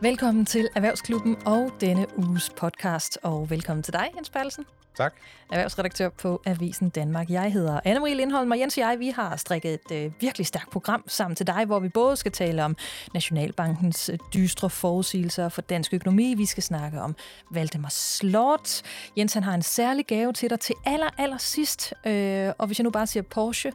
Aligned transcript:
Velkommen 0.00 0.46
til 0.46 0.68
Erhvervsklubben 0.74 1.36
og 1.46 1.72
denne 1.80 2.06
uges 2.16 2.50
podcast, 2.56 3.18
og 3.22 3.50
velkommen 3.50 3.82
til 3.82 3.92
dig, 3.92 4.08
Jens 4.16 4.30
Bertelsen. 4.30 4.64
Tak. 4.96 5.14
Erhvervsredaktør 5.52 6.08
på 6.08 6.42
Avisen 6.46 6.88
Danmark. 6.88 7.30
Jeg 7.30 7.52
hedder 7.52 7.80
Anne-Marie 7.86 8.14
Lindholm, 8.14 8.50
og 8.50 8.58
Jens 8.58 8.78
og 8.78 8.80
jeg 8.80 8.98
vi 8.98 9.08
har 9.08 9.36
strikket 9.36 9.74
et 9.74 10.04
øh, 10.04 10.12
virkelig 10.20 10.46
stærkt 10.46 10.70
program 10.70 11.04
sammen 11.06 11.36
til 11.36 11.46
dig, 11.46 11.64
hvor 11.64 11.78
vi 11.78 11.88
både 11.88 12.16
skal 12.16 12.32
tale 12.32 12.64
om 12.64 12.76
Nationalbankens 13.14 14.08
øh, 14.08 14.18
dystre 14.34 14.70
forudsigelser 14.70 15.48
for 15.48 15.62
dansk 15.62 15.94
økonomi. 15.94 16.34
Vi 16.34 16.46
skal 16.46 16.62
snakke 16.62 17.00
om 17.00 17.16
Valdemar 17.50 17.88
Slot. 17.88 18.82
Jens 19.18 19.34
han 19.34 19.42
har 19.42 19.54
en 19.54 19.62
særlig 19.62 20.06
gave 20.06 20.32
til 20.32 20.50
dig 20.50 20.60
til 20.60 20.74
aller, 20.84 21.10
aller 21.18 21.38
sidst. 21.38 21.94
Øh, 22.06 22.52
og 22.58 22.66
hvis 22.66 22.78
jeg 22.78 22.84
nu 22.84 22.90
bare 22.90 23.06
siger 23.06 23.22
Porsche, 23.22 23.72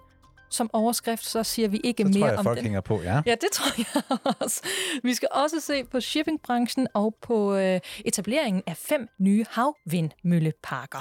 som 0.52 0.70
overskrift, 0.73 1.25
så 1.25 1.43
siger 1.43 1.67
vi 1.67 1.77
ikke 1.84 2.04
Så 2.04 2.07
mere 2.09 2.20
tror 2.20 2.27
jeg, 2.27 2.38
om 2.38 2.43
folk 2.43 2.57
den. 2.57 2.63
hænger 2.65 2.81
på, 2.81 3.02
ja. 3.02 3.21
Ja, 3.26 3.31
det 3.31 3.49
tror 3.53 3.71
jeg 3.77 4.03
også. 4.41 4.62
Vi 5.03 5.13
skal 5.13 5.27
også 5.31 5.59
se 5.59 5.84
på 5.84 5.99
shippingbranchen 6.02 6.88
og 6.93 7.16
på 7.21 7.55
øh, 7.55 7.80
etableringen 8.05 8.63
af 8.67 8.77
fem 8.77 9.07
nye 9.20 9.45
havvindmølleparker. 9.49 10.99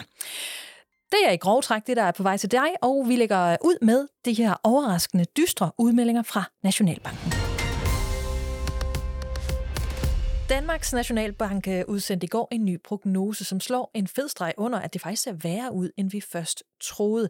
Det 1.11 1.19
er 1.27 1.31
i 1.33 1.37
grov 1.37 1.63
træk 1.63 1.87
det, 1.87 1.97
der 1.97 2.03
er 2.03 2.13
på 2.13 2.23
vej 2.23 2.37
til 2.37 2.51
dig, 2.51 2.69
og 2.83 3.05
vi 3.09 3.17
lægger 3.17 3.57
ud 3.65 3.85
med 3.85 4.07
de 4.25 4.33
her 4.33 4.55
overraskende, 4.65 5.25
dystre 5.37 5.71
udmeldinger 5.79 6.23
fra 6.23 6.45
Nationalbanken. 6.63 7.40
Danmarks 10.51 10.93
Nationalbank 10.93 11.69
øh, 11.69 11.85
udsendte 11.89 12.25
i 12.25 12.29
går 12.29 12.49
en 12.53 12.65
ny 12.65 12.81
prognose, 12.85 13.45
som 13.45 13.61
slår 13.61 13.91
en 13.95 14.07
fed 14.07 14.29
streg 14.29 14.55
under, 14.57 14.79
at 14.79 14.93
det 14.93 15.01
faktisk 15.01 15.23
ser 15.23 15.33
værre 15.33 15.73
ud, 15.73 15.91
end 15.97 16.11
vi 16.11 16.21
først 16.21 16.63
troede. 16.81 17.29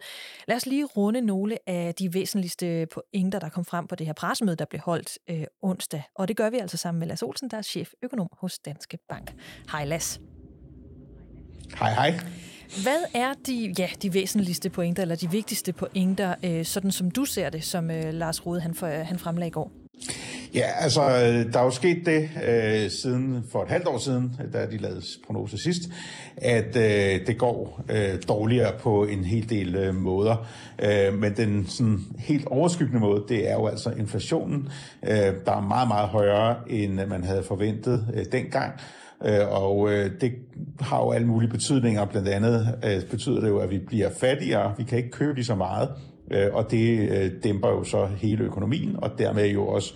Lad 0.48 0.56
os 0.56 0.66
lige 0.66 0.84
runde 0.84 1.20
nogle 1.20 1.59
af 1.66 1.95
de 1.95 2.15
væsentligste 2.15 2.87
pointer, 2.87 3.38
der 3.38 3.48
kom 3.48 3.65
frem 3.65 3.87
på 3.87 3.95
det 3.95 4.06
her 4.06 4.12
pressemøde, 4.12 4.56
der 4.56 4.65
blev 4.65 4.80
holdt 4.80 5.19
øh, 5.30 5.45
onsdag. 5.62 6.02
Og 6.15 6.29
det 6.29 6.37
gør 6.37 6.51
vi 6.51 6.59
altså 6.59 6.77
sammen 6.77 6.99
med 6.99 7.09
Lars 7.09 7.23
Olsen, 7.23 7.51
der 7.51 7.57
er 7.57 7.62
cheføkonom 7.62 8.29
hos 8.32 8.59
Danske 8.59 8.99
Bank. 9.09 9.34
Hej 9.71 9.84
Lars. 9.84 10.21
Hej, 11.79 11.93
hej. 11.93 12.10
Hvad 12.82 13.02
er 13.15 13.34
de, 13.46 13.74
ja, 13.79 13.88
de 14.02 14.15
væsentligste 14.15 14.71
pointer, 14.71 15.02
eller 15.02 15.16
de 15.16 15.30
vigtigste 15.30 15.73
pointer, 15.73 16.34
øh, 16.45 16.65
sådan 16.65 16.93
som 16.93 17.10
du 17.10 17.24
ser 17.24 17.51
det, 17.51 17.65
som 17.65 17.90
øh, 17.90 18.15
Lars 18.15 18.46
Rode 18.46 18.60
han, 18.60 18.74
for, 18.74 18.87
han 18.87 19.18
fremlagde 19.18 19.49
i 19.49 19.51
går? 19.51 19.79
Ja, 20.54 20.65
altså, 20.80 21.01
der 21.52 21.59
er 21.59 21.65
jo 21.65 21.70
sket 21.70 22.06
det 22.06 22.30
øh, 22.48 22.90
siden 22.90 23.45
for 23.52 23.62
et 23.62 23.68
halvt 23.68 23.87
år 23.87 23.98
siden, 23.98 24.37
da 24.52 24.66
de 24.66 24.76
lavede 24.76 25.02
prognose 25.26 25.59
sidst, 25.59 25.82
at 26.37 26.76
øh, 26.76 27.26
det 27.26 27.38
går 27.38 27.84
øh, 27.90 28.18
dårligere 28.28 28.73
på 28.78 29.04
en 29.04 29.24
hel 29.24 29.51
del 29.51 29.76
øh, 29.76 29.95
måder. 29.95 30.46
Øh, 30.82 31.18
men 31.18 31.37
den 31.37 31.66
sådan, 31.66 31.98
helt 32.18 32.46
overskyggende 32.46 33.01
måde, 33.01 33.24
det 33.28 33.51
er 33.51 33.54
jo 33.54 33.66
altså 33.66 33.90
inflationen, 33.90 34.68
øh, 35.02 35.34
der 35.46 35.56
er 35.56 35.60
meget, 35.60 35.88
meget 35.88 36.09
højere, 36.09 36.56
end 36.71 37.06
man 37.06 37.24
havde 37.24 37.43
forventet 37.43 38.06
øh, 38.15 38.24
dengang. 38.32 38.73
Øh, 39.24 39.48
og 39.51 39.93
øh, 39.93 40.10
det 40.21 40.32
har 40.80 40.98
jo 40.98 41.10
alle 41.10 41.26
mulige 41.26 41.51
betydninger. 41.51 42.04
Blandt 42.04 42.28
andet 42.28 42.78
øh, 42.84 43.10
betyder 43.10 43.40
det 43.40 43.48
jo, 43.48 43.59
at 43.59 43.71
vi 43.71 43.78
bliver 43.78 44.10
fattigere. 44.21 44.74
Vi 44.78 44.84
kan 44.84 44.98
ikke 44.98 45.10
købe 45.10 45.34
lige 45.34 45.45
så 45.45 45.54
meget. 45.54 45.88
Øh, 46.30 46.54
og 46.54 46.70
det 46.70 47.10
øh, 47.10 47.30
dæmper 47.45 47.68
jo 47.68 47.84
så 47.84 48.06
hele 48.06 48.45
økonomien, 48.45 48.96
og 48.98 49.10
dermed 49.18 49.48
jo 49.48 49.66
også 49.66 49.95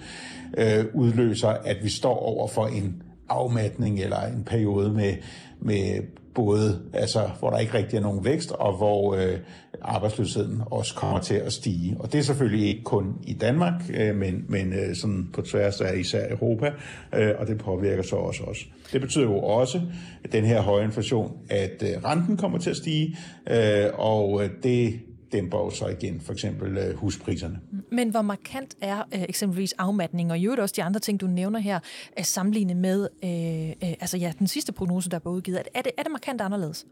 øh, 0.58 0.84
udløser, 0.94 1.48
at 1.48 1.76
vi 1.82 1.88
står 1.88 2.18
over 2.18 2.48
for 2.48 2.66
en 2.66 3.02
afmatning 3.28 4.00
eller 4.00 4.20
en 4.20 4.44
periode 4.44 4.92
med, 4.92 5.14
med 5.60 6.00
både, 6.34 6.80
altså, 6.92 7.30
hvor 7.38 7.50
der 7.50 7.58
ikke 7.58 7.74
rigtig 7.74 7.96
er 7.96 8.00
nogen 8.00 8.24
vækst, 8.24 8.52
og 8.52 8.76
hvor 8.76 9.14
øh, 9.14 9.38
arbejdsløsheden 9.82 10.62
også 10.66 10.94
kommer 10.94 11.18
til 11.18 11.34
at 11.34 11.52
stige. 11.52 11.96
Og 12.00 12.12
det 12.12 12.18
er 12.18 12.22
selvfølgelig 12.22 12.68
ikke 12.68 12.82
kun 12.82 13.16
i 13.26 13.32
Danmark, 13.32 13.82
øh, 13.94 14.16
men, 14.16 14.44
men 14.48 14.72
øh, 14.72 14.96
sådan 14.96 15.28
på 15.32 15.42
tværs 15.42 15.80
af 15.80 15.96
især 15.98 16.30
Europa, 16.30 16.70
øh, 17.14 17.30
og 17.38 17.46
det 17.46 17.58
påvirker 17.58 18.02
så 18.02 18.16
også 18.16 18.42
os. 18.42 18.68
Det 18.92 19.00
betyder 19.00 19.24
jo 19.24 19.38
også, 19.38 19.80
at 20.24 20.32
den 20.32 20.44
her 20.44 20.60
høje 20.60 20.84
inflation, 20.84 21.32
at 21.50 21.82
øh, 21.82 22.04
renten 22.04 22.36
kommer 22.36 22.58
til 22.58 22.70
at 22.70 22.76
stige, 22.76 23.16
øh, 23.50 23.86
og 23.94 24.44
øh, 24.44 24.50
det 24.62 25.00
dæmper 25.34 25.58
jo 25.58 25.70
så 25.70 25.86
igen 25.86 26.20
for 26.20 26.32
eksempel 26.32 26.78
øh, 26.78 26.96
huspriserne. 26.96 27.60
Men 27.90 28.10
hvor 28.10 28.22
markant 28.22 28.74
er 28.80 28.98
øh, 29.14 29.22
eksempelvis 29.28 29.72
afmatning, 29.72 30.30
og 30.30 30.38
i 30.38 30.44
øvrigt 30.44 30.60
også 30.60 30.74
de 30.76 30.82
andre 30.82 31.00
ting, 31.00 31.20
du 31.20 31.26
nævner 31.26 31.58
her, 31.58 31.78
at 32.16 32.26
sammenligne 32.26 32.74
med 32.74 33.08
øh, 33.24 33.88
øh, 33.88 33.94
altså 34.00 34.16
ja, 34.16 34.32
den 34.38 34.46
sidste 34.46 34.72
prognose, 34.72 35.10
der 35.10 35.18
blev 35.18 35.32
udgivet. 35.32 35.58
Er 35.74 35.82
det, 35.82 35.92
er 35.98 36.02
det 36.02 36.12
markant 36.12 36.40
anderledes? 36.40 36.86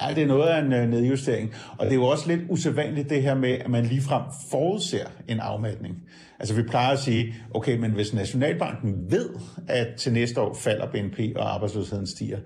Ja, 0.00 0.14
det 0.14 0.22
er 0.22 0.26
noget 0.26 0.48
af 0.48 0.60
en 0.62 0.72
øh, 0.72 0.88
nedjustering. 0.88 1.54
Og 1.78 1.86
det 1.86 1.92
er 1.92 1.96
jo 1.96 2.04
også 2.04 2.28
lidt 2.28 2.40
usædvanligt 2.48 3.10
det 3.10 3.22
her 3.22 3.34
med, 3.34 3.50
at 3.50 3.70
man 3.70 3.84
ligefrem 3.86 4.22
forudser 4.50 5.06
en 5.28 5.40
afmatning. 5.40 6.02
Altså 6.42 6.54
vi 6.54 6.62
plejer 6.62 6.92
at 6.92 6.98
sige, 6.98 7.34
okay, 7.54 7.78
men 7.78 7.90
hvis 7.90 8.14
Nationalbanken 8.14 8.94
ved, 9.08 9.28
at 9.68 9.86
til 9.96 10.12
næste 10.12 10.40
år 10.40 10.54
falder 10.54 10.86
BNP 10.86 11.36
og 11.36 11.54
arbejdsløsheden 11.54 12.06
stiger, 12.06 12.38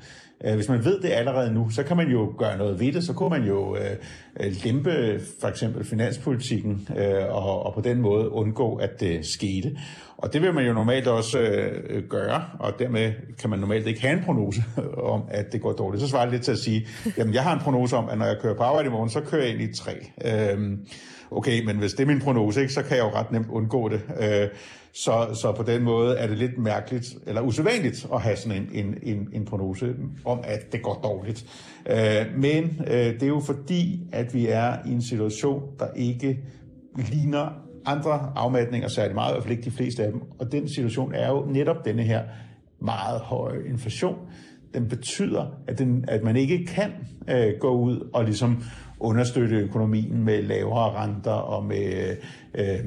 øh, 0.44 0.54
hvis 0.54 0.68
man 0.68 0.84
ved 0.84 1.00
det 1.00 1.10
allerede 1.10 1.54
nu, 1.54 1.70
så 1.70 1.82
kan 1.82 1.96
man 1.96 2.08
jo 2.08 2.34
gøre 2.38 2.58
noget 2.58 2.80
ved 2.80 2.92
det. 2.92 3.04
Så 3.04 3.12
kunne 3.12 3.30
man 3.30 3.44
jo 3.44 3.76
øh, 3.76 3.90
øh, 4.40 4.52
lempe 4.64 5.20
for 5.40 5.48
eksempel 5.48 5.84
finanspolitikken 5.84 6.88
øh, 6.96 7.26
og, 7.28 7.66
og 7.66 7.74
på 7.74 7.80
den 7.80 8.00
måde 8.00 8.32
undgå, 8.32 8.76
at 8.76 9.00
det 9.00 9.26
skete. 9.26 9.78
Og 10.16 10.32
det 10.32 10.42
vil 10.42 10.54
man 10.54 10.66
jo 10.66 10.72
normalt 10.72 11.06
også 11.06 11.38
øh, 11.38 12.02
gøre, 12.08 12.44
og 12.58 12.72
dermed 12.78 13.12
kan 13.38 13.50
man 13.50 13.58
normalt 13.58 13.86
ikke 13.86 14.00
have 14.00 14.18
en 14.18 14.24
prognose 14.24 14.62
om, 15.14 15.22
at 15.28 15.52
det 15.52 15.60
går 15.60 15.72
dårligt. 15.72 16.02
Så 16.02 16.08
svarer 16.08 16.24
det 16.24 16.32
lidt 16.32 16.42
til 16.42 16.52
at 16.52 16.58
sige, 16.58 16.86
jamen 17.16 17.34
jeg 17.34 17.42
har 17.42 17.54
en 17.54 17.60
prognose 17.60 17.96
om, 17.96 18.08
at 18.08 18.18
når 18.18 18.26
jeg 18.26 18.36
kører 18.42 18.54
på 18.54 18.62
arbejde 18.62 18.88
i 18.88 18.90
morgen, 18.90 19.10
så 19.10 19.20
kører 19.20 19.42
jeg 19.42 19.52
ind 19.52 19.62
i 19.62 19.74
træ. 19.74 19.94
Øh, 20.24 20.78
okay, 21.30 21.64
men 21.64 21.76
hvis 21.76 21.92
det 21.92 22.02
er 22.02 22.06
min 22.06 22.20
prognose, 22.20 22.60
ikke, 22.60 22.72
så 22.72 22.82
kan 22.82 22.96
jeg 22.96 23.04
jo 23.04 23.10
ret 23.10 23.32
nemt 23.32 23.48
undgå 23.48 23.85
det. 23.88 24.00
Øh, 24.20 24.48
så, 24.92 25.38
så 25.42 25.52
på 25.56 25.62
den 25.62 25.82
måde 25.82 26.16
er 26.16 26.26
det 26.26 26.38
lidt 26.38 26.58
mærkeligt, 26.58 27.14
eller 27.26 27.40
usædvanligt 27.40 28.06
at 28.14 28.20
have 28.20 28.36
sådan 28.36 28.62
en, 28.62 28.86
en, 28.86 28.98
en, 29.02 29.28
en 29.32 29.44
prognose 29.44 29.94
om, 30.24 30.40
at 30.44 30.72
det 30.72 30.82
går 30.82 31.00
dårligt. 31.04 31.46
Øh, 31.90 32.40
men 32.40 32.80
øh, 32.86 33.14
det 33.14 33.22
er 33.22 33.26
jo 33.26 33.40
fordi, 33.40 34.00
at 34.12 34.34
vi 34.34 34.46
er 34.46 34.76
i 34.86 34.92
en 34.92 35.02
situation, 35.02 35.62
der 35.78 35.86
ikke 35.96 36.38
ligner 36.96 37.66
andre 37.84 38.32
afmatninger 38.36 38.88
særlig 38.88 39.14
meget, 39.14 39.30
i 39.30 39.34
hvert 39.34 39.42
fald 39.42 39.58
ikke 39.58 39.70
de 39.70 39.76
fleste 39.76 40.04
af 40.04 40.12
dem. 40.12 40.22
Og 40.38 40.52
den 40.52 40.68
situation 40.68 41.14
er 41.14 41.28
jo 41.28 41.44
netop 41.44 41.84
denne 41.84 42.02
her 42.02 42.22
meget 42.80 43.20
høje 43.20 43.68
inflation. 43.68 44.16
Den 44.74 44.88
betyder, 44.88 45.46
at, 45.68 45.78
den, 45.78 46.04
at 46.08 46.22
man 46.22 46.36
ikke 46.36 46.66
kan 46.66 46.92
øh, 47.30 47.52
gå 47.60 47.70
ud 47.70 48.08
og 48.12 48.24
ligesom 48.24 48.62
understøtte 49.00 49.56
økonomien 49.56 50.24
med 50.24 50.42
lavere 50.42 51.02
renter 51.02 51.30
og 51.30 51.64
med 51.64 52.16
øh, 52.54 52.74
øh, 52.74 52.84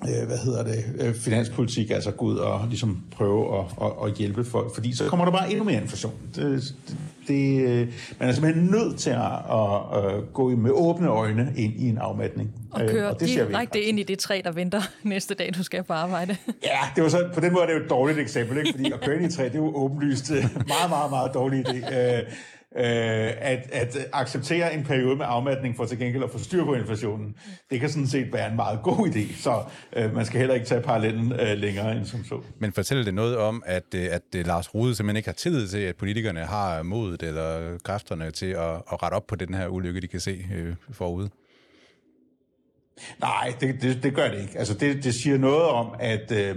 hvad 0.00 0.38
hedder 0.38 0.64
det, 0.64 0.84
øh, 0.98 1.14
finanspolitik, 1.14 1.90
altså 1.90 2.10
gå 2.10 2.24
ud 2.24 2.36
og 2.36 2.66
ligesom 2.68 3.02
prøve 3.10 3.58
at, 3.58 3.64
at, 3.82 3.92
at 4.06 4.14
hjælpe 4.14 4.44
folk, 4.44 4.74
fordi 4.74 4.96
så 4.96 5.08
kommer 5.08 5.24
der 5.24 5.32
bare 5.32 5.50
endnu 5.50 5.64
mere 5.64 5.82
inflation. 5.82 6.12
Det, 6.34 6.44
det, 6.88 6.96
det, 7.28 7.60
øh, 7.60 7.88
man 8.20 8.28
er 8.28 8.32
simpelthen 8.32 8.64
nødt 8.64 8.98
til 8.98 9.10
at, 9.10 9.32
at, 9.50 10.04
at 10.04 10.32
gå 10.32 10.48
med 10.48 10.70
åbne 10.70 11.08
øjne 11.08 11.52
ind 11.56 11.72
i 11.76 11.88
en 11.88 11.98
afmatning. 11.98 12.50
Og 12.70 12.82
Øh, 12.82 12.90
køre 12.90 13.08
og 13.10 13.20
det 13.20 13.28
direkte 13.28 13.82
ind 13.82 13.98
i 13.98 14.02
det 14.02 14.18
træ, 14.18 14.40
der 14.44 14.52
venter 14.52 14.82
næste 15.02 15.34
dag, 15.34 15.52
du 15.58 15.62
skal 15.62 15.82
på 15.82 15.92
arbejde. 15.92 16.36
Ja, 16.64 16.78
det 16.96 17.02
var 17.02 17.08
så, 17.08 17.28
på 17.34 17.40
den 17.40 17.52
måde 17.52 17.62
er 17.62 17.66
det 17.66 17.74
jo 17.74 17.84
et 17.84 17.90
dårligt 17.90 18.18
eksempel, 18.18 18.58
ikke? 18.58 18.70
fordi 18.70 18.92
at 18.92 19.00
køre 19.00 19.14
ind 19.14 19.24
i 19.24 19.26
et 19.26 19.34
træ, 19.34 19.44
det 19.44 19.54
er 19.54 19.58
jo 19.58 19.76
åbenlyst 19.76 20.30
øh, 20.30 20.42
meget, 20.54 20.90
meget, 20.90 21.10
meget 21.10 21.34
dårlig 21.34 21.68
idé. 21.68 21.94
Øh, 22.74 22.82
at, 22.82 23.70
at 23.72 23.96
acceptere 24.12 24.74
en 24.74 24.84
periode 24.84 25.16
med 25.16 25.26
afmatning 25.28 25.76
for 25.76 25.84
til 25.84 25.98
gengæld 25.98 26.24
at 26.24 26.30
få 26.30 26.38
styr 26.38 26.64
på 26.64 26.74
inflationen, 26.74 27.34
det 27.70 27.80
kan 27.80 27.88
sådan 27.88 28.06
set 28.06 28.32
være 28.32 28.50
en 28.50 28.56
meget 28.56 28.80
god 28.82 29.08
idé, 29.08 29.42
så 29.42 29.62
øh, 29.96 30.14
man 30.14 30.26
skal 30.26 30.38
heller 30.38 30.54
ikke 30.54 30.66
tage 30.66 30.80
parallellen 30.80 31.32
øh, 31.32 31.58
længere 31.58 31.96
end 31.96 32.04
som 32.04 32.24
så. 32.24 32.42
Men 32.58 32.72
fortæller 32.72 33.04
det 33.04 33.14
noget 33.14 33.36
om, 33.36 33.62
at, 33.66 33.94
øh, 33.94 34.08
at 34.10 34.22
øh, 34.36 34.46
Lars 34.46 34.74
Rude 34.74 34.94
simpelthen 34.94 35.16
ikke 35.16 35.28
har 35.28 35.34
tillid 35.34 35.68
til, 35.68 35.78
at 35.78 35.96
politikerne 35.96 36.40
har 36.40 36.82
modet 36.82 37.22
eller 37.22 37.78
kræfterne 37.78 38.30
til 38.30 38.46
at, 38.46 38.74
at 38.92 39.02
rette 39.02 39.14
op 39.14 39.26
på 39.26 39.36
den 39.36 39.54
her 39.54 39.68
ulykke, 39.68 40.00
de 40.00 40.08
kan 40.08 40.20
se 40.20 40.46
øh, 40.54 40.74
forude? 40.92 41.30
Nej, 43.20 43.54
det, 43.60 43.82
det, 43.82 44.02
det 44.02 44.14
gør 44.14 44.28
det 44.28 44.40
ikke. 44.40 44.58
Altså 44.58 44.74
det, 44.74 45.04
det 45.04 45.14
siger 45.14 45.38
noget 45.38 45.68
om, 45.68 45.94
at 46.00 46.32
øh, 46.32 46.56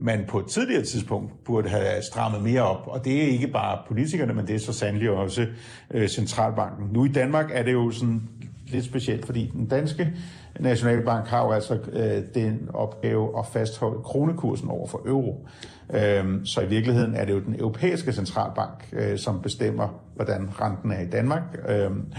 man 0.00 0.24
på 0.28 0.38
et 0.38 0.46
tidligere 0.46 0.82
tidspunkt 0.82 1.44
burde 1.44 1.68
have 1.68 2.02
strammet 2.02 2.42
mere 2.42 2.62
op, 2.62 2.86
og 2.86 3.04
det 3.04 3.22
er 3.22 3.26
ikke 3.26 3.48
bare 3.48 3.78
politikerne, 3.88 4.34
men 4.34 4.46
det 4.46 4.54
er 4.54 4.58
så 4.58 4.72
sandelig 4.72 5.10
også 5.10 5.46
øh, 5.90 6.08
centralbanken. 6.08 6.88
Nu 6.92 7.04
i 7.04 7.08
Danmark 7.08 7.50
er 7.52 7.62
det 7.62 7.72
jo 7.72 7.90
sådan 7.90 8.22
lidt 8.66 8.84
specielt, 8.84 9.26
fordi 9.26 9.50
den 9.54 9.66
danske 9.66 10.12
Nationalbank 10.60 11.26
har 11.26 11.44
jo 11.44 11.50
altså 11.50 11.78
øh, 11.92 12.22
den 12.34 12.68
opgave 12.74 13.38
at 13.38 13.46
fastholde 13.46 14.02
kronekursen 14.02 14.68
over 14.68 14.86
for 14.86 15.02
euro. 15.06 15.46
Øhm, 15.94 16.46
så 16.46 16.60
i 16.60 16.66
virkeligheden 16.66 17.14
er 17.14 17.24
det 17.24 17.32
jo 17.32 17.40
den 17.40 17.54
europæiske 17.60 18.12
centralbank, 18.12 18.88
øh, 18.92 19.18
som 19.18 19.42
bestemmer, 19.42 19.88
hvordan 20.14 20.48
renten 20.60 20.92
er 20.92 21.00
i 21.00 21.06
Danmark. 21.06 21.42
Øhm, 21.68 22.12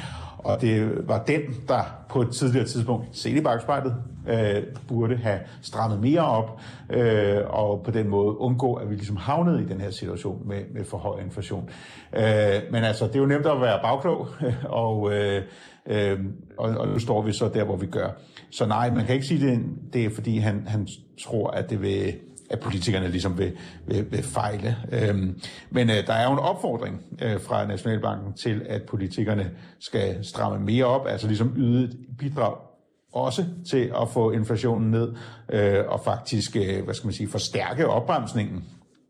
og 0.44 0.62
det 0.62 1.07
var 1.07 1.24
den, 1.24 1.41
der 1.68 1.81
på 2.09 2.21
et 2.21 2.30
tidligere 2.31 2.65
tidspunkt, 2.65 3.06
set 3.12 3.38
i 3.38 3.41
bagspejlet, 3.41 3.95
øh, 4.30 4.63
burde 4.88 5.18
have 5.18 5.39
strammet 5.62 6.01
mere 6.01 6.21
op, 6.21 6.62
øh, 6.89 7.38
og 7.45 7.81
på 7.83 7.91
den 7.91 8.07
måde 8.07 8.38
undgå, 8.38 8.74
at 8.74 8.89
vi 8.89 8.95
ligesom 8.95 9.15
havnede 9.15 9.62
i 9.62 9.65
den 9.65 9.81
her 9.81 9.91
situation 9.91 10.47
med, 10.47 10.62
med 10.74 10.86
for 10.86 10.97
høj 10.97 11.19
inflation. 11.19 11.69
Øh, 12.13 12.62
men 12.71 12.83
altså, 12.83 13.07
det 13.07 13.15
er 13.15 13.19
jo 13.19 13.25
nemt 13.25 13.45
at 13.45 13.62
være 13.62 13.80
bagklog, 13.83 14.27
og, 14.83 15.13
øh, 15.13 15.44
øh, 15.86 16.19
og, 16.57 16.69
og 16.69 16.88
nu 16.88 17.00
står 17.00 17.21
vi 17.21 17.33
så 17.33 17.50
der, 17.53 17.63
hvor 17.63 17.75
vi 17.75 17.86
gør. 17.86 18.09
Så 18.51 18.65
nej, 18.65 18.89
man 18.89 19.06
kan 19.06 19.15
ikke 19.15 19.27
sige, 19.27 19.47
det, 19.47 19.65
det 19.94 20.06
er 20.06 20.09
fordi, 20.15 20.38
han, 20.38 20.63
han 20.68 20.88
tror, 21.24 21.50
at 21.50 21.69
det 21.69 21.81
vil 21.81 22.13
at 22.50 22.60
politikerne 22.60 23.07
ligesom 23.07 23.38
vil, 23.38 23.57
vil, 23.86 24.12
vil 24.12 24.24
fejle. 24.24 24.78
Øhm, 24.92 25.42
men 25.69 25.90
øh, 25.90 26.07
der 26.07 26.13
er 26.13 26.25
jo 26.25 26.34
en 26.34 26.40
opfordring 26.40 27.01
øh, 27.22 27.42
fra 27.42 27.66
Nationalbanken 27.66 28.34
til, 28.34 28.66
at 28.69 28.84
politikerne 28.84 29.51
skal 29.80 30.25
stramme 30.25 30.66
mere 30.66 30.86
op, 30.86 31.07
altså 31.07 31.28
ligesom 31.28 31.54
yde 31.57 31.84
et 31.84 31.98
bidrag 32.19 32.56
også 33.13 33.46
til 33.69 33.92
at 34.01 34.10
få 34.10 34.31
inflationen 34.31 34.92
ned 34.92 35.13
øh, 35.50 35.84
og 35.88 36.01
faktisk, 36.06 36.56
øh, 36.56 36.84
hvad 36.84 36.94
skal 36.94 37.07
man 37.07 37.13
sige, 37.13 37.30
forstærke 37.30 37.88
opbremsningen 37.88 38.63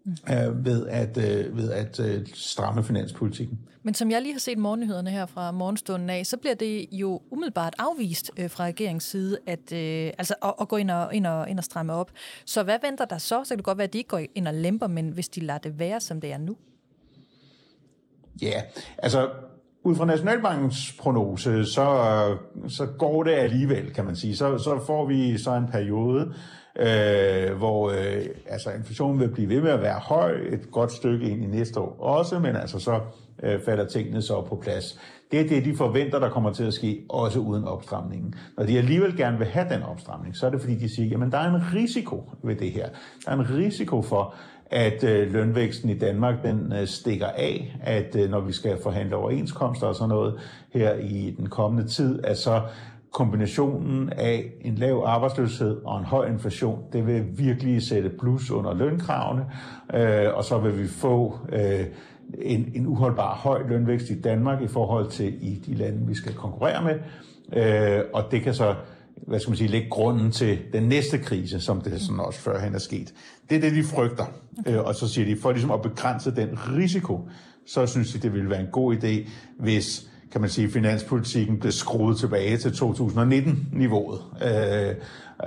øh, 0.07 0.66
ved 0.66 0.88
at, 0.88 1.18
øh, 1.18 1.57
ved 1.57 1.72
at 1.72 2.00
øh, 2.00 2.28
stramme 2.34 2.84
finanspolitikken. 2.84 3.60
Men 3.84 3.94
som 3.94 4.12
jeg 4.12 4.22
lige 4.22 4.34
har 4.34 4.40
set 4.40 4.57
morgennyhederne 4.57 5.10
her 5.10 5.25
fra 5.25 5.51
morgenstunden 5.51 6.10
af, 6.10 6.25
så 6.25 6.38
bliver 6.38 6.56
det 6.56 6.86
jo 6.92 7.22
umiddelbart 7.31 7.75
afvist 7.78 8.31
øh, 8.38 8.50
fra 8.50 8.63
regeringens 8.63 9.04
side, 9.04 9.38
at, 9.48 9.74
øh, 9.74 10.12
altså 10.18 10.34
at, 10.44 10.54
at 10.62 10.68
gå 10.68 10.75
ind 10.75 10.92
og, 10.92 11.16
ind, 11.16 11.28
og, 11.28 11.50
ind 11.50 11.57
og 11.57 11.63
stramme 11.63 11.94
op. 11.94 12.12
Så 12.46 12.63
hvad 12.63 12.78
venter 12.84 13.06
der 13.06 13.18
så? 13.18 13.44
Så 13.44 13.50
kan 13.50 13.57
det 13.57 13.66
godt 13.66 13.78
være, 13.78 13.88
at 13.88 13.94
de 13.94 13.98
ikke 13.98 14.07
går 14.07 14.22
ind 14.36 14.48
og 14.48 14.54
lemper, 14.54 14.88
men 14.88 15.10
hvis 15.10 15.30
de 15.30 15.40
lader 15.40 15.60
det 15.60 15.80
være, 15.80 16.00
som 16.00 16.22
det 16.22 16.31
er 16.31 16.38
nu? 16.38 16.56
Ja, 18.42 18.48
yeah. 18.48 18.63
altså 18.98 19.30
ud 19.84 19.95
fra 19.95 20.06
Nationalbankens 20.06 20.95
prognose, 21.00 21.66
så, 21.66 22.38
så 22.68 22.86
går 22.86 23.24
det 23.24 23.31
alligevel, 23.31 23.94
kan 23.94 24.06
man 24.06 24.16
sige. 24.16 24.36
Så, 24.36 24.57
så 24.57 24.84
får 24.86 25.06
vi 25.06 25.38
så 25.38 25.56
en 25.56 25.68
periode, 25.68 26.34
øh, 26.80 27.58
hvor 27.58 27.90
øh, 27.90 28.26
altså 28.48 28.72
inflationen 28.72 29.20
vil 29.20 29.30
blive 29.30 29.50
ved 29.50 29.62
med 29.62 29.72
at 29.72 29.81
være 29.81 30.00
høj 30.00 30.31
et 30.50 30.72
godt 30.72 30.92
stykke 30.92 31.30
ind 31.30 31.44
i 31.44 31.48
næste 31.48 31.80
år 31.80 31.98
også, 32.00 32.40
men 32.40 32.56
altså 32.56 32.80
så 32.80 33.00
øh, 33.44 33.60
falder 33.66 33.86
tingene 33.86 34.22
så 34.22 34.42
på 34.42 34.56
plads. 34.56 35.00
Det 35.31 35.40
er 35.40 35.48
det, 35.48 35.66
de 35.66 35.76
forventer, 35.76 36.20
der 36.20 36.30
kommer 36.30 36.54
til 36.54 36.64
at 36.64 36.74
ske, 36.74 37.06
også 37.10 37.40
uden 37.40 37.64
opstramningen. 37.64 38.36
Når 38.58 38.66
de 38.66 38.78
alligevel 38.78 39.18
gerne 39.18 39.38
vil 39.38 39.48
have 39.48 39.70
den 39.70 39.84
opstramning, 39.84 40.36
så 40.36 40.46
er 40.46 40.50
det 40.50 40.62
fordi, 40.62 40.76
de 40.76 40.96
siger, 40.96 41.10
jamen 41.10 41.31
der 41.31 41.38
er 41.38 41.56
en 41.56 41.62
risiko 41.76 42.30
ved 42.44 42.56
det 42.56 42.72
her. 42.72 42.90
Der 43.26 43.31
er 43.31 43.36
en 43.36 43.50
risiko 43.50 44.02
for, 44.02 44.36
at 44.72 45.04
øh, 45.04 45.34
lønvæksten 45.34 45.90
i 45.90 45.98
Danmark 45.98 46.44
den 46.44 46.74
øh, 46.74 46.88
stikker 46.88 47.28
af, 47.28 47.78
at 47.81 48.16
øh, 48.16 48.30
når 48.30 48.40
vi 48.40 48.54
skal 48.54 48.78
forhandle 48.84 49.16
overenskomster 49.16 49.88
og 49.88 49.96
sådan 49.96 50.10
noget 50.10 50.40
her 50.74 50.94
i 50.94 51.36
den 51.38 51.50
kommende 51.50 51.88
tid, 51.88 52.20
at 52.24 52.38
så 52.38 52.62
kombinationen 53.12 54.10
af 54.10 54.54
en 54.62 54.76
lav 54.76 55.04
arbejdsløshed 55.06 55.78
og 55.84 56.00
en 56.00 56.06
høj 56.06 56.28
inflation, 56.28 56.80
det 56.94 57.08
vil 57.08 57.26
virkelig 57.38 57.82
sætte 57.82 58.10
plus 58.20 58.52
under 58.52 58.74
lønkravene, 58.74 59.46
øh, 59.94 60.34
og 60.34 60.44
så 60.44 60.58
vil 60.58 60.82
vi 60.82 60.88
få 60.88 61.40
øh, 61.52 61.86
en, 62.38 62.72
en 62.76 62.88
uholdbar 62.88 63.36
høj 63.36 63.68
lønvækst 63.68 64.10
i 64.10 64.22
Danmark 64.22 64.62
i 64.62 64.68
forhold 64.68 65.10
til 65.10 65.34
i 65.42 65.56
de 65.66 65.74
lande, 65.74 66.08
vi 66.08 66.16
skal 66.16 66.34
konkurrere 66.34 66.84
med, 66.84 66.96
øh, 67.54 68.04
og 68.14 68.24
det 68.32 68.42
kan 68.42 68.54
så 68.54 68.76
hvad 69.28 69.40
skal 69.40 69.52
man 69.52 69.58
sige, 69.58 69.70
lægge 69.70 69.90
grunden 69.90 70.32
til 70.32 70.60
den 70.74 70.84
næste 70.84 71.18
krise, 71.18 71.60
som 71.60 71.82
det 71.82 72.02
sådan 72.02 72.20
også 72.20 72.40
førhen 72.40 72.76
er 72.76 72.80
sket. 72.80 73.14
Det 73.50 73.58
er 73.58 73.62
det, 73.62 73.76
de 73.76 73.84
frygter. 73.84 74.26
Øh, 74.68 74.80
og 74.80 74.96
så 74.96 75.08
siger 75.08 75.26
de, 75.26 75.42
for 75.42 75.52
ligesom 75.52 75.72
at 75.72 75.82
begrænse 75.82 76.36
den 76.36 76.50
risiko, 76.78 77.30
så 77.68 77.86
synes 77.86 78.14
de, 78.14 78.20
det 78.20 78.34
ville 78.34 78.50
være 78.50 78.62
en 78.62 78.72
god 78.72 78.96
idé, 78.96 79.30
hvis 79.60 80.09
kan 80.31 80.42
man 80.42 80.50
sige, 80.50 80.70
finanspolitikken 80.70 81.60
blev 81.60 81.72
skruet 81.72 82.18
tilbage 82.18 82.58
til 82.58 82.70
2019-niveauet 82.70 84.20
øh, 84.44 84.96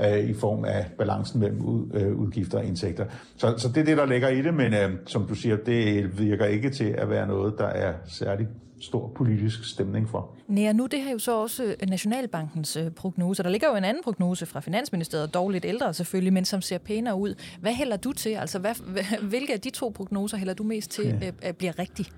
øh, 0.05 0.31
i 0.31 0.35
form 0.35 0.65
af 0.65 0.87
balancen 0.99 1.41
mellem 1.41 1.61
ud, 1.61 1.87
øh, 1.95 2.17
udgifter 2.17 2.59
og 2.59 2.65
indtægter. 2.65 3.05
Så, 3.37 3.55
så 3.59 3.69
det 3.69 3.77
er 3.77 3.85
det, 3.85 3.97
der 3.97 4.07
ligger 4.07 4.29
i 4.29 4.43
det, 4.43 4.55
men 4.55 4.75
øh, 4.75 4.91
som 5.07 5.27
du 5.27 5.35
siger, 5.35 5.57
det 5.57 6.19
virker 6.19 6.47
ikke 6.47 6.71
til 6.71 6.85
at 6.99 7.11
være 7.11 7.27
noget, 7.27 7.55
der 7.59 7.67
er 7.67 7.93
særligt 8.07 8.49
stor 8.81 9.13
politisk 9.17 9.71
stemning 9.71 10.09
for. 10.09 10.31
Nej, 10.49 10.73
nu 10.73 10.87
det 10.87 11.03
her 11.03 11.13
jo 11.13 11.19
så 11.19 11.37
også 11.37 11.65
øh, 11.65 11.89
Nationalbankens 11.89 12.77
øh, 12.77 12.91
prognose. 12.91 13.43
Der 13.43 13.49
ligger 13.49 13.69
jo 13.71 13.77
en 13.77 13.85
anden 13.85 14.03
prognose 14.03 14.47
fra 14.47 14.61
Finansministeriet, 14.61 15.35
dog 15.35 15.51
lidt 15.51 15.65
ældre 15.65 15.95
selvfølgelig, 15.95 16.33
men 16.33 16.45
som 16.45 16.63
ser 16.63 16.79
pænere 16.79 17.17
ud. 17.17 17.35
Hvad 17.61 17.73
hælder 17.73 17.97
du 17.97 18.13
til? 18.13 18.31
Altså, 18.31 18.59
hvad, 18.59 18.75
hvilke 19.31 19.53
af 19.53 19.61
de 19.61 19.71
to 19.71 19.93
prognoser 19.95 20.37
hælder 20.37 20.55
du 20.55 20.63
mest 20.63 20.91
til 20.91 21.19
ja. 21.23 21.31
at 21.43 21.57
blive 21.57 21.71
rigtigt? 21.71 22.13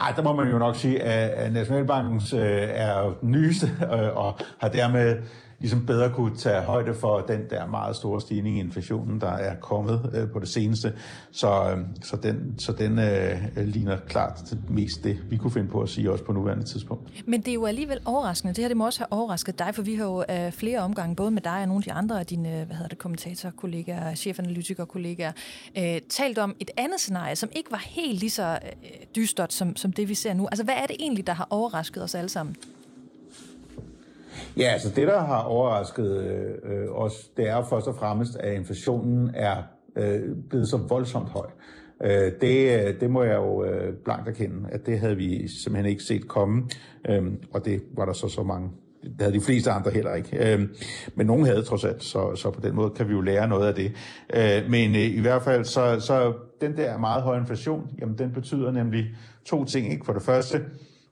Ej, 0.00 0.12
der 0.16 0.22
må 0.22 0.32
man 0.32 0.50
jo 0.50 0.58
nok 0.58 0.76
sige, 0.76 1.02
at 1.02 1.52
Nationalbankens 1.52 2.32
øh, 2.32 2.68
er 2.70 3.18
nyeste 3.22 3.66
øh, 3.82 4.16
og 4.16 4.38
har 4.58 4.68
dermed 4.68 5.16
ligesom 5.60 5.86
bedre 5.86 6.10
kunne 6.10 6.36
tage 6.36 6.62
højde 6.62 6.94
for 6.94 7.20
den 7.20 7.40
der 7.50 7.66
meget 7.66 7.96
store 7.96 8.20
stigning 8.20 8.56
i 8.56 8.60
inflationen, 8.60 9.20
der 9.20 9.30
er 9.30 9.54
kommet 9.54 10.10
øh, 10.14 10.30
på 10.30 10.38
det 10.38 10.48
seneste. 10.48 10.92
Så, 11.30 11.70
øh, 11.70 11.78
så 12.02 12.16
den, 12.16 12.54
så 12.58 12.72
den 12.72 12.98
øh, 12.98 13.38
ligner 13.56 13.96
klart 14.08 14.54
mest 14.68 15.04
det, 15.04 15.18
vi 15.30 15.36
kunne 15.36 15.50
finde 15.50 15.68
på 15.68 15.80
at 15.80 15.88
sige 15.88 16.12
også 16.12 16.24
på 16.24 16.32
nuværende 16.32 16.64
tidspunkt. 16.64 17.26
Men 17.26 17.40
det 17.40 17.48
er 17.48 17.54
jo 17.54 17.66
alligevel 17.66 18.00
overraskende. 18.04 18.54
Det 18.54 18.64
her 18.64 18.68
det 18.68 18.76
må 18.76 18.86
også 18.86 19.00
have 19.00 19.12
overrasket 19.12 19.58
dig, 19.58 19.74
for 19.74 19.82
vi 19.82 19.94
har 19.94 20.04
jo 20.04 20.24
øh, 20.30 20.52
flere 20.52 20.78
omgange, 20.78 21.16
både 21.16 21.30
med 21.30 21.42
dig 21.42 21.60
og 21.60 21.68
nogle 21.68 21.80
af 21.80 21.82
de 21.82 21.92
andre 21.92 22.20
af 22.20 22.26
dine 22.26 22.60
øh, 22.60 22.66
hvad 22.66 22.76
hedder 22.76 22.88
det, 22.88 22.98
kommentatorkollegaer, 22.98 24.14
chefanalytikerkollegaer, 24.14 25.32
øh, 25.78 26.00
talt 26.08 26.38
om 26.38 26.56
et 26.60 26.70
andet 26.76 27.00
scenarie, 27.00 27.36
som 27.36 27.48
ikke 27.56 27.70
var 27.70 27.82
helt 27.86 28.20
lige 28.20 28.30
så 28.30 28.42
øh, 28.42 28.58
øh, 28.82 29.06
dystert 29.16 29.52
som, 29.52 29.76
som 29.76 29.92
det, 29.92 30.08
vi 30.08 30.14
ser 30.14 30.34
nu. 30.34 30.46
Altså, 30.46 30.64
hvad 30.64 30.74
er 30.74 30.86
det 30.86 30.96
egentlig, 31.00 31.26
der 31.26 31.32
har 31.32 31.46
overrasket 31.50 32.02
os 32.02 32.14
alle 32.14 32.28
sammen? 32.28 32.56
Ja, 34.56 34.64
altså 34.64 34.90
det, 34.96 35.08
der 35.08 35.20
har 35.20 35.42
overrasket 35.42 36.22
øh, 36.64 36.88
os, 36.90 37.28
det 37.36 37.48
er 37.48 37.64
først 37.70 37.88
og 37.88 37.94
fremmest, 37.94 38.36
at 38.36 38.54
inflationen 38.54 39.30
er 39.34 39.56
øh, 39.96 40.20
blevet 40.50 40.68
så 40.68 40.76
voldsomt 40.76 41.28
høj. 41.28 41.46
Øh, 42.04 42.32
det, 42.40 42.86
øh, 42.86 43.00
det 43.00 43.10
må 43.10 43.22
jeg 43.22 43.36
jo 43.36 43.64
øh, 43.64 43.94
blankt 44.04 44.28
erkende, 44.28 44.68
at 44.72 44.86
det 44.86 45.00
havde 45.00 45.16
vi 45.16 45.48
simpelthen 45.48 45.90
ikke 45.90 46.02
set 46.02 46.28
komme, 46.28 46.68
øh, 47.08 47.22
og 47.52 47.64
det 47.64 47.82
var 47.96 48.04
der 48.04 48.12
så 48.12 48.28
så 48.28 48.42
mange 48.42 48.70
det 49.02 49.20
havde 49.20 49.32
de 49.32 49.40
fleste 49.40 49.70
andre 49.70 49.90
heller 49.90 50.14
ikke. 50.14 50.54
Øh, 50.54 50.68
men 51.14 51.26
nogen 51.26 51.46
havde 51.46 51.62
trods 51.62 51.84
alt, 51.84 52.04
så, 52.04 52.34
så 52.34 52.50
på 52.50 52.60
den 52.60 52.74
måde 52.74 52.90
kan 52.90 53.08
vi 53.08 53.12
jo 53.12 53.20
lære 53.20 53.48
noget 53.48 53.68
af 53.68 53.74
det. 53.74 53.92
Øh, 54.34 54.70
men 54.70 54.94
øh, 54.94 55.00
i 55.00 55.20
hvert 55.20 55.42
fald, 55.42 55.64
så, 55.64 56.00
så 56.00 56.32
den 56.60 56.76
der 56.76 56.98
meget 56.98 57.22
høje 57.22 57.40
inflation, 57.40 57.90
jamen 58.00 58.18
den 58.18 58.32
betyder 58.32 58.70
nemlig 58.70 59.06
to 59.44 59.64
ting. 59.64 59.92
Ikke? 59.92 60.06
For 60.06 60.12
det 60.12 60.22
første 60.22 60.60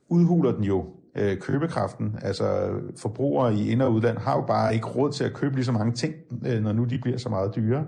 udhuler 0.08 0.52
den 0.52 0.64
jo 0.64 0.84
øh, 1.16 1.38
købekraften. 1.38 2.18
Altså 2.22 2.68
forbrugere 2.96 3.54
i 3.54 3.70
ind- 3.70 3.82
og 3.82 3.92
udland 3.92 4.18
har 4.18 4.36
jo 4.36 4.42
bare 4.42 4.74
ikke 4.74 4.86
råd 4.86 5.12
til 5.12 5.24
at 5.24 5.32
købe 5.32 5.54
lige 5.54 5.64
så 5.64 5.72
mange 5.72 5.92
ting, 5.92 6.14
øh, 6.46 6.62
når 6.62 6.72
nu 6.72 6.84
de 6.84 6.98
bliver 6.98 7.18
så 7.18 7.28
meget 7.28 7.56
dyre. 7.56 7.84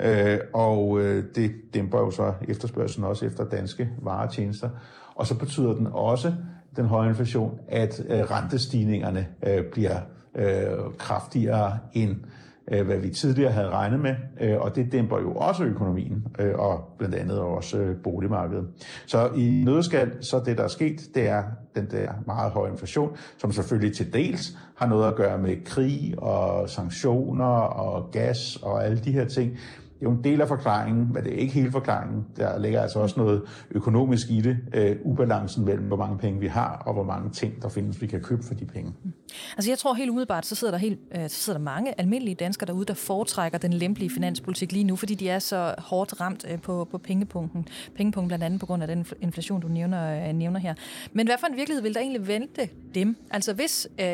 Øh, 0.00 0.38
og 0.52 1.00
øh, 1.00 1.24
det 1.34 1.52
dæmper 1.74 1.98
jo 1.98 2.10
så 2.10 2.32
efterspørgselen 2.48 3.04
også 3.04 3.26
efter 3.26 3.44
danske 3.44 3.90
varetjenester. 4.02 4.68
Og 5.14 5.26
så 5.26 5.38
betyder 5.38 5.74
den 5.74 5.88
også, 5.92 6.32
den 6.76 6.86
høje 6.86 7.08
inflation, 7.08 7.58
at 7.68 8.02
øh, 8.08 8.20
rentestigningerne 8.20 9.26
øh, 9.46 9.64
bliver 9.72 10.00
øh, 10.34 10.94
kraftigere 10.98 11.78
end 11.92 12.10
øh, 12.10 12.39
Øh, 12.70 12.86
hvad 12.86 12.98
vi 12.98 13.10
tidligere 13.10 13.52
havde 13.52 13.68
regnet 13.68 14.00
med, 14.00 14.14
øh, 14.40 14.60
og 14.60 14.76
det 14.76 14.92
dæmper 14.92 15.20
jo 15.20 15.32
også 15.34 15.64
økonomien, 15.64 16.26
øh, 16.38 16.54
og 16.58 16.94
blandt 16.98 17.14
andet 17.14 17.38
også 17.38 17.78
øh, 17.78 17.96
boligmarkedet. 18.02 18.66
Så 19.06 19.30
i 19.36 19.62
nødskal, 19.64 20.24
så 20.24 20.42
det 20.46 20.58
der 20.58 20.64
er 20.64 20.68
sket, 20.68 21.00
det 21.14 21.28
er 21.28 21.42
den 21.74 21.88
der 21.90 22.12
meget 22.26 22.52
høje 22.52 22.70
inflation, 22.70 23.16
som 23.38 23.52
selvfølgelig 23.52 23.96
til 23.96 24.12
dels 24.12 24.58
har 24.76 24.86
noget 24.86 25.08
at 25.08 25.14
gøre 25.14 25.38
med 25.38 25.64
krig 25.64 26.14
og 26.18 26.70
sanktioner 26.70 27.46
og 27.60 28.10
gas 28.10 28.56
og 28.62 28.84
alle 28.84 28.98
de 28.98 29.12
her 29.12 29.24
ting, 29.24 29.58
det 30.00 30.06
er 30.06 30.10
jo 30.10 30.16
en 30.16 30.24
del 30.24 30.40
af 30.40 30.48
forklaringen, 30.48 31.12
men 31.12 31.24
det 31.24 31.34
er 31.34 31.36
ikke 31.36 31.52
hele 31.52 31.70
forklaringen. 31.70 32.26
Der 32.36 32.58
ligger 32.58 32.82
altså 32.82 32.98
også 32.98 33.20
noget 33.20 33.42
økonomisk 33.70 34.30
i 34.30 34.40
det, 34.40 34.56
øh, 34.74 34.96
ubalancen 35.04 35.64
mellem, 35.64 35.86
hvor 35.86 35.96
mange 35.96 36.18
penge 36.18 36.40
vi 36.40 36.46
har, 36.46 36.82
og 36.86 36.94
hvor 36.94 37.04
mange 37.04 37.30
ting, 37.30 37.62
der 37.62 37.68
findes, 37.68 38.02
vi 38.02 38.06
kan 38.06 38.22
købe 38.22 38.42
for 38.42 38.54
de 38.54 38.64
penge. 38.64 38.92
Mm. 39.04 39.12
Altså 39.56 39.70
jeg 39.70 39.78
tror 39.78 39.94
helt 39.94 40.10
umiddelbart, 40.10 40.46
så 40.46 40.54
sidder 40.54 40.70
der, 40.70 40.78
helt, 40.78 40.98
øh, 41.14 41.28
så 41.28 41.36
sidder 41.36 41.58
der 41.58 41.64
mange 41.64 42.00
almindelige 42.00 42.34
danskere 42.34 42.66
derude, 42.66 42.84
der 42.84 42.94
foretrækker 42.94 43.58
den 43.58 43.72
lempelige 43.72 44.10
finanspolitik 44.10 44.72
lige 44.72 44.84
nu, 44.84 44.96
fordi 44.96 45.14
de 45.14 45.28
er 45.28 45.38
så 45.38 45.74
hårdt 45.78 46.20
ramt 46.20 46.46
øh, 46.50 46.60
på, 46.60 46.88
på 46.90 46.98
pengepunkten. 46.98 47.68
Pengepunkten 47.96 48.28
blandt 48.28 48.44
andet 48.44 48.60
på 48.60 48.66
grund 48.66 48.82
af 48.82 48.88
den 48.88 49.06
inflation, 49.20 49.60
du 49.60 49.68
nævner, 49.68 50.28
øh, 50.28 50.32
nævner 50.32 50.60
her. 50.60 50.74
Men 51.12 51.26
hvad 51.26 51.36
for 51.40 51.46
en 51.46 51.56
virkelighed 51.56 51.82
vil 51.82 51.94
der 51.94 52.00
egentlig 52.00 52.28
vente 52.28 52.68
dem? 52.94 53.16
Altså 53.30 53.52
hvis 53.52 53.88
øh, 54.00 54.06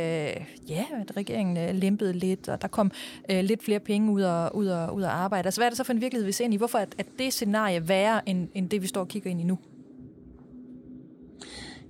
ja, 0.68 0.84
at 1.00 1.16
regeringen 1.16 1.56
øh, 1.56 1.74
lempede 1.74 2.12
lidt, 2.12 2.48
og 2.48 2.62
der 2.62 2.68
kom 2.68 2.90
øh, 3.30 3.44
lidt 3.44 3.64
flere 3.64 3.80
penge 3.80 4.12
ud 4.12 4.20
af, 4.20 4.50
ud 4.54 4.66
af, 4.66 4.90
ud 4.90 5.02
af 5.02 5.10
arbejde, 5.10 5.46
altså 5.46 5.60
hvad 5.60 5.66
er 5.66 5.70
det 5.76 5.78
så 5.78 5.84
for 5.84 5.92
en 5.92 6.00
virkelighed, 6.00 6.26
vi 6.26 6.32
ser 6.32 6.44
ind 6.44 6.54
i? 6.54 6.56
Hvorfor 6.56 6.78
er, 6.78 6.86
at 6.98 7.06
det 7.18 7.32
scenarie 7.32 7.88
værre 7.88 8.28
end, 8.28 8.48
end 8.54 8.70
det, 8.70 8.82
vi 8.82 8.86
står 8.86 9.00
og 9.00 9.08
kigger 9.08 9.30
ind 9.30 9.40
i 9.40 9.44
nu? 9.44 9.58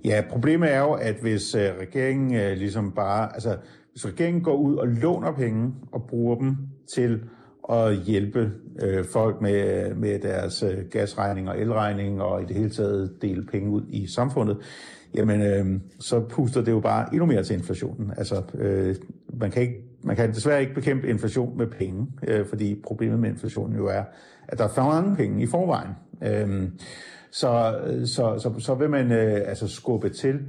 Ja, 0.05 0.23
problemet 0.29 0.73
er 0.73 0.79
jo, 0.79 0.93
at 0.93 1.15
hvis 1.21 1.55
øh, 1.55 1.61
regeringen 1.79 2.35
øh, 2.35 2.57
ligesom 2.57 2.91
bare, 2.91 3.33
altså 3.33 3.57
hvis 3.91 4.05
regeringen 4.05 4.43
går 4.43 4.55
ud 4.55 4.75
og 4.75 4.87
låner 4.87 5.31
penge 5.31 5.73
og 5.91 6.03
bruger 6.09 6.35
dem 6.35 6.57
til 6.93 7.23
at 7.69 7.97
hjælpe 7.97 8.51
øh, 8.81 9.05
folk 9.05 9.41
med, 9.41 9.89
øh, 9.89 9.97
med 9.97 10.19
deres 10.19 10.63
øh, 10.63 10.77
gasregning 10.91 11.49
og 11.49 11.59
elregning 11.59 12.21
og 12.21 12.41
i 12.41 12.45
det 12.45 12.55
hele 12.55 12.69
taget 12.69 13.21
dele 13.21 13.45
penge 13.45 13.69
ud 13.69 13.85
i 13.89 14.07
samfundet, 14.07 14.57
jamen 15.15 15.41
øh, 15.41 15.79
så 15.99 16.19
puster 16.19 16.61
det 16.63 16.71
jo 16.71 16.79
bare 16.79 17.09
endnu 17.13 17.25
mere 17.25 17.43
til 17.43 17.55
inflationen. 17.55 18.11
Altså 18.17 18.41
øh, 18.57 18.95
man 19.33 19.51
kan 19.51 19.61
ikke 19.61 19.87
man 20.07 20.15
kan 20.15 20.31
desværre 20.31 20.61
ikke 20.61 20.73
bekæmpe 20.73 21.07
inflation 21.07 21.57
med 21.57 21.67
penge, 21.67 22.07
øh, 22.27 22.45
fordi 22.45 22.81
problemet 22.83 23.19
med 23.19 23.29
inflationen 23.29 23.77
jo 23.77 23.87
er, 23.87 24.03
at 24.47 24.57
der 24.57 24.63
er 24.63 24.73
for 24.75 24.81
mange 24.81 25.15
penge 25.15 25.43
i 25.43 25.45
forvejen. 25.45 25.91
Øh, 26.23 26.69
så, 27.31 27.79
så, 28.05 28.39
så, 28.39 28.53
så 28.59 28.75
vil 28.75 28.89
man 28.89 29.11
øh, 29.11 29.41
altså 29.45 29.67
skubbe 29.67 30.09
til 30.09 30.39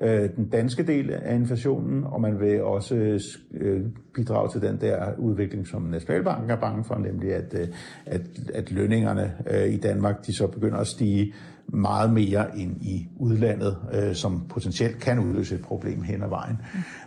øh, 0.00 0.30
den 0.36 0.48
danske 0.48 0.82
del 0.82 1.10
af 1.12 1.34
inflationen, 1.34 2.04
og 2.04 2.20
man 2.20 2.40
vil 2.40 2.62
også 2.62 3.20
øh, 3.54 3.82
bidrage 4.14 4.50
til 4.50 4.62
den 4.62 4.80
der 4.80 5.14
udvikling, 5.18 5.66
som 5.66 5.82
Nationalbanken 5.82 6.50
er 6.50 6.60
bange 6.60 6.84
for, 6.84 6.98
nemlig 6.98 7.34
at, 7.34 7.54
øh, 7.54 7.68
at, 8.06 8.20
at 8.54 8.72
lønningerne 8.72 9.32
øh, 9.50 9.66
i 9.66 9.76
Danmark 9.76 10.26
de 10.26 10.34
så 10.34 10.46
begynder 10.46 10.78
at 10.78 10.86
stige 10.86 11.34
meget 11.68 12.12
mere 12.12 12.58
end 12.58 12.82
i 12.82 13.08
udlandet, 13.16 13.76
øh, 13.92 14.14
som 14.14 14.42
potentielt 14.48 15.00
kan 15.00 15.18
udløse 15.18 15.54
et 15.54 15.62
problem 15.62 16.02
hen 16.02 16.22
ad 16.22 16.28
vejen. 16.28 16.56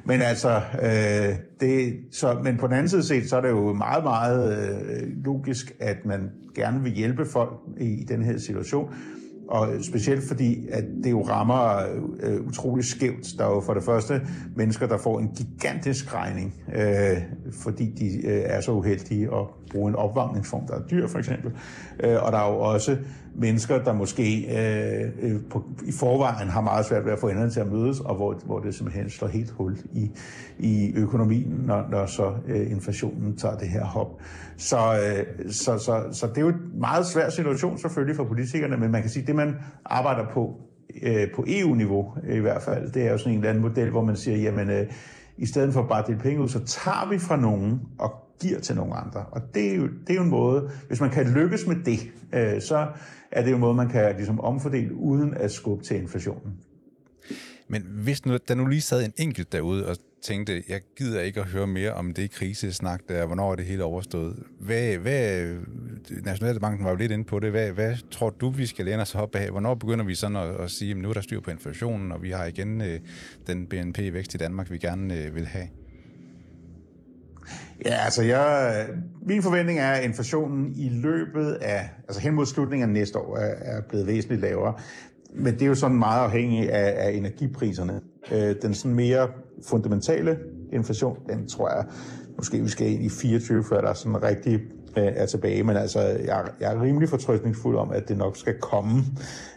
Men 0.05 0.21
altså, 0.21 0.61
øh, 0.81 1.35
det, 1.59 1.99
så, 2.11 2.37
men 2.43 2.57
på 2.57 2.67
den 2.67 2.73
anden 2.73 2.89
side 2.89 3.03
set, 3.03 3.29
så 3.29 3.37
er 3.37 3.41
det 3.41 3.49
jo 3.49 3.73
meget, 3.73 4.03
meget 4.03 4.57
øh, 4.57 5.07
logisk, 5.25 5.71
at 5.79 6.05
man 6.05 6.29
gerne 6.55 6.83
vil 6.83 6.91
hjælpe 6.91 7.25
folk 7.25 7.53
i, 7.77 7.85
i 7.85 8.03
den 8.03 8.23
her 8.23 8.37
situation, 8.37 8.93
og 9.49 9.67
specielt 9.81 10.23
fordi, 10.27 10.67
at 10.71 10.83
det 11.03 11.11
jo 11.11 11.21
rammer 11.21 11.79
øh, 12.19 12.47
utrolig 12.47 12.85
skævt. 12.85 13.25
Der 13.37 13.45
er 13.45 13.49
jo 13.49 13.61
for 13.61 13.73
det 13.73 13.83
første 13.83 14.21
mennesker, 14.55 14.87
der 14.87 14.97
får 14.97 15.19
en 15.19 15.29
gigantisk 15.37 16.15
regning, 16.15 16.53
øh, 16.75 17.17
fordi 17.51 17.91
de 17.99 18.27
øh, 18.27 18.41
er 18.45 18.61
så 18.61 18.71
uheldige 18.71 19.23
at 19.25 19.45
bruge 19.71 19.89
en 19.89 19.95
opvarmningsform, 19.95 20.67
der 20.67 20.73
er 20.73 20.87
dyr 20.91 21.07
for 21.07 21.19
eksempel. 21.19 21.51
Øh, 22.03 22.23
og 22.23 22.31
der 22.31 22.37
er 22.37 22.51
jo 22.51 22.59
også 22.59 22.97
mennesker, 23.39 23.83
der 23.83 23.93
måske 23.93 24.45
øh, 24.57 25.11
øh, 25.21 25.41
på, 25.49 25.63
i 25.85 25.91
forvejen 25.91 26.49
har 26.49 26.61
meget 26.61 26.85
svært 26.85 27.05
ved 27.05 27.11
at 27.11 27.19
få 27.19 27.27
enderne 27.27 27.51
til 27.51 27.59
at 27.59 27.71
mødes, 27.71 27.99
og 27.99 28.15
hvor, 28.15 28.33
hvor 28.45 28.59
det 28.59 28.75
simpelthen 28.75 29.09
slår 29.09 29.27
helt 29.27 29.49
hul 29.49 29.77
i, 29.93 30.11
i 30.59 30.93
økonomien, 30.95 31.63
når, 31.65 31.85
når 31.91 32.05
så 32.05 32.33
øh, 32.47 32.71
inflationen 32.71 33.37
tager 33.37 33.57
det 33.57 33.69
her 33.69 33.85
hop. 33.85 34.21
Så, 34.57 34.77
øh, 34.77 35.51
så, 35.51 35.77
så, 35.77 36.03
så 36.11 36.27
det 36.27 36.37
er 36.37 36.41
jo 36.41 36.49
en 36.49 36.79
meget 36.79 37.05
svær 37.05 37.29
situation 37.29 37.77
selvfølgelig 37.77 38.15
for 38.15 38.23
politikerne, 38.23 38.77
men 38.77 38.91
man 38.91 39.01
kan 39.01 39.09
sige, 39.09 39.21
at 39.21 39.27
det 39.27 39.35
man 39.35 39.55
arbejder 39.85 40.25
på 40.33 40.55
øh, 41.03 41.27
på 41.35 41.45
EU-niveau 41.47 42.13
i 42.29 42.39
hvert 42.39 42.61
fald, 42.61 42.91
det 42.91 43.07
er 43.07 43.11
jo 43.11 43.17
sådan 43.17 43.33
en 43.33 43.39
eller 43.39 43.49
anden 43.49 43.63
model, 43.63 43.89
hvor 43.89 44.03
man 44.03 44.15
siger, 44.15 44.37
jamen 44.37 44.69
øh, 44.69 44.87
i 45.37 45.45
stedet 45.45 45.73
for 45.73 45.83
bare 45.83 45.99
at 45.99 46.07
dele 46.07 46.19
penge 46.19 46.41
ud, 46.41 46.47
så 46.47 46.65
tager 46.65 47.09
vi 47.09 47.19
fra 47.19 47.35
nogen 47.35 47.81
og 47.99 48.28
giver 48.41 48.59
til 48.59 48.75
nogle 48.75 48.93
andre. 48.93 49.25
Og 49.31 49.41
det 49.53 49.71
er 49.71 49.75
jo, 49.75 49.87
det 49.87 50.09
er 50.09 50.13
jo 50.13 50.23
en 50.23 50.29
måde, 50.29 50.71
hvis 50.87 51.01
man 51.01 51.09
kan 51.09 51.33
lykkes 51.33 51.67
med 51.67 51.75
det, 51.75 51.99
øh, 52.33 52.61
så 52.61 52.87
er 53.31 53.43
det 53.43 53.49
jo 53.49 53.55
en 53.55 53.61
måde, 53.61 53.75
man 53.75 53.89
kan 53.89 54.15
ligesom 54.15 54.39
omfordele 54.39 54.95
uden 54.95 55.33
at 55.33 55.51
skubbe 55.51 55.83
til 55.83 55.97
inflationen. 55.97 56.53
Men 57.67 57.81
hvis 57.81 58.25
nu, 58.25 58.37
der 58.47 58.55
nu 58.55 58.65
lige 58.65 58.81
sad 58.81 59.05
en 59.05 59.13
enkelt 59.17 59.51
derude 59.51 59.87
og 59.87 59.97
tænkte, 60.21 60.63
jeg 60.69 60.81
gider 60.97 61.21
ikke 61.21 61.39
at 61.39 61.45
høre 61.45 61.67
mere 61.67 61.93
om 61.93 62.13
det 62.13 62.31
krisesnak 62.31 63.01
der, 63.09 63.25
hvornår 63.25 63.51
er 63.51 63.55
det 63.55 63.65
hele 63.65 63.83
overstået. 63.83 64.43
Hvad, 64.59 64.97
hvad, 64.97 65.55
Nationalbanken 66.23 66.85
var 66.85 66.91
jo 66.91 66.97
lidt 66.97 67.11
inde 67.11 67.23
på 67.23 67.39
det. 67.39 67.51
Hvad, 67.51 67.71
hvad 67.71 67.95
tror 68.11 68.29
du, 68.29 68.49
vi 68.49 68.65
skal 68.65 68.85
læne 68.85 69.01
os 69.01 69.15
op 69.15 69.35
af? 69.35 69.51
Hvornår 69.51 69.75
begynder 69.75 70.05
vi 70.05 70.15
sådan 70.15 70.35
at, 70.35 70.55
at 70.55 70.71
sige, 70.71 70.91
at 70.91 70.97
nu 70.97 71.09
er 71.09 71.13
der 71.13 71.21
styr 71.21 71.39
på 71.39 71.51
inflationen, 71.51 72.11
og 72.11 72.23
vi 72.23 72.31
har 72.31 72.45
igen 72.45 72.81
øh, 72.81 72.99
den 73.47 73.67
BNP-vækst 73.67 74.33
i 74.33 74.37
Danmark, 74.37 74.71
vi 74.71 74.77
gerne 74.77 75.23
øh, 75.23 75.35
vil 75.35 75.45
have? 75.45 75.67
Ja, 77.85 77.95
altså 78.05 78.23
jeg, 78.23 78.85
min 79.21 79.43
forventning 79.43 79.79
er, 79.79 79.91
at 79.91 80.03
inflationen 80.03 80.73
i 80.75 80.89
løbet 80.89 81.51
af, 81.51 81.89
altså 82.07 82.21
hen 82.21 82.33
mod 82.33 82.45
slutningen 82.45 82.89
af 82.89 82.93
næste 82.93 83.19
år, 83.19 83.37
er, 83.37 83.77
er 83.77 83.81
blevet 83.89 84.07
væsentligt 84.07 84.41
lavere. 84.41 84.73
Men 85.33 85.53
det 85.53 85.61
er 85.61 85.65
jo 85.65 85.75
sådan 85.75 85.97
meget 85.97 86.23
afhængigt 86.23 86.69
af, 86.69 87.07
af 87.07 87.11
energipriserne. 87.11 88.01
Øh, 88.31 88.55
den 88.61 88.73
sådan 88.73 88.95
mere 88.95 89.27
fundamentale 89.67 90.39
inflation, 90.73 91.17
den 91.29 91.47
tror 91.47 91.69
jeg, 91.69 91.85
måske 92.37 92.61
vi 92.61 92.69
skal 92.69 92.87
ind 92.87 93.03
i 93.03 93.09
24, 93.09 93.63
før 93.63 93.81
der 93.81 93.89
er 93.89 93.93
sådan 93.93 94.23
rigtig 94.23 94.59
øh, 94.97 95.03
er 95.15 95.25
tilbage. 95.25 95.63
Men 95.63 95.77
altså, 95.77 95.99
jeg, 95.99 96.43
jeg 96.59 96.73
er 96.73 96.81
rimelig 96.81 97.09
fortrøstningsfuld 97.09 97.77
om, 97.77 97.91
at 97.91 98.09
det 98.09 98.17
nok 98.17 98.37
skal 98.37 98.59
komme, 98.59 98.97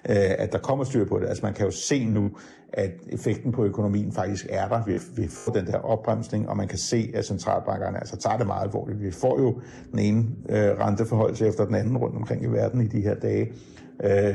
øh, 0.09 0.31
at 0.39 0.53
der 0.53 0.59
kommer 0.59 0.85
styr 0.85 1.05
på 1.05 1.19
det. 1.19 1.29
Altså 1.29 1.47
man 1.47 1.55
kan 1.55 1.65
jo 1.65 1.71
se 1.71 2.05
nu, 2.05 2.31
at 2.73 2.91
effekten 3.09 3.53
på 3.53 3.65
økonomien 3.65 4.13
faktisk 4.13 4.47
er 4.51 4.69
der. 4.69 4.85
Vi, 4.85 4.99
vi 5.17 5.29
får 5.29 5.53
den 5.53 5.67
der 5.67 5.79
opbremsning, 5.79 6.49
og 6.49 6.57
man 6.57 6.69
kan 6.69 6.79
se, 6.79 7.11
at 7.15 7.25
centralbankerne 7.25 7.99
altså 7.99 8.17
tager 8.17 8.37
det 8.37 8.47
meget 8.47 8.67
alvorligt. 8.67 9.03
Vi 9.03 9.11
får 9.11 9.41
jo 9.41 9.61
den 9.91 9.99
ene 9.99 10.25
øh, 10.49 10.79
renteforhold 10.79 11.43
efter 11.43 11.65
den 11.65 11.75
anden 11.75 11.97
rundt 11.97 12.17
omkring 12.17 12.43
i 12.43 12.47
verden 12.47 12.81
i 12.81 12.87
de 12.87 13.01
her 13.01 13.15
dage. 13.15 13.53
Øh, 14.05 14.35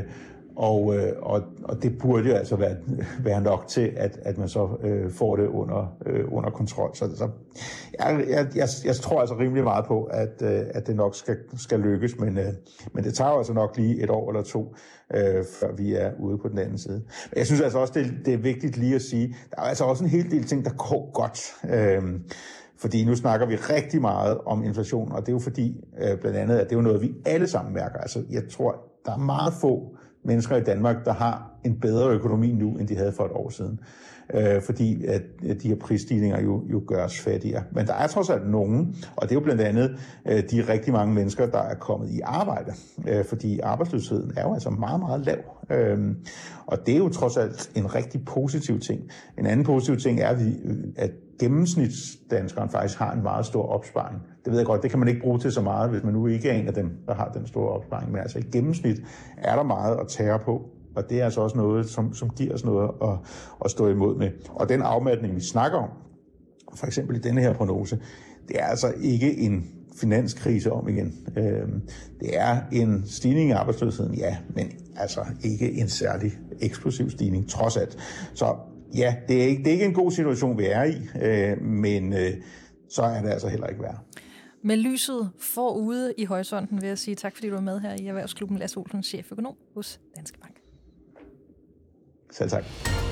og, 0.58 0.96
øh, 0.96 1.14
og, 1.22 1.44
og 1.64 1.84
det 1.84 1.98
burde 1.98 2.30
jo 2.30 2.36
altså 2.36 2.56
være, 2.56 2.76
være 3.30 3.42
nok 3.42 3.68
til, 3.68 3.94
at, 3.98 4.20
at 4.22 4.38
man 4.38 4.50
så 4.50 4.70
øh, 4.84 5.12
får 5.12 5.36
det 5.36 5.48
under, 5.48 5.98
øh, 6.06 6.34
under 6.34 6.50
kontrol. 6.50 6.96
Så, 6.96 7.16
så 7.16 7.30
jeg, 8.00 8.26
jeg, 8.30 8.48
jeg, 8.56 8.68
jeg 8.86 8.96
tror 8.96 9.20
altså 9.20 9.36
rimelig 9.40 9.64
meget 9.64 9.86
på, 9.86 10.04
at, 10.04 10.42
øh, 10.42 10.62
at 10.70 10.88
det 10.88 10.96
nok 10.96 11.16
skal, 11.16 11.38
skal 11.58 11.80
lykkes, 11.80 12.20
men, 12.20 12.38
øh, 12.38 12.54
men 12.94 13.04
det 13.04 13.14
tager 13.14 13.32
altså 13.32 13.54
nok 13.54 13.78
lige 13.78 14.04
et 14.04 14.10
år 14.10 14.30
eller 14.30 14.44
to, 14.44 14.76
øh, 15.14 15.44
før 15.60 15.72
vi 15.72 15.94
er 15.94 16.12
ude 16.20 16.38
på 16.38 16.48
den 16.50 16.60
anden 16.60 16.78
side. 16.78 17.04
Men 17.32 17.38
jeg 17.38 17.46
synes 17.46 17.62
altså 17.62 17.80
også, 17.80 17.94
det, 17.94 18.14
det 18.26 18.34
er 18.34 18.38
vigtigt 18.38 18.78
lige 18.78 18.96
at 18.96 19.02
sige, 19.02 19.28
der 19.28 19.62
er 19.62 19.66
altså 19.66 19.84
også 19.84 20.04
en 20.04 20.10
hel 20.10 20.32
del 20.32 20.44
ting, 20.44 20.66
der 20.66 20.72
går 20.72 21.12
godt. 21.14 21.54
Øh, 21.74 22.20
fordi 22.80 23.06
nu 23.06 23.16
snakker 23.16 23.46
vi 23.46 23.56
rigtig 23.56 24.02
meget 24.02 24.38
om 24.46 24.64
inflation, 24.64 25.12
og 25.12 25.22
det 25.22 25.28
er 25.28 25.34
jo 25.34 25.40
fordi, 25.40 25.84
øh, 26.02 26.20
blandt 26.20 26.38
andet, 26.38 26.58
at 26.58 26.70
det 26.70 26.72
er 26.72 26.80
jo 26.80 26.84
noget, 26.84 27.02
vi 27.02 27.14
alle 27.26 27.48
sammen 27.48 27.74
mærker. 27.74 28.00
Altså, 28.00 28.24
jeg 28.30 28.44
tror, 28.52 28.76
der 29.06 29.12
er 29.12 29.18
meget 29.18 29.54
få 29.54 29.98
mennesker 30.28 30.58
i 30.58 30.64
Danmark, 30.64 31.06
der 31.06 31.14
har 31.14 31.52
en 31.68 31.80
bedre 31.80 32.10
økonomi 32.10 32.52
nu, 32.52 32.78
end 32.78 32.88
de 32.88 32.96
havde 32.96 33.12
for 33.12 33.26
et 33.26 33.32
år 33.32 33.50
siden. 33.50 33.80
Øh, 34.34 34.62
fordi 34.62 35.06
at, 35.06 35.22
at 35.50 35.62
de 35.62 35.68
her 35.68 35.76
prisstigninger 35.76 36.42
jo, 36.42 36.64
jo 36.72 36.84
gør 36.88 37.06
os 37.06 37.20
fattigere. 37.20 37.64
Men 37.72 37.88
der 37.88 37.94
er 37.94 38.08
trods 38.08 38.30
alt 38.30 38.50
nogen, 38.50 38.96
og 39.16 39.30
det 39.30 39.32
er 39.32 39.36
jo 39.36 39.44
blandt 39.44 39.62
andet 39.62 40.00
øh, 40.28 40.44
de 40.52 40.62
rigtig 40.74 40.94
mange 40.94 41.14
mennesker, 41.14 41.46
der 41.46 41.60
er 41.62 41.76
kommet 41.76 42.10
i 42.10 42.20
arbejde. 42.24 42.74
Øh, 43.08 43.26
fordi 43.26 43.60
arbejdsløsheden 43.60 44.32
er 44.38 44.44
jo 44.44 44.54
altså 44.54 44.70
meget, 44.70 45.00
meget 45.00 45.26
lav. 45.26 45.38
Øh, 45.70 46.16
og 46.66 46.78
det 46.86 46.94
er 46.94 46.98
jo 46.98 47.10
trods 47.10 47.38
alt 47.38 47.72
en 47.76 47.96
rigtig 47.96 48.26
positiv 48.26 48.80
ting. 48.80 49.02
En 49.38 49.46
anden 49.46 49.66
positiv 49.66 49.98
ting 49.98 50.20
er, 50.20 50.28
at, 50.28 50.46
vi, 50.46 50.54
at 50.96 51.12
gennemsnitsdanskeren 51.40 52.70
faktisk 52.70 53.00
har 53.00 53.14
en 53.14 53.24
meget 53.24 53.46
stor 53.46 53.64
opsparing. 53.68 54.18
Det 54.46 54.52
ved 54.52 54.60
jeg 54.60 54.66
godt, 54.66 54.84
det 54.84 54.90
kan 54.90 55.00
man 55.00 55.08
ikke 55.08 55.22
bruge 55.22 55.40
til 55.40 55.52
så 55.52 55.62
meget, 55.62 55.90
hvis 55.90 56.04
man 56.04 56.14
nu 56.14 56.28
ikke 56.28 56.50
er 56.50 56.54
en 56.54 56.68
af 56.68 56.74
dem, 56.74 56.92
der 57.08 57.14
har 57.14 57.32
den 57.34 57.48
store 57.48 57.70
opsparing. 57.70 58.12
Men 58.12 58.22
altså 58.22 58.40
i 58.40 58.42
gennemsnit 58.42 59.02
er 59.38 59.56
der 59.56 59.64
meget 59.64 59.96
at 59.96 60.08
tære 60.08 60.40
på, 60.40 60.70
og 60.98 61.10
det 61.10 61.22
er 61.22 61.26
altså 61.26 61.42
også 61.42 61.58
noget, 61.58 61.90
som, 61.90 62.14
som 62.14 62.30
giver 62.30 62.54
os 62.54 62.66
noget 62.66 62.90
at, 63.02 63.10
at 63.66 63.72
stå 63.72 63.88
imod 63.88 64.18
med. 64.18 64.32
Og 64.50 64.70
den 64.70 64.82
afmatning, 64.82 65.36
vi 65.36 65.42
snakker 65.42 65.78
om, 65.78 65.90
for 66.76 66.88
eksempel 66.88 67.16
i 67.16 67.20
denne 67.20 67.42
her 67.42 67.54
prognose, 67.54 68.00
det 68.48 68.60
er 68.60 68.66
altså 68.66 68.94
ikke 69.02 69.38
en 69.38 69.66
finanskrise 69.96 70.72
om 70.72 70.90
igen. 70.90 71.28
Øhm, 71.38 71.82
det 72.20 72.38
er 72.38 72.58
en 72.72 73.04
stigning 73.08 73.50
i 73.50 73.52
arbejdsløsheden, 73.52 74.16
ja, 74.16 74.38
men 74.56 74.72
altså 74.96 75.26
ikke 75.44 75.72
en 75.72 75.90
særlig 75.90 76.32
eksplosiv 76.60 77.10
stigning, 77.10 77.50
trods 77.50 77.78
alt. 77.78 77.98
Så 78.34 78.56
ja, 78.96 79.16
det 79.28 79.44
er 79.44 79.48
ikke, 79.48 79.64
det 79.64 79.68
er 79.68 79.74
ikke 79.74 79.86
en 79.86 79.94
god 79.94 80.12
situation, 80.12 80.58
vi 80.58 80.66
er 80.66 80.84
i, 80.84 80.96
øh, 81.22 81.62
men 81.62 82.14
øh, 82.14 82.34
så 82.90 83.02
er 83.02 83.22
det 83.22 83.30
altså 83.30 83.48
heller 83.48 83.68
ikke 83.68 83.82
værd. 83.82 84.04
Med 84.64 84.78
lyset 84.78 85.30
forude 85.40 86.14
i 86.18 86.26
horisonten 86.26 86.82
vil 86.82 86.88
jeg 86.88 86.98
sige 86.98 87.16
tak, 87.16 87.36
fordi 87.36 87.48
du 87.48 87.54
var 87.54 87.62
med 87.62 87.80
her 87.80 87.94
i 87.94 88.08
Erhvervsklubben. 88.08 88.58
Lasse 88.58 88.78
Olsen, 88.78 89.04
cheføkonom 89.04 89.56
hos 89.74 90.00
Danske 90.16 90.40
Bank. 90.40 90.57
Selv 92.32 92.50
tak. 92.50 93.07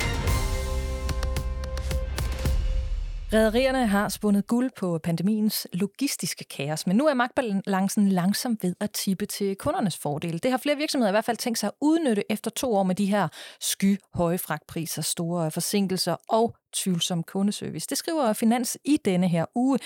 Rederierne 3.34 3.88
har 3.88 4.10
spundet 4.10 4.48
guld 4.48 4.72
på 4.78 5.00
pandemiens 5.04 5.68
logistiske 5.74 6.44
kaos, 6.44 6.88
men 6.88 6.96
nu 6.98 7.08
er 7.08 7.14
magtbalancen 7.14 8.10
langsomt 8.10 8.64
ved 8.64 8.76
at 8.80 8.92
tippe 8.92 9.26
til 9.26 9.56
kundernes 9.56 9.98
fordel. 9.98 10.44
Det 10.44 10.52
har 10.52 10.58
flere 10.58 10.76
virksomheder 10.76 11.10
i 11.10 11.12
hvert 11.12 11.26
fald 11.26 11.38
tænkt 11.38 11.60
sig 11.60 11.68
at 11.68 11.74
udnytte 11.82 12.24
efter 12.32 12.52
to 12.52 12.76
år 12.76 12.84
med 12.84 12.96
de 12.96 13.06
her 13.06 13.28
sky 13.62 13.98
høje 14.14 14.38
fragtpriser, 14.38 15.02
store 15.02 15.52
forsinkelser 15.52 16.16
og 16.30 16.56
tvivlsom 16.74 17.24
kundeservice. 17.24 17.88
Det 17.90 17.98
skriver 17.98 18.34
Finans 18.34 18.78
i 18.86 18.98
denne 19.06 19.28
her 19.28 19.46
uge. 19.56 19.80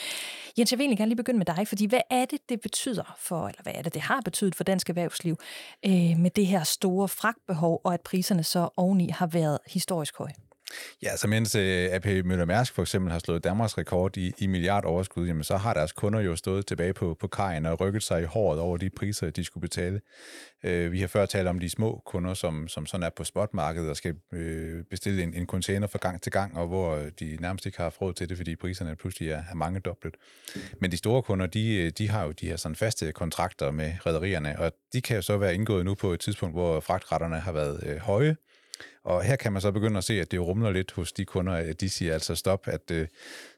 Jens, 0.57 0.71
jeg 0.71 0.77
vil 0.77 0.83
egentlig 0.83 0.97
gerne 0.97 1.09
lige 1.09 1.17
begynde 1.17 1.37
med 1.37 1.45
dig, 1.45 1.67
fordi 1.67 1.85
hvad 1.85 2.01
er 2.09 2.25
det, 2.25 2.39
det 2.49 2.61
betyder 2.61 3.15
for, 3.19 3.47
eller 3.47 3.63
hvad 3.63 3.73
er 3.75 3.81
det, 3.81 3.93
det 3.93 4.01
har 4.01 4.21
betydet 4.25 4.55
for 4.55 4.63
dansk 4.63 4.89
erhvervsliv 4.89 5.35
øh, 5.85 6.17
med 6.17 6.29
det 6.29 6.47
her 6.47 6.63
store 6.63 7.07
fragtbehov, 7.07 7.81
og 7.83 7.93
at 7.93 8.01
priserne 8.01 8.43
så 8.43 8.69
oveni 8.77 9.09
har 9.09 9.27
været 9.27 9.57
historisk 9.67 10.17
høje? 10.17 10.48
Ja, 11.03 11.17
så 11.17 11.27
mens 11.27 11.55
øh, 11.55 11.89
AP 11.91 12.05
Møller 12.05 12.45
Mærsk 12.45 12.73
for 12.73 12.81
eksempel 12.81 13.11
har 13.11 13.19
slået 13.19 13.43
Danmarks 13.43 13.77
rekord 13.77 14.17
i, 14.17 14.33
i 14.37 14.47
milliardoverskud, 14.47 15.27
jamen 15.27 15.43
så 15.43 15.57
har 15.57 15.73
deres 15.73 15.91
kunder 15.91 16.19
jo 16.19 16.35
stået 16.35 16.65
tilbage 16.65 16.93
på, 16.93 17.17
på 17.19 17.27
kajen 17.27 17.65
og 17.65 17.79
rykket 17.79 18.03
sig 18.03 18.21
i 18.21 18.25
håret 18.25 18.59
over 18.59 18.77
de 18.77 18.89
priser, 18.89 19.29
de 19.29 19.43
skulle 19.43 19.61
betale. 19.61 20.01
Øh, 20.63 20.91
vi 20.91 20.99
har 20.99 21.07
før 21.07 21.25
talt 21.25 21.47
om 21.47 21.59
de 21.59 21.69
små 21.69 22.01
kunder, 22.05 22.33
som, 22.33 22.67
som 22.67 22.85
sådan 22.85 23.03
er 23.03 23.09
på 23.09 23.23
spotmarkedet 23.23 23.89
og 23.89 23.95
skal 23.95 24.15
øh, 24.33 24.83
bestille 24.83 25.23
en, 25.23 25.33
en 25.33 25.45
container 25.45 25.87
fra 25.87 25.99
gang 26.01 26.21
til 26.21 26.31
gang, 26.31 26.57
og 26.57 26.67
hvor 26.67 26.95
øh, 26.95 27.11
de 27.19 27.37
nærmest 27.39 27.65
ikke 27.65 27.77
har 27.77 27.89
råd 28.01 28.13
til 28.13 28.29
det, 28.29 28.37
fordi 28.37 28.55
priserne 28.55 28.95
pludselig 28.95 29.29
er, 29.29 29.43
er 29.51 29.55
mange 29.55 29.79
dobbelt. 29.79 30.15
Men 30.81 30.91
de 30.91 30.97
store 30.97 31.21
kunder, 31.21 31.45
de, 31.45 31.75
øh, 31.75 31.91
de 31.97 32.09
har 32.09 32.25
jo 32.25 32.31
de 32.31 32.47
her 32.47 32.55
sådan 32.55 32.75
faste 32.75 33.11
kontrakter 33.11 33.71
med 33.71 33.93
rædderierne, 34.05 34.59
og 34.59 34.71
de 34.93 35.01
kan 35.01 35.15
jo 35.15 35.21
så 35.21 35.37
være 35.37 35.55
indgået 35.55 35.85
nu 35.85 35.95
på 35.95 36.13
et 36.13 36.19
tidspunkt, 36.19 36.55
hvor 36.55 36.79
fragtretterne 36.79 37.39
har 37.39 37.51
været 37.51 37.83
øh, 37.85 37.97
høje, 37.97 38.35
og 39.09 39.23
her 39.23 39.35
kan 39.35 39.53
man 39.53 39.61
så 39.61 39.71
begynde 39.71 39.97
at 39.97 40.03
se, 40.03 40.21
at 40.21 40.31
det 40.31 40.39
rumler 40.39 40.71
lidt 40.71 40.91
hos 40.91 41.11
de 41.11 41.25
kunder, 41.25 41.53
at 41.53 41.81
de 41.81 41.89
siger 41.89 42.13
altså 42.13 42.35
stop, 42.35 42.67
at 42.67 42.91
øh, 42.91 43.07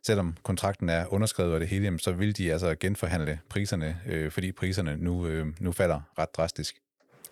selvom 0.03 0.37
kontrakten 0.43 0.89
er 0.89 1.13
underskrevet 1.13 1.53
og 1.53 1.59
det 1.59 1.67
hele, 1.67 1.99
så 1.99 2.11
vil 2.11 2.37
de 2.37 2.51
altså 2.51 2.75
genforhandle 2.79 3.39
priserne, 3.49 3.97
øh, 4.07 4.31
fordi 4.31 4.51
priserne 4.51 4.97
nu, 4.97 5.27
øh, 5.27 5.47
nu 5.59 5.71
falder 5.71 6.01
ret 6.19 6.35
drastisk. 6.35 6.75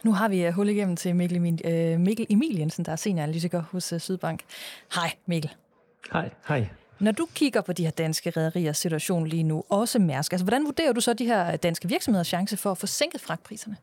Nu 0.04 0.14
har 0.14 0.28
vi 0.28 0.50
hul 0.50 0.70
igennem 0.70 0.96
til 0.96 1.16
Mikkel, 1.16 1.38
Emil, 1.38 1.62
øh, 1.66 2.00
Mikkel 2.00 2.26
Emil 2.30 2.58
Jensen, 2.58 2.86
der 2.86 2.92
er 2.92 2.96
senioranalytiker 2.96 3.64
hos 3.72 3.94
øh, 3.94 4.00
Sydbank. 4.00 4.42
Hej 4.96 5.12
Mikkel. 5.26 5.52
Hej, 6.14 6.30
hej. 6.48 6.70
Når 7.00 7.12
du 7.12 7.28
kigger 7.36 7.62
på 7.62 7.74
de 7.74 7.84
her 7.84 7.92
danske 7.92 8.30
rædderiers 8.30 8.78
situation 8.78 9.28
lige 9.28 9.44
nu, 9.44 9.64
også 9.70 10.00
Mærsk, 10.00 10.34
altså 10.34 10.46
hvordan 10.46 10.66
vurderer 10.66 10.94
du 10.94 11.02
så 11.02 11.14
de 11.14 11.26
her 11.26 11.56
danske 11.56 11.88
virksomheders 11.88 12.28
chance 12.28 12.58
for 12.58 12.72
at 12.72 12.78
få 12.78 12.88
sænket 12.88 13.22
fragtpriserne? 13.22 13.76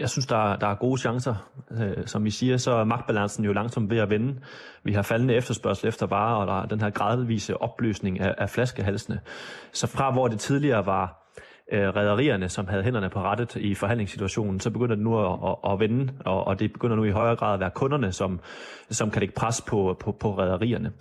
Jeg 0.00 0.10
synes, 0.10 0.26
der 0.26 0.52
er, 0.52 0.56
der 0.56 0.66
er 0.66 0.74
gode 0.74 1.00
chancer. 1.00 1.34
Øh, 1.70 2.06
som 2.06 2.24
vi 2.24 2.30
siger, 2.30 2.56
så 2.56 2.72
er 2.72 2.84
magtbalancen 2.84 3.44
jo 3.44 3.52
langsomt 3.52 3.90
ved 3.90 3.98
at 3.98 4.10
vende. 4.10 4.40
Vi 4.84 4.92
har 4.92 5.02
faldende 5.02 5.34
efterspørgsel 5.34 5.88
efter 5.88 6.06
varer, 6.06 6.36
og 6.36 6.46
der 6.46 6.62
er 6.62 6.66
den 6.66 6.80
her 6.80 6.90
gradvise 6.90 7.62
opløsning 7.62 8.20
af, 8.20 8.34
af 8.38 8.50
flaskehalsene. 8.50 9.20
Så 9.72 9.86
fra 9.86 10.10
hvor 10.10 10.28
det 10.28 10.40
tidligere 10.40 10.86
var 10.86 11.19
øh, 11.72 11.88
rædderierne, 11.96 12.48
som 12.48 12.66
havde 12.68 12.82
hænderne 12.82 13.10
på 13.10 13.20
rettet 13.20 13.56
i 13.56 13.74
forhandlingssituationen, 13.74 14.60
så 14.60 14.70
begynder 14.70 14.94
det 14.94 15.04
nu 15.04 15.18
at, 15.18 15.38
at, 15.44 15.72
at 15.72 15.80
vende, 15.80 16.12
og, 16.24 16.46
og 16.46 16.60
det 16.60 16.72
begynder 16.72 16.96
nu 16.96 17.04
i 17.04 17.10
højere 17.10 17.36
grad 17.36 17.54
at 17.54 17.60
være 17.60 17.70
kunderne, 17.70 18.12
som, 18.12 18.40
som 18.90 19.10
kan 19.10 19.20
lægge 19.20 19.34
pres 19.34 19.60
på, 19.60 19.96
på, 20.00 20.12
på 20.12 20.38
rædderierne. 20.38 20.92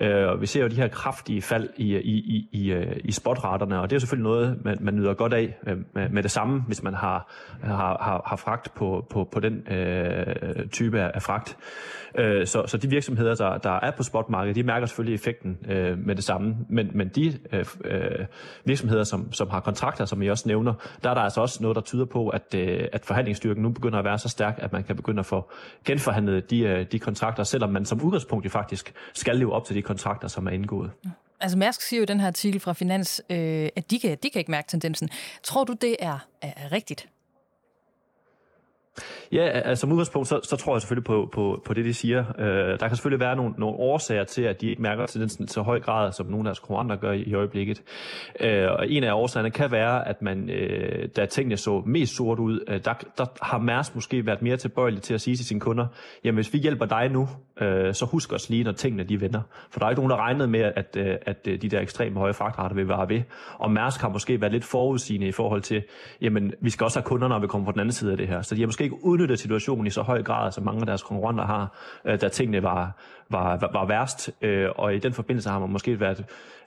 Øh, 0.00 0.28
og 0.28 0.40
vi 0.40 0.46
ser 0.46 0.62
jo 0.62 0.68
de 0.68 0.74
her 0.74 0.88
kraftige 0.88 1.42
fald 1.42 1.68
i, 1.76 1.96
i, 1.96 2.14
i, 2.14 2.48
i, 2.52 2.72
øh, 2.72 2.96
i 3.04 3.12
spotraterne, 3.12 3.80
og 3.80 3.90
det 3.90 3.96
er 3.96 4.00
selvfølgelig 4.00 4.30
noget, 4.30 4.64
man, 4.64 4.78
man 4.80 4.94
nyder 4.94 5.14
godt 5.14 5.32
af 5.34 5.56
øh, 5.66 5.76
med, 5.94 6.08
med 6.08 6.22
det 6.22 6.30
samme, 6.30 6.60
hvis 6.66 6.82
man 6.82 6.94
har, 6.94 7.32
har, 7.62 7.98
har, 8.00 8.22
har 8.26 8.36
fragt 8.36 8.74
på, 8.74 9.06
på, 9.10 9.28
på 9.32 9.40
den 9.40 9.72
øh, 9.72 10.68
type 10.68 11.00
af 11.00 11.22
fragt. 11.22 11.56
Øh, 12.18 12.46
så, 12.46 12.62
så 12.66 12.76
de 12.76 12.88
virksomheder, 12.88 13.34
der, 13.34 13.58
der 13.58 13.70
er 13.70 13.90
på 13.90 14.02
spotmarkedet, 14.02 14.56
de 14.56 14.62
mærker 14.62 14.86
selvfølgelig 14.86 15.14
effekten 15.14 15.58
øh, 15.68 15.98
med 15.98 16.14
det 16.14 16.24
samme. 16.24 16.56
Men, 16.68 16.90
men 16.94 17.08
de 17.08 17.38
øh, 17.52 17.64
øh 17.84 18.26
virksomheder, 18.64 19.04
som, 19.04 19.32
som 19.32 19.50
har 19.50 19.60
kontrakter, 19.60 20.04
som 20.06 20.22
I 20.22 20.28
også 20.28 20.48
nævner, 20.48 20.74
der 21.02 21.10
er 21.10 21.14
der 21.14 21.20
altså 21.20 21.40
også 21.40 21.62
noget, 21.62 21.74
der 21.74 21.82
tyder 21.82 22.04
på, 22.04 22.28
at, 22.28 22.54
øh, 22.54 22.88
at 22.92 23.04
forhandlingsstyrken 23.04 23.62
nu 23.62 23.70
begynder 23.70 23.98
at 23.98 24.04
være 24.04 24.18
så 24.18 24.28
stærk, 24.28 24.58
at 24.58 24.72
man 24.72 24.84
kan 24.84 24.96
begynde 24.96 25.20
at 25.20 25.26
få 25.26 25.50
genforhandlet 25.84 26.50
de, 26.50 26.60
øh, 26.60 26.86
de 26.92 26.98
kontrakter, 26.98 27.44
selvom 27.44 27.70
man 27.70 27.84
som 27.84 28.02
udgangspunkt 28.02 28.44
jo 28.44 28.50
faktisk 28.50 28.94
skal 29.14 29.36
leve 29.36 29.52
op 29.52 29.64
til 29.64 29.76
de 29.76 29.82
kontrakter, 29.82 30.28
som 30.28 30.46
er 30.46 30.50
indgået. 30.50 30.90
Altså 31.40 31.58
Mærsk 31.58 31.82
siger 31.82 32.00
jo 32.00 32.02
i 32.02 32.06
den 32.06 32.20
her 32.20 32.26
artikel 32.26 32.60
fra 32.60 32.72
Finans, 32.72 33.22
øh, 33.30 33.68
at 33.76 33.90
de 33.90 33.98
kan, 33.98 34.18
de 34.22 34.30
kan 34.30 34.38
ikke 34.38 34.50
mærke 34.50 34.68
tendensen. 34.68 35.08
Tror 35.42 35.64
du, 35.64 35.72
det 35.72 35.96
er, 35.98 36.18
er 36.42 36.72
rigtigt? 36.72 37.08
Ja, 39.32 39.44
altså 39.48 39.80
som 39.80 39.92
udgangspunkt, 39.92 40.28
så, 40.28 40.40
så 40.42 40.56
tror 40.56 40.74
jeg 40.74 40.80
selvfølgelig 40.82 41.04
på, 41.04 41.28
på, 41.32 41.62
på 41.64 41.74
det, 41.74 41.84
de 41.84 41.94
siger. 41.94 42.24
Øh, 42.38 42.46
der 42.80 42.88
kan 42.88 42.96
selvfølgelig 42.96 43.20
være 43.20 43.36
nogle, 43.36 43.54
nogle 43.58 43.76
årsager 43.76 44.24
til, 44.24 44.42
at 44.42 44.60
de 44.60 44.70
ikke 44.70 44.82
mærker 44.82 45.06
tendensen 45.06 45.48
så 45.48 45.62
høj 45.62 45.80
grad, 45.80 46.12
som 46.12 46.26
nogle 46.26 46.38
af 46.38 46.44
deres 46.44 46.58
konkurrenter 46.58 46.96
gør 46.96 47.12
i, 47.12 47.22
i 47.22 47.34
øjeblikket. 47.34 47.82
Øh, 48.40 48.70
og 48.70 48.90
en 48.90 49.04
af 49.04 49.12
årsagerne 49.12 49.50
kan 49.50 49.70
være, 49.70 50.08
at 50.08 50.22
man, 50.22 50.50
øh, 50.50 51.08
da 51.16 51.26
tingene 51.26 51.56
så 51.56 51.82
mest 51.86 52.16
sort 52.16 52.38
ud, 52.38 52.60
øh, 52.68 52.80
der, 52.84 52.92
der 53.18 53.24
har 53.42 53.58
Mærs 53.58 53.94
måske 53.94 54.26
været 54.26 54.42
mere 54.42 54.56
tilbøjelig 54.56 55.02
til 55.02 55.14
at 55.14 55.20
sige 55.20 55.36
til 55.36 55.46
sine 55.46 55.60
kunder, 55.60 55.86
jamen 56.24 56.36
hvis 56.36 56.52
vi 56.52 56.58
hjælper 56.58 56.86
dig 56.86 57.08
nu, 57.10 57.28
øh, 57.60 57.94
så 57.94 58.04
husk 58.04 58.32
os 58.32 58.50
lige, 58.50 58.64
når 58.64 58.72
tingene 58.72 59.04
de 59.04 59.20
vender. 59.20 59.40
For 59.70 59.78
der 59.78 59.86
er 59.86 59.90
ikke 59.90 60.00
nogen, 60.00 60.10
der 60.10 60.16
regnede 60.16 60.48
med, 60.48 60.60
at, 60.60 60.96
øh, 60.98 61.14
at 61.22 61.48
øh, 61.48 61.62
de 61.62 61.68
der 61.68 61.80
ekstremt 61.80 62.16
høje 62.16 62.34
fragtrater 62.34 62.74
vil 62.74 62.88
være 62.88 63.08
ved. 63.08 63.22
Og 63.58 63.70
Mærsk 63.70 64.00
har 64.00 64.08
måske 64.08 64.40
været 64.40 64.52
lidt 64.52 64.64
forudsigende 64.64 65.26
i 65.26 65.32
forhold 65.32 65.62
til, 65.62 65.82
jamen 66.20 66.52
vi 66.60 66.70
skal 66.70 66.84
også 66.84 66.98
have 66.98 67.04
kunder, 67.04 67.28
når 67.28 67.38
vi 67.38 67.46
kommer 67.46 67.66
på 67.66 67.72
den 67.72 67.80
anden 67.80 67.92
side 67.92 68.10
af 68.10 68.16
det 68.16 68.28
her. 68.28 68.42
Så 68.42 68.54
de 68.54 68.60
har 68.60 68.66
måske 68.66 68.85
ikke 68.86 69.04
udnyttet 69.04 69.38
situationen 69.38 69.86
i 69.86 69.90
så 69.90 70.02
høj 70.02 70.22
grad, 70.22 70.52
som 70.52 70.64
mange 70.64 70.80
af 70.80 70.86
deres 70.86 71.02
konkurrenter 71.02 71.46
har, 71.46 71.76
øh, 72.04 72.20
da 72.20 72.28
tingene 72.28 72.62
var, 72.62 72.92
var, 73.30 73.56
var, 73.56 73.70
var 73.72 73.86
værst. 73.86 74.30
Øh, 74.42 74.68
og 74.76 74.94
i 74.94 74.98
den 74.98 75.12
forbindelse 75.12 75.50
har 75.50 75.58
man 75.58 75.70
måske 75.70 76.00
været 76.00 76.24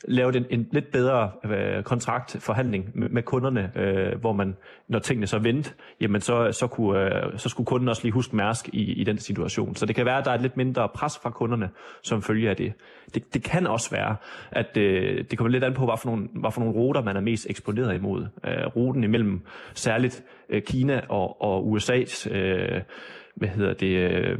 lavet 0.08 0.36
en, 0.36 0.46
en 0.50 0.68
lidt 0.72 0.92
bedre 0.92 1.32
øh, 1.46 1.84
kontraktforhandling 1.84 2.92
med, 2.94 3.10
med 3.10 3.24
kunderne, 3.24 3.72
øh, 3.76 4.20
hvor 4.20 4.34
man, 4.34 4.56
når 4.88 5.00
tingene 5.00 5.28
så 5.28 5.40
vendte, 5.40 5.72
jamen 6.02 6.22
så, 6.22 6.52
så, 6.52 6.68
kunne, 6.68 7.26
øh, 7.26 7.40
så 7.40 7.50
skulle 7.50 7.68
kunden 7.68 7.90
også 7.90 8.04
lige 8.04 8.12
huske 8.12 8.36
Mærsk 8.36 8.70
i, 8.74 8.94
i 8.94 9.04
den 9.04 9.18
situation. 9.18 9.76
Så 9.76 9.86
det 9.86 9.96
kan 9.96 10.06
være, 10.06 10.18
at 10.18 10.26
der 10.26 10.32
er 10.32 10.36
et 10.36 10.42
lidt 10.42 10.58
mindre 10.58 10.90
pres 10.90 11.20
fra 11.24 11.30
kunderne, 11.30 11.70
som 12.04 12.22
følger 12.22 12.50
af 12.50 12.56
det. 12.56 12.74
Det, 13.14 13.34
det 13.34 13.44
kan 13.44 13.68
også 13.68 13.92
være, 13.92 14.16
at 14.52 14.78
øh, 14.78 15.26
det 15.32 15.38
kommer 15.38 15.52
lidt 15.52 15.64
an 15.64 15.74
på, 15.74 15.86
hvad 15.86 15.98
for, 15.98 16.10
nogle, 16.10 16.28
hvad 16.34 16.52
for 16.52 16.62
nogle 16.62 16.76
ruter, 16.76 17.04
man 17.04 17.16
er 17.16 17.22
mest 17.22 17.48
eksponeret 17.50 17.96
imod. 17.96 18.26
Øh, 18.46 18.66
ruten 18.76 19.04
imellem 19.04 19.42
særligt 19.74 20.24
øh, 20.50 20.62
Kina 20.62 21.02
og, 21.10 21.42
og 21.42 21.70
USA, 21.70 22.04
USA's 22.10 22.34
øh, 22.34 22.82
hvad 23.36 23.50
hedder 23.50 23.74
det, 23.74 23.88
øh, 23.88 24.40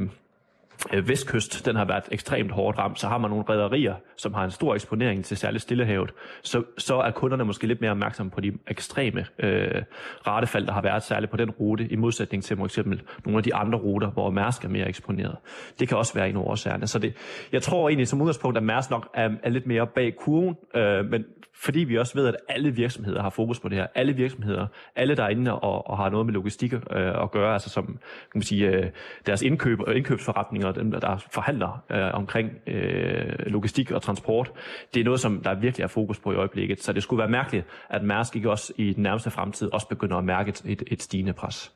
øh, 0.92 1.08
vestkyst, 1.08 1.66
den 1.66 1.76
har 1.76 1.84
været 1.84 2.04
ekstremt 2.12 2.50
hårdt 2.50 2.78
ramt, 2.78 3.00
så 3.00 3.08
har 3.08 3.18
man 3.18 3.30
nogle 3.30 3.44
rædderier, 3.44 3.94
som 4.16 4.34
har 4.34 4.44
en 4.44 4.50
stor 4.50 4.74
eksponering 4.74 5.24
til 5.24 5.36
særligt 5.36 5.62
Stillehavet, 5.62 6.12
så, 6.42 6.62
så 6.78 6.94
er 6.94 7.10
kunderne 7.10 7.44
måske 7.44 7.66
lidt 7.66 7.80
mere 7.80 7.90
opmærksomme 7.90 8.30
på 8.30 8.40
de 8.40 8.52
ekstreme 8.68 9.26
øh, 9.38 9.82
ratefald, 10.26 10.66
der 10.66 10.72
har 10.72 10.82
været 10.82 11.02
særligt 11.02 11.30
på 11.30 11.36
den 11.36 11.50
rute, 11.50 11.88
i 11.88 11.96
modsætning 11.96 12.44
til 12.44 12.56
for 12.56 12.64
eksempel 12.64 13.02
nogle 13.24 13.38
af 13.38 13.44
de 13.44 13.54
andre 13.54 13.78
ruter, 13.78 14.10
hvor 14.10 14.30
Mærsk 14.30 14.64
er 14.64 14.68
mere 14.68 14.88
eksponeret. 14.88 15.36
Det 15.80 15.88
kan 15.88 15.96
også 15.96 16.14
være 16.14 16.28
en 16.28 16.36
af 16.36 16.40
årsagerne. 16.40 16.86
Så 16.86 16.98
det, 16.98 17.14
jeg 17.52 17.62
tror 17.62 17.88
egentlig 17.88 18.08
som 18.08 18.20
udgangspunkt, 18.20 18.56
at 18.56 18.62
Mærsk 18.62 18.90
nok 18.90 19.08
er, 19.14 19.30
er 19.42 19.50
lidt 19.50 19.66
mere 19.66 19.86
bag 19.86 20.16
kurven, 20.16 20.56
øh, 20.74 21.04
men 21.04 21.24
fordi 21.62 21.80
vi 21.80 21.98
også 21.98 22.14
ved, 22.14 22.26
at 22.26 22.36
alle 22.48 22.70
virksomheder 22.70 23.22
har 23.22 23.30
fokus 23.30 23.60
på 23.60 23.68
det 23.68 23.78
her. 23.78 23.86
Alle 23.94 24.12
virksomheder, 24.12 24.66
alle 24.96 25.16
der 25.16 25.24
er 25.24 25.28
inde 25.28 25.60
og, 25.60 25.90
og 25.90 25.96
har 25.96 26.10
noget 26.10 26.26
med 26.26 26.34
logistik 26.34 26.72
øh, 26.72 26.80
at 27.22 27.30
gøre, 27.30 27.52
altså 27.52 27.70
som 27.70 27.86
kan 27.86 27.96
man 28.34 28.42
sige, 28.42 28.66
øh, 28.66 28.90
deres 29.26 29.42
indkøb 29.42 29.80
og 29.80 29.96
indkøbsforretninger, 29.96 30.72
dem 30.72 30.90
der 30.90 31.26
forhandler 31.30 31.84
øh, 31.90 32.14
omkring 32.14 32.50
øh, 32.66 33.32
logistik 33.46 33.90
og 33.90 34.02
transport, 34.02 34.52
det 34.94 35.00
er 35.00 35.04
noget, 35.04 35.20
som 35.20 35.42
der 35.42 35.54
virkelig 35.54 35.84
er 35.84 35.88
fokus 35.88 36.18
på 36.18 36.32
i 36.32 36.34
øjeblikket. 36.34 36.82
Så 36.82 36.92
det 36.92 37.02
skulle 37.02 37.18
være 37.18 37.30
mærkeligt, 37.30 37.66
at 37.90 38.02
Mærsk 38.02 38.36
ikke 38.36 38.50
også 38.50 38.72
i 38.76 38.92
den 38.92 39.02
nærmeste 39.02 39.30
fremtid 39.30 39.72
også 39.72 39.88
begynder 39.88 40.16
at 40.16 40.24
mærke 40.24 40.54
et, 40.64 40.82
et 40.86 41.02
stigende 41.02 41.32
pres. 41.32 41.72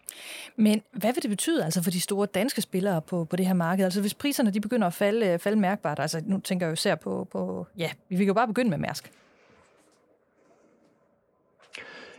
Men 0.56 0.82
hvad 0.92 1.12
vil 1.14 1.22
det 1.22 1.30
betyde 1.30 1.64
altså 1.64 1.82
for 1.82 1.90
de 1.90 2.00
store 2.00 2.26
danske 2.26 2.60
spillere 2.60 3.02
på, 3.02 3.24
på 3.24 3.36
det 3.36 3.46
her 3.46 3.54
marked? 3.54 3.84
Altså 3.84 4.00
hvis 4.00 4.14
priserne 4.14 4.50
de 4.50 4.60
begynder 4.60 4.86
at 4.86 4.92
falde, 4.92 5.26
øh, 5.26 5.38
falde 5.38 5.60
mærkbart, 5.60 6.00
altså 6.00 6.22
nu 6.26 6.40
tænker 6.40 6.66
jeg 6.66 6.70
jo 6.70 6.72
især 6.72 6.94
på, 6.94 7.28
på 7.32 7.66
ja, 7.78 7.90
vi 8.08 8.16
kan 8.16 8.26
jo 8.26 8.34
bare 8.34 8.46
begynde 8.46 8.70
med 8.70 8.78
Mærsk. 8.78 9.10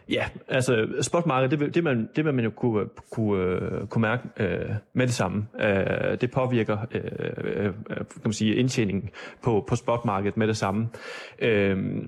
Ja, 0.09 0.25
altså 0.47 0.87
spotmarkedet, 1.01 1.59
det, 1.59 1.75
det, 1.75 1.83
man, 1.83 2.09
det 2.15 2.25
vil 2.25 2.33
man 2.33 2.43
jo 2.43 2.49
kunne, 2.49 2.85
kunne, 3.11 3.43
øh, 3.43 3.87
kunne 3.87 4.01
mærke 4.01 4.23
øh, 4.37 4.69
med 4.93 5.07
det 5.07 5.13
samme. 5.13 5.47
Øh, 5.59 6.21
det 6.21 6.31
påvirker 6.31 6.77
øh, 6.91 7.01
øh, 7.39 7.65
øh, 7.65 7.73
kan 7.89 8.05
man 8.23 8.33
sige, 8.33 8.55
indtjeningen 8.55 9.09
på, 9.43 9.65
på 9.67 9.75
spotmarkedet 9.75 10.37
med 10.37 10.47
det 10.47 10.57
samme. 10.57 10.89
Øh, 11.39 12.03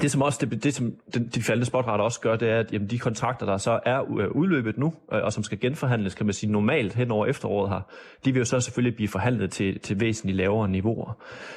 det 0.00 0.10
som 0.10 0.22
også 0.22 0.46
det, 0.46 0.64
det 0.64 0.74
som 0.74 0.92
de 1.34 1.42
faldende 1.42 1.66
spotrater 1.66 2.04
også 2.04 2.20
gør, 2.20 2.36
det 2.36 2.50
er, 2.50 2.58
at 2.58 2.72
jamen, 2.72 2.90
de 2.90 2.98
kontrakter, 2.98 3.46
der 3.46 3.56
så 3.56 3.80
er 3.86 4.00
udløbet 4.28 4.78
nu, 4.78 4.94
øh, 5.12 5.22
og 5.22 5.32
som 5.32 5.42
skal 5.42 5.60
genforhandles, 5.60 6.14
kan 6.14 6.26
man 6.26 6.32
sige, 6.32 6.52
normalt 6.52 6.94
hen 6.94 7.10
over 7.10 7.26
efteråret 7.26 7.70
her, 7.70 7.80
de 8.24 8.32
vil 8.32 8.38
jo 8.38 8.44
så 8.44 8.60
selvfølgelig 8.60 8.96
blive 8.96 9.08
forhandlet 9.08 9.50
til, 9.50 9.80
til 9.80 10.00
væsentligt 10.00 10.36
lavere 10.36 10.68
niveauer. 10.68 11.16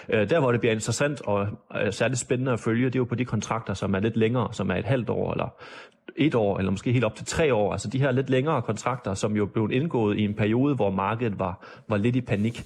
Øh, 0.09 0.29
der, 0.29 0.39
hvor 0.39 0.51
det 0.51 0.61
bliver 0.61 0.73
interessant 0.73 1.21
og 1.21 1.47
øh, 1.81 1.93
særligt 1.93 2.19
spændende 2.19 2.51
at 2.51 2.59
følge, 2.59 2.85
det 2.85 2.95
er 2.95 2.99
jo 2.99 3.05
på 3.05 3.15
de 3.15 3.25
kontrakter, 3.25 3.73
som 3.73 3.95
er 3.95 3.99
lidt 3.99 4.17
længere, 4.17 4.47
som 4.51 4.69
er 4.69 4.75
et 4.75 4.85
halvt 4.85 5.09
år, 5.09 5.31
eller 5.31 5.53
et 6.15 6.35
år, 6.35 6.57
eller 6.57 6.71
måske 6.71 6.91
helt 6.91 7.05
op 7.05 7.15
til 7.15 7.25
tre 7.25 7.53
år. 7.53 7.71
Altså 7.71 7.89
de 7.89 7.99
her 7.99 8.11
lidt 8.11 8.29
længere 8.29 8.61
kontrakter, 8.61 9.13
som 9.13 9.35
jo 9.35 9.45
blev 9.45 9.69
indgået 9.71 10.17
i 10.17 10.21
en 10.21 10.33
periode, 10.33 10.75
hvor 10.75 10.89
markedet 10.89 11.39
var, 11.39 11.65
var 11.89 11.97
lidt 11.97 12.15
i 12.15 12.21
panik 12.21 12.63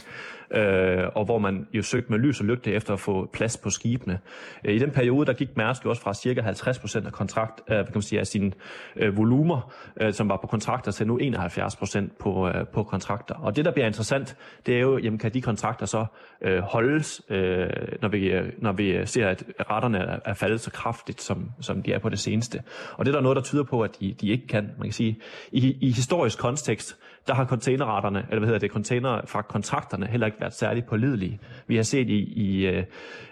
øh, 0.52 1.04
og 1.16 1.26
hvor 1.26 1.40
man 1.40 1.68
jo 1.74 1.82
søgte 1.82 2.12
med 2.12 2.20
lys 2.20 2.40
og 2.40 2.46
lygte 2.46 2.72
efter 2.72 2.94
at 2.94 3.00
få 3.00 3.30
plads 3.34 3.58
på 3.58 3.70
skibene. 3.70 4.20
Øh, 4.64 4.76
I 4.76 4.80
den 4.80 4.92
periode, 4.92 5.26
der 5.26 5.34
gik 5.34 5.58
Mærsk 5.58 5.86
jo 5.86 5.90
også 5.90 6.02
fra 6.02 6.14
cirka 6.14 6.42
50 6.42 6.80
procent 6.80 7.06
af, 7.06 7.12
kontrakt, 7.12 7.62
øh, 7.70 7.76
kan 7.76 7.92
man 7.94 8.02
sige, 8.02 8.20
af 8.20 8.28
sine 8.28 8.52
øh, 8.96 9.18
volumer, 9.18 9.74
øh, 10.02 10.14
som 10.14 10.30
var 10.30 10.38
på 10.38 10.48
kontrakter, 10.48 10.92
til 10.92 11.08
nu 11.08 11.18
71 11.18 11.76
procent 11.76 12.18
på, 12.18 12.48
øh, 12.48 12.68
på 12.68 12.84
kontrakter. 12.84 13.36
Og 13.36 13.56
det, 13.56 13.66
der 13.66 13.72
bliver 13.72 13.88
interessant, 13.88 14.38
det 14.66 14.76
er 14.76 14.80
jo, 14.80 14.98
jamen, 14.98 15.20
kan 15.20 15.34
de 15.34 15.42
kontrakter 15.42 15.86
så 15.86 16.06
øh, 16.42 16.60
holdes, 16.60 17.22
øh, 17.30 17.70
når, 18.02 18.10
vi, 18.10 18.32
øh, 18.32 18.52
når 18.58 18.72
vi 18.72 18.92
øh, 18.92 19.08
ser, 19.08 19.28
at 19.28 19.44
retterne 19.60 19.98
er, 19.98 20.20
er 20.26 20.34
faldet 20.34 20.62
så 20.62 20.72
kraftigt, 20.72 21.22
som, 21.22 21.52
som 21.62 21.84
de 21.84 21.94
er 21.94 22.00
på 22.00 22.10
det 22.10 22.20
seneste. 22.20 22.62
Og 22.94 23.06
det 23.06 23.12
er 23.12 23.16
der 23.16 23.22
noget, 23.22 23.36
der 23.36 23.42
tyder 23.42 23.64
på, 23.64 23.82
at 23.82 24.00
de, 24.00 24.16
de 24.22 24.30
ikke 24.30 24.48
kan. 24.48 24.72
Man 24.78 24.88
kan 24.88 24.94
sige, 24.94 25.20
i, 25.52 25.78
i 25.82 25.92
historisk 25.92 26.40
kontekst, 26.40 26.98
der 27.30 27.36
har 27.36 27.46
containerraterne, 27.46 28.26
eller 28.30 28.40
hvad 28.40 28.48
hedder 28.48 28.60
det, 28.60 28.72
container 28.72 29.22
fra 29.26 29.42
kontrakterne 29.42 30.06
heller 30.06 30.26
ikke 30.26 30.42
været 30.42 30.54
særligt 30.54 30.86
pålidelige. 30.86 31.40
Vi 31.68 31.76
har 31.76 31.84
set 31.84 32.10
i, 32.10 32.20
i 32.20 32.66
øh, 32.68 32.84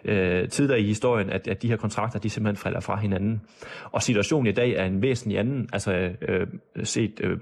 øh, 0.05 0.49
tidligere 0.49 0.79
i 0.79 0.85
historien, 0.85 1.29
at, 1.29 1.47
at 1.47 1.61
de 1.61 1.67
her 1.67 1.75
kontrakter, 1.75 2.19
de 2.19 2.29
simpelthen 2.29 2.57
falder 2.57 2.79
fra 2.79 2.95
hinanden. 2.95 3.41
Og 3.91 4.03
situationen 4.03 4.47
i 4.47 4.51
dag 4.51 4.71
er 4.71 4.85
en 4.85 5.01
væsentlig 5.01 5.39
anden, 5.39 5.69
altså 5.73 6.11
øh, 6.21 6.47
set 6.83 7.19
øh, 7.23 7.37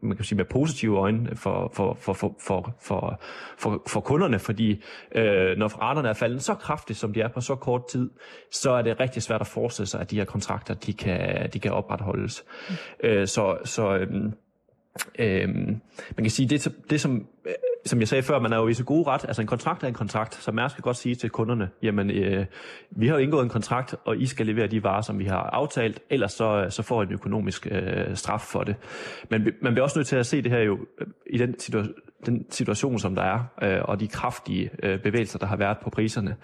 man 0.00 0.16
kan 0.16 0.24
sige 0.24 0.36
med 0.36 0.44
positive 0.44 0.98
øjne 0.98 1.36
for, 1.36 1.72
for, 1.74 1.96
for, 2.00 2.12
for, 2.12 2.36
for, 2.40 2.74
for, 2.80 3.20
for, 3.58 3.82
for 3.88 4.00
kunderne, 4.00 4.38
fordi 4.38 4.82
øh, 5.14 5.56
når 5.58 5.68
raterne 5.68 6.08
er 6.08 6.12
faldet 6.12 6.42
så 6.42 6.54
kraftigt, 6.54 6.98
som 6.98 7.12
de 7.12 7.20
er 7.20 7.28
på 7.28 7.40
så 7.40 7.54
kort 7.54 7.82
tid, 7.90 8.10
så 8.52 8.70
er 8.70 8.82
det 8.82 9.00
rigtig 9.00 9.22
svært 9.22 9.40
at 9.40 9.46
forestille 9.46 9.86
sig, 9.86 10.00
at 10.00 10.10
de 10.10 10.16
her 10.16 10.24
kontrakter, 10.24 10.74
de 10.74 10.92
kan, 10.92 11.50
de 11.52 11.58
kan 11.60 11.72
opretholdes. 11.72 12.44
Mm. 12.68 12.74
Øh, 13.04 13.26
så 13.26 13.58
så 13.64 13.96
øh, 13.96 14.32
Øhm, 15.18 15.80
man 16.16 16.24
kan 16.24 16.30
sige, 16.30 16.48
det, 16.48 16.74
det 16.90 17.00
som 17.00 17.26
øh, 17.44 17.52
som 17.86 18.00
jeg 18.00 18.08
sagde 18.08 18.22
før, 18.22 18.38
man 18.38 18.52
er 18.52 18.56
jo 18.56 18.68
i 18.68 18.74
så 18.74 18.84
god 18.84 19.06
ret. 19.06 19.24
Altså 19.24 19.42
en 19.42 19.48
kontrakt 19.48 19.82
er 19.82 19.88
en 19.88 19.94
kontrakt, 19.94 20.34
så 20.34 20.52
Mærsk 20.52 20.74
kan 20.74 20.82
godt 20.82 20.96
sige 20.96 21.14
til 21.14 21.30
kunderne, 21.30 21.70
jamen 21.82 22.10
øh, 22.10 22.46
vi 22.90 23.06
har 23.06 23.14
jo 23.14 23.20
indgået 23.20 23.42
en 23.42 23.48
kontrakt, 23.48 23.94
og 24.04 24.18
I 24.18 24.26
skal 24.26 24.46
levere 24.46 24.66
de 24.66 24.82
varer, 24.82 25.02
som 25.02 25.18
vi 25.18 25.24
har 25.24 25.42
aftalt, 25.42 26.00
ellers 26.10 26.32
så, 26.32 26.64
øh, 26.64 26.70
så 26.70 26.82
får 26.82 27.02
I 27.02 27.06
en 27.06 27.12
økonomisk 27.12 27.68
øh, 27.70 28.16
straf 28.16 28.40
for 28.40 28.64
det. 28.64 28.76
Men 29.28 29.48
man 29.60 29.72
bliver 29.72 29.82
også 29.82 29.98
nødt 29.98 30.08
til 30.08 30.16
at 30.16 30.26
se 30.26 30.42
det 30.42 30.52
her 30.52 30.60
jo 30.60 30.78
øh, 31.00 31.06
i 31.26 31.38
den 31.38 31.58
situation, 31.58 31.94
den 32.26 32.46
situation, 32.50 32.98
som 32.98 33.14
der 33.14 33.22
er, 33.22 33.40
øh, 33.62 33.80
og 33.84 34.00
de 34.00 34.08
kraftige 34.08 34.70
øh, 34.82 34.98
bevægelser, 34.98 35.38
der 35.38 35.46
har 35.46 35.56
været 35.56 35.78
på 35.78 35.90
priserne. 35.90 36.36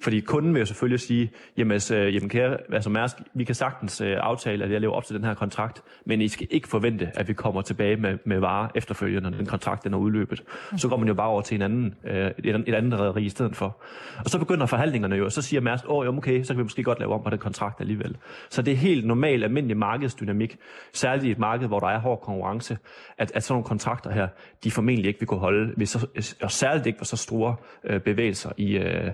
Fordi 0.00 0.20
kunden 0.20 0.54
vil 0.54 0.60
jo 0.60 0.66
selvfølgelig 0.66 1.00
sige, 1.00 1.30
jamen, 1.56 1.80
øh, 1.92 2.14
jamen 2.14 2.28
kære, 2.28 2.56
altså 2.72 2.90
Mærsk, 2.90 3.16
vi 3.34 3.44
kan 3.44 3.54
sagtens 3.54 4.00
øh, 4.00 4.16
aftale, 4.20 4.64
at 4.64 4.70
jeg 4.70 4.80
lever 4.80 4.94
op 4.94 5.04
til 5.04 5.16
den 5.16 5.24
her 5.24 5.34
kontrakt, 5.34 5.82
men 6.06 6.20
I 6.20 6.28
skal 6.28 6.46
ikke 6.50 6.68
forvente, 6.68 7.10
at 7.14 7.28
vi 7.28 7.32
kommer 7.32 7.62
tilbage 7.62 7.96
med, 7.96 8.18
med 8.24 8.38
varer 8.38 8.68
efterfølgende, 8.74 9.30
når 9.30 9.36
den 9.38 9.46
kontrakt 9.46 9.84
den 9.84 9.94
er 9.94 9.98
udløbet. 9.98 10.42
Så 10.76 10.88
går 10.88 10.96
man 10.96 11.08
jo 11.08 11.14
bare 11.14 11.28
over 11.28 11.42
til 11.42 11.54
en 11.54 11.62
anden, 11.62 11.94
øh, 12.04 12.30
et, 12.38 12.64
et 12.66 12.74
andet 12.74 13.00
rederi 13.00 13.24
i 13.24 13.28
stedet 13.28 13.56
for. 13.56 13.82
Og 14.24 14.30
så 14.30 14.38
begynder 14.38 14.66
forhandlingerne 14.66 15.16
jo, 15.16 15.24
og 15.24 15.32
så 15.32 15.42
siger 15.42 15.60
Mærsk, 15.60 15.84
åh, 15.88 15.96
oh, 15.96 16.16
okay, 16.16 16.42
så 16.42 16.48
kan 16.48 16.58
vi 16.58 16.62
måske 16.62 16.82
godt 16.82 16.98
lave 16.98 17.14
om 17.14 17.22
på 17.22 17.30
den 17.30 17.38
kontrakt 17.38 17.80
alligevel. 17.80 18.16
Så 18.50 18.62
det 18.62 18.72
er 18.72 18.76
helt 18.76 19.06
normal, 19.06 19.44
almindelig 19.44 19.76
markedsdynamik, 19.76 20.56
særligt 20.92 21.24
i 21.24 21.30
et 21.30 21.38
marked, 21.38 21.68
hvor 21.68 21.78
der 21.78 21.86
er 21.86 21.98
hård 21.98 22.20
konkurrence, 22.20 22.78
at, 23.18 23.32
at 23.34 23.42
sådan 23.42 23.54
nogle 23.54 23.64
kontrakter 23.64 24.10
her, 24.10 24.28
de 24.64 24.70
formentlig 24.70 25.08
ikke 25.08 25.20
vil 25.22 25.26
kunne 25.26 25.40
holde, 25.40 25.74
hvis 25.76 25.90
så, 25.90 26.06
og 26.42 26.50
særligt 26.50 26.86
ikke 26.86 26.98
for 26.98 27.04
så 27.04 27.16
store 27.16 27.56
øh, 27.84 28.00
bevægelser 28.00 28.50
i, 28.56 28.76
øh, 28.76 29.10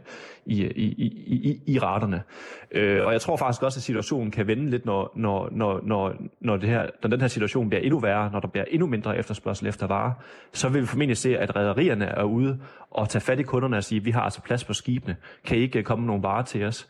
i, 0.47 0.64
i, 0.64 0.85
i, 0.87 1.07
i, 1.27 1.61
i 1.66 1.79
raterne. 1.79 2.23
Øh, 2.71 3.07
og 3.07 3.12
jeg 3.12 3.21
tror 3.21 3.37
faktisk 3.37 3.62
også, 3.62 3.79
at 3.79 3.83
situationen 3.83 4.31
kan 4.31 4.47
vende 4.47 4.71
lidt, 4.71 4.87
når, 4.87 5.12
når, 5.16 5.49
når, 5.53 5.81
når, 5.83 6.14
når, 6.40 6.57
det 6.57 6.68
her, 6.68 6.87
når 7.03 7.11
den 7.11 7.21
her 7.21 7.29
situation 7.29 7.68
bliver 7.68 7.83
endnu 7.83 7.99
værre, 7.99 8.31
når 8.33 8.40
der 8.40 8.49
bliver 8.49 8.64
endnu 8.71 8.87
mindre 8.87 9.18
efterspørgsel 9.18 9.66
efter 9.66 9.87
varer, 9.87 10.12
så 10.53 10.68
vil 10.68 10.83
vi 10.83 10.87
formentlig 10.87 11.16
se, 11.16 11.38
at 11.38 11.57
rædderierne 11.57 12.05
er 12.05 12.23
ude 12.23 12.59
og 12.90 13.09
tage 13.09 13.23
fat 13.23 13.40
i 13.40 13.42
kunderne 13.42 13.77
og 13.77 13.85
sige, 13.85 14.05
vi 14.05 14.11
har 14.11 14.21
altså 14.21 14.42
plads 14.42 14.64
på 14.64 14.73
skibene, 14.73 15.16
kan 15.44 15.59
I 15.59 15.61
ikke 15.61 15.79
øh, 15.79 15.85
komme 15.85 16.07
nogle 16.07 16.23
varer 16.23 16.42
til 16.42 16.64
os? 16.64 16.88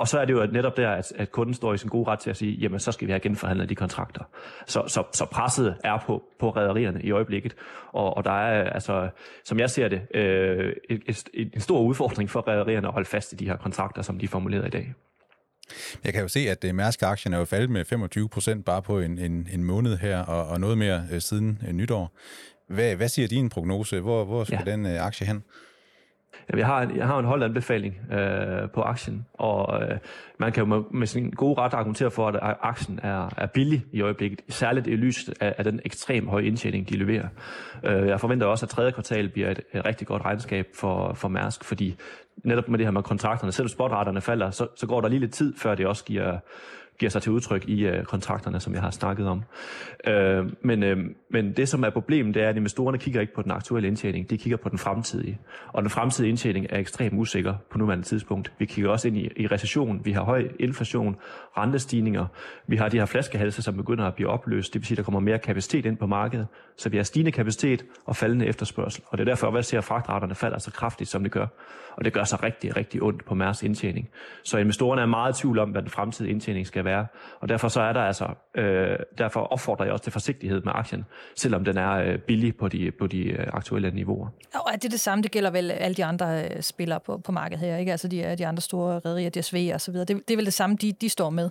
Og 0.00 0.08
så 0.08 0.18
er 0.18 0.24
det 0.24 0.32
jo 0.32 0.46
netop 0.52 0.76
der, 0.76 0.90
at, 0.90 1.12
at 1.16 1.32
kunden 1.32 1.54
står 1.54 1.74
i 1.74 1.78
sin 1.78 1.88
gode 1.88 2.10
ret 2.10 2.18
til 2.18 2.30
at 2.30 2.36
sige, 2.36 2.52
jamen 2.52 2.80
så 2.80 2.92
skal 2.92 3.06
vi 3.06 3.12
have 3.12 3.20
genforhandlet 3.20 3.68
de 3.68 3.74
kontrakter. 3.74 4.24
Så, 4.66 4.84
så, 4.86 5.02
så 5.12 5.24
presset 5.24 5.76
er 5.84 5.98
på, 6.06 6.22
på 6.38 6.50
rædderierne 6.50 7.02
i 7.02 7.10
øjeblikket. 7.10 7.54
Og, 7.92 8.16
og 8.16 8.24
der 8.24 8.30
er 8.30 8.70
altså, 8.70 9.08
som 9.44 9.58
jeg 9.58 9.70
ser 9.70 9.88
det, 9.88 10.00
øh, 10.14 10.72
et, 10.90 11.24
et, 11.34 11.50
en 11.54 11.60
stor 11.60 11.80
udfordring 11.80 12.30
for 12.30 12.40
rædderierne 12.40 12.86
at 12.86 12.92
holde 12.92 13.08
fast 13.08 13.32
i 13.32 13.36
de 13.36 13.46
her 13.46 13.56
kontrakter, 13.56 14.02
som 14.02 14.18
de 14.18 14.24
er 14.24 14.28
formuleret 14.28 14.66
i 14.66 14.70
dag. 14.70 14.94
Jeg 16.04 16.12
kan 16.12 16.22
jo 16.22 16.28
se, 16.28 16.40
at 16.40 16.64
øh, 16.64 16.74
Mærsk-aktien 16.74 17.34
er 17.34 17.38
jo 17.38 17.44
faldet 17.44 17.70
med 17.70 17.84
25 17.84 18.28
procent 18.28 18.64
bare 18.64 18.82
på 18.82 19.00
en, 19.00 19.18
en, 19.18 19.48
en 19.52 19.64
måned 19.64 19.96
her, 19.96 20.18
og, 20.18 20.46
og 20.46 20.60
noget 20.60 20.78
mere 20.78 21.02
øh, 21.12 21.20
siden 21.20 21.62
øh, 21.66 21.72
nytår. 21.72 22.16
Hvad, 22.68 22.96
hvad 22.96 23.08
siger 23.08 23.28
din 23.28 23.48
prognose? 23.48 24.00
Hvor, 24.00 24.24
hvor 24.24 24.44
skal 24.44 24.62
ja. 24.66 24.70
den 24.70 24.86
aktie 24.86 25.26
hen? 25.26 25.42
Jeg 26.56 26.66
har, 26.66 26.82
en, 26.82 26.96
jeg 26.96 27.06
har 27.06 27.18
en 27.18 27.24
holdanbefaling 27.24 27.94
øh, 28.12 28.70
på 28.74 28.82
aktien, 28.82 29.26
og 29.34 29.82
øh, 29.82 29.98
man 30.38 30.52
kan 30.52 30.60
jo 30.60 30.66
med, 30.66 30.82
med 30.90 31.06
sin 31.06 31.30
gode 31.30 31.60
ret 31.60 31.74
argumentere 31.74 32.10
for, 32.10 32.28
at 32.28 32.56
aktien 32.62 33.00
er, 33.02 33.28
er 33.36 33.46
billig 33.46 33.84
i 33.92 34.00
øjeblikket, 34.00 34.40
særligt 34.48 34.86
i 34.86 34.90
lyset 34.90 35.34
af, 35.40 35.54
af 35.58 35.64
den 35.64 35.80
ekstremt 35.84 36.28
høje 36.28 36.44
indtjening, 36.44 36.88
de 36.88 36.96
leverer. 36.96 37.28
Øh, 37.84 38.08
jeg 38.08 38.20
forventer 38.20 38.46
også, 38.46 38.66
at 38.66 38.70
tredje 38.70 38.92
kvartal 38.92 39.28
bliver 39.28 39.50
et, 39.50 39.60
et 39.74 39.84
rigtig 39.84 40.06
godt 40.06 40.24
regnskab 40.24 40.66
for, 40.74 41.12
for 41.14 41.28
Mærsk, 41.28 41.64
fordi 41.64 41.96
netop 42.44 42.68
med 42.68 42.78
det 42.78 42.86
her 42.86 42.90
med 42.90 43.02
kontrakterne, 43.02 43.52
selvom 43.52 43.68
spotretterne 43.68 44.20
falder, 44.20 44.50
så, 44.50 44.66
så 44.76 44.86
går 44.86 45.00
der 45.00 45.08
lige 45.08 45.20
lidt 45.20 45.32
tid, 45.32 45.54
før 45.58 45.74
det 45.74 45.86
også 45.86 46.04
giver 46.04 46.38
giver 47.00 47.10
sig 47.10 47.22
til 47.22 47.32
udtryk 47.32 47.68
i 47.68 47.86
øh, 47.86 48.04
kontrakterne, 48.04 48.60
som 48.60 48.74
jeg 48.74 48.82
har 48.82 48.90
snakket 48.90 49.28
om. 49.28 49.42
Øh, 50.06 50.46
men, 50.62 50.82
øh, 50.82 50.98
men 51.30 51.52
det, 51.52 51.68
som 51.68 51.84
er 51.84 51.90
problemet, 51.90 52.34
det 52.34 52.42
er, 52.42 52.48
at 52.48 52.56
investorerne 52.56 52.98
kigger 52.98 53.20
ikke 53.20 53.34
på 53.34 53.42
den 53.42 53.50
aktuelle 53.50 53.88
indtjening, 53.88 54.30
de 54.30 54.38
kigger 54.38 54.56
på 54.56 54.68
den 54.68 54.78
fremtidige. 54.78 55.38
Og 55.72 55.82
den 55.82 55.90
fremtidige 55.90 56.30
indtjening 56.30 56.66
er 56.70 56.78
ekstremt 56.78 57.14
usikker 57.18 57.54
på 57.70 57.78
nuværende 57.78 58.04
tidspunkt. 58.04 58.52
Vi 58.58 58.64
kigger 58.64 58.90
også 58.90 59.08
ind 59.08 59.16
i, 59.16 59.28
i 59.36 59.46
recession, 59.46 60.00
vi 60.04 60.12
har 60.12 60.22
høj 60.22 60.48
inflation, 60.60 61.16
rentestigninger, 61.58 62.26
vi 62.66 62.76
har 62.76 62.88
de 62.88 62.98
her 62.98 63.06
flaskehalse, 63.06 63.62
som 63.62 63.76
begynder 63.76 64.04
at 64.04 64.14
blive 64.14 64.28
opløst, 64.28 64.74
det 64.74 64.80
vil 64.80 64.86
sige, 64.86 64.94
at 64.94 64.96
der 64.96 65.04
kommer 65.04 65.20
mere 65.20 65.38
kapacitet 65.38 65.86
ind 65.86 65.96
på 65.96 66.06
markedet, 66.06 66.46
så 66.76 66.88
vi 66.88 66.96
har 66.96 67.04
stigende 67.04 67.32
kapacitet 67.32 67.84
og 68.06 68.16
faldende 68.16 68.46
efterspørgsel. 68.46 69.02
Og 69.06 69.18
det 69.18 69.24
er 69.24 69.30
derfor, 69.30 69.48
at 69.48 69.54
jeg 69.54 69.64
ser, 69.64 69.78
at 69.78 69.84
fragtraterne 69.84 70.34
falder 70.34 70.58
så 70.58 70.70
kraftigt, 70.70 71.10
som 71.10 71.22
det 71.22 71.32
gør. 71.32 71.46
Og 71.96 72.04
det 72.04 72.12
gør 72.12 72.24
sig 72.24 72.42
rigtig, 72.42 72.76
rigtig 72.76 73.02
ondt 73.02 73.24
på 73.24 73.34
Mærs 73.34 73.62
indtjening. 73.62 74.08
Så 74.44 74.58
investorerne 74.58 75.02
er 75.02 75.06
meget 75.06 75.38
i 75.38 75.40
tvivl 75.40 75.58
om, 75.58 75.70
hvad 75.70 75.82
den 75.82 75.90
fremtidige 75.90 76.32
indtjening 76.32 76.66
skal 76.66 76.84
være. 76.84 76.89
Og 77.40 77.48
derfor 77.48 77.68
så 77.68 77.80
er 77.80 77.92
der 77.92 78.00
altså, 78.00 78.28
øh, 78.54 78.96
derfor 79.18 79.40
opfordrer 79.40 79.84
jeg 79.84 79.92
også 79.92 80.02
til 80.02 80.12
forsigtighed 80.12 80.62
med 80.62 80.72
aktien, 80.74 81.04
selvom 81.36 81.64
den 81.64 81.76
er 81.76 81.90
øh, 81.90 82.18
billig 82.18 82.56
på 82.56 82.68
de, 82.68 82.90
på 82.90 83.06
de 83.06 83.22
øh, 83.22 83.46
aktuelle 83.52 83.90
niveauer. 83.90 84.28
Og 84.54 84.72
er 84.72 84.76
det 84.76 84.90
det 84.90 85.00
samme, 85.00 85.22
det 85.22 85.30
gælder 85.30 85.50
vel 85.50 85.70
alle 85.70 85.94
de 85.94 86.04
andre 86.04 86.44
øh, 86.44 86.62
spillere 86.62 87.00
på, 87.00 87.18
på 87.18 87.32
markedet 87.32 87.66
her, 87.66 87.76
ikke? 87.76 87.92
Altså 87.92 88.08
de, 88.08 88.36
de 88.38 88.46
andre 88.46 88.60
store 88.60 88.96
rederier, 88.96 89.30
DSV 89.30 89.70
og 89.74 89.80
så 89.80 89.92
videre. 89.92 90.04
Det, 90.04 90.16
det 90.28 90.34
er 90.34 90.36
vel 90.36 90.46
det 90.46 90.54
samme, 90.54 90.76
de, 90.76 90.92
de 90.92 91.08
står 91.08 91.30
med? 91.30 91.50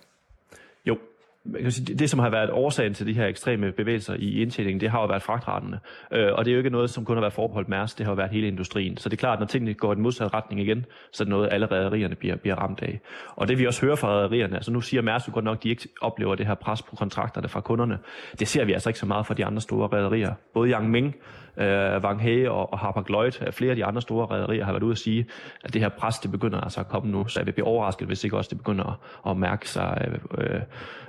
Det, 1.99 2.09
som 2.09 2.19
har 2.19 2.29
været 2.29 2.49
årsagen 2.51 2.93
til 2.93 3.07
de 3.07 3.13
her 3.13 3.27
ekstreme 3.27 3.71
bevægelser 3.71 4.13
i 4.13 4.41
indtjeningen, 4.41 4.81
det 4.81 4.89
har 4.89 5.01
jo 5.01 5.07
været 5.07 5.21
fragtraterne. 5.21 5.79
Øh, 6.13 6.33
og 6.33 6.45
det 6.45 6.51
er 6.51 6.55
jo 6.55 6.57
ikke 6.57 6.69
noget, 6.69 6.89
som 6.89 7.05
kun 7.05 7.15
har 7.15 7.21
været 7.21 7.33
forbeholdt 7.33 7.69
Mærsk, 7.69 7.97
det 7.97 8.05
har 8.05 8.11
jo 8.11 8.15
været 8.15 8.31
hele 8.31 8.47
industrien. 8.47 8.97
Så 8.97 9.09
det 9.09 9.15
er 9.15 9.19
klart, 9.19 9.33
at 9.33 9.39
når 9.39 9.47
tingene 9.47 9.73
går 9.73 9.91
i 9.91 9.95
den 9.95 10.03
modsatte 10.03 10.33
retning 10.33 10.61
igen, 10.61 10.85
så 11.13 11.23
er 11.23 11.25
det 11.25 11.29
noget, 11.29 11.49
alle 11.51 11.65
rædderierne 11.65 12.15
bliver, 12.15 12.35
bliver 12.35 12.55
ramt 12.55 12.81
af. 12.81 12.99
Og 13.35 13.47
det 13.47 13.59
vi 13.59 13.67
også 13.67 13.85
hører 13.85 13.95
fra 13.95 14.07
rædderierne, 14.07 14.55
altså 14.55 14.71
nu 14.71 14.81
siger 14.81 15.01
Mærsk 15.01 15.27
jo 15.27 15.33
godt 15.33 15.45
nok, 15.45 15.57
at 15.57 15.63
de 15.63 15.69
ikke 15.69 15.87
oplever 16.01 16.35
det 16.35 16.47
her 16.47 16.55
pres 16.55 16.81
på 16.81 16.95
kontrakterne 16.95 17.47
fra 17.47 17.61
kunderne. 17.61 17.97
Det 18.39 18.47
ser 18.47 18.65
vi 18.65 18.73
altså 18.73 18.89
ikke 18.89 18.99
så 18.99 19.05
meget 19.05 19.25
fra 19.25 19.33
de 19.33 19.45
andre 19.45 19.61
store 19.61 19.87
rædderier. 19.87 20.33
Både 20.53 20.69
Yang 20.69 20.89
Ming 20.89 21.15
øh, 21.59 22.03
Wang 22.03 22.21
He 22.21 22.49
og, 22.51 22.73
og 22.73 22.79
Harper 22.79 23.03
Lloyd, 23.07 23.31
øh, 23.41 23.53
flere 23.53 23.69
af 23.69 23.75
de 23.75 23.85
andre 23.85 24.01
store 24.01 24.25
rædderier 24.25 24.65
har 24.65 24.71
været 24.71 24.83
ude 24.83 24.91
at 24.91 24.97
sige, 24.97 25.25
at 25.63 25.73
det 25.73 25.81
her 25.81 25.89
pres, 25.89 26.19
det 26.19 26.31
begynder 26.31 26.61
altså 26.61 26.79
at 26.79 26.87
komme 26.87 27.11
nu, 27.11 27.27
så 27.27 27.39
jeg 27.39 27.45
vil 27.45 27.51
blive 27.51 27.65
overrasket, 27.65 28.07
hvis 28.07 28.23
ikke 28.23 28.37
også 28.37 28.49
det 28.49 28.57
begynder 28.57 28.85
at, 29.25 29.31
at 29.31 29.37
mærke 29.37 29.69
sig 29.69 30.19
øh, 30.37 30.61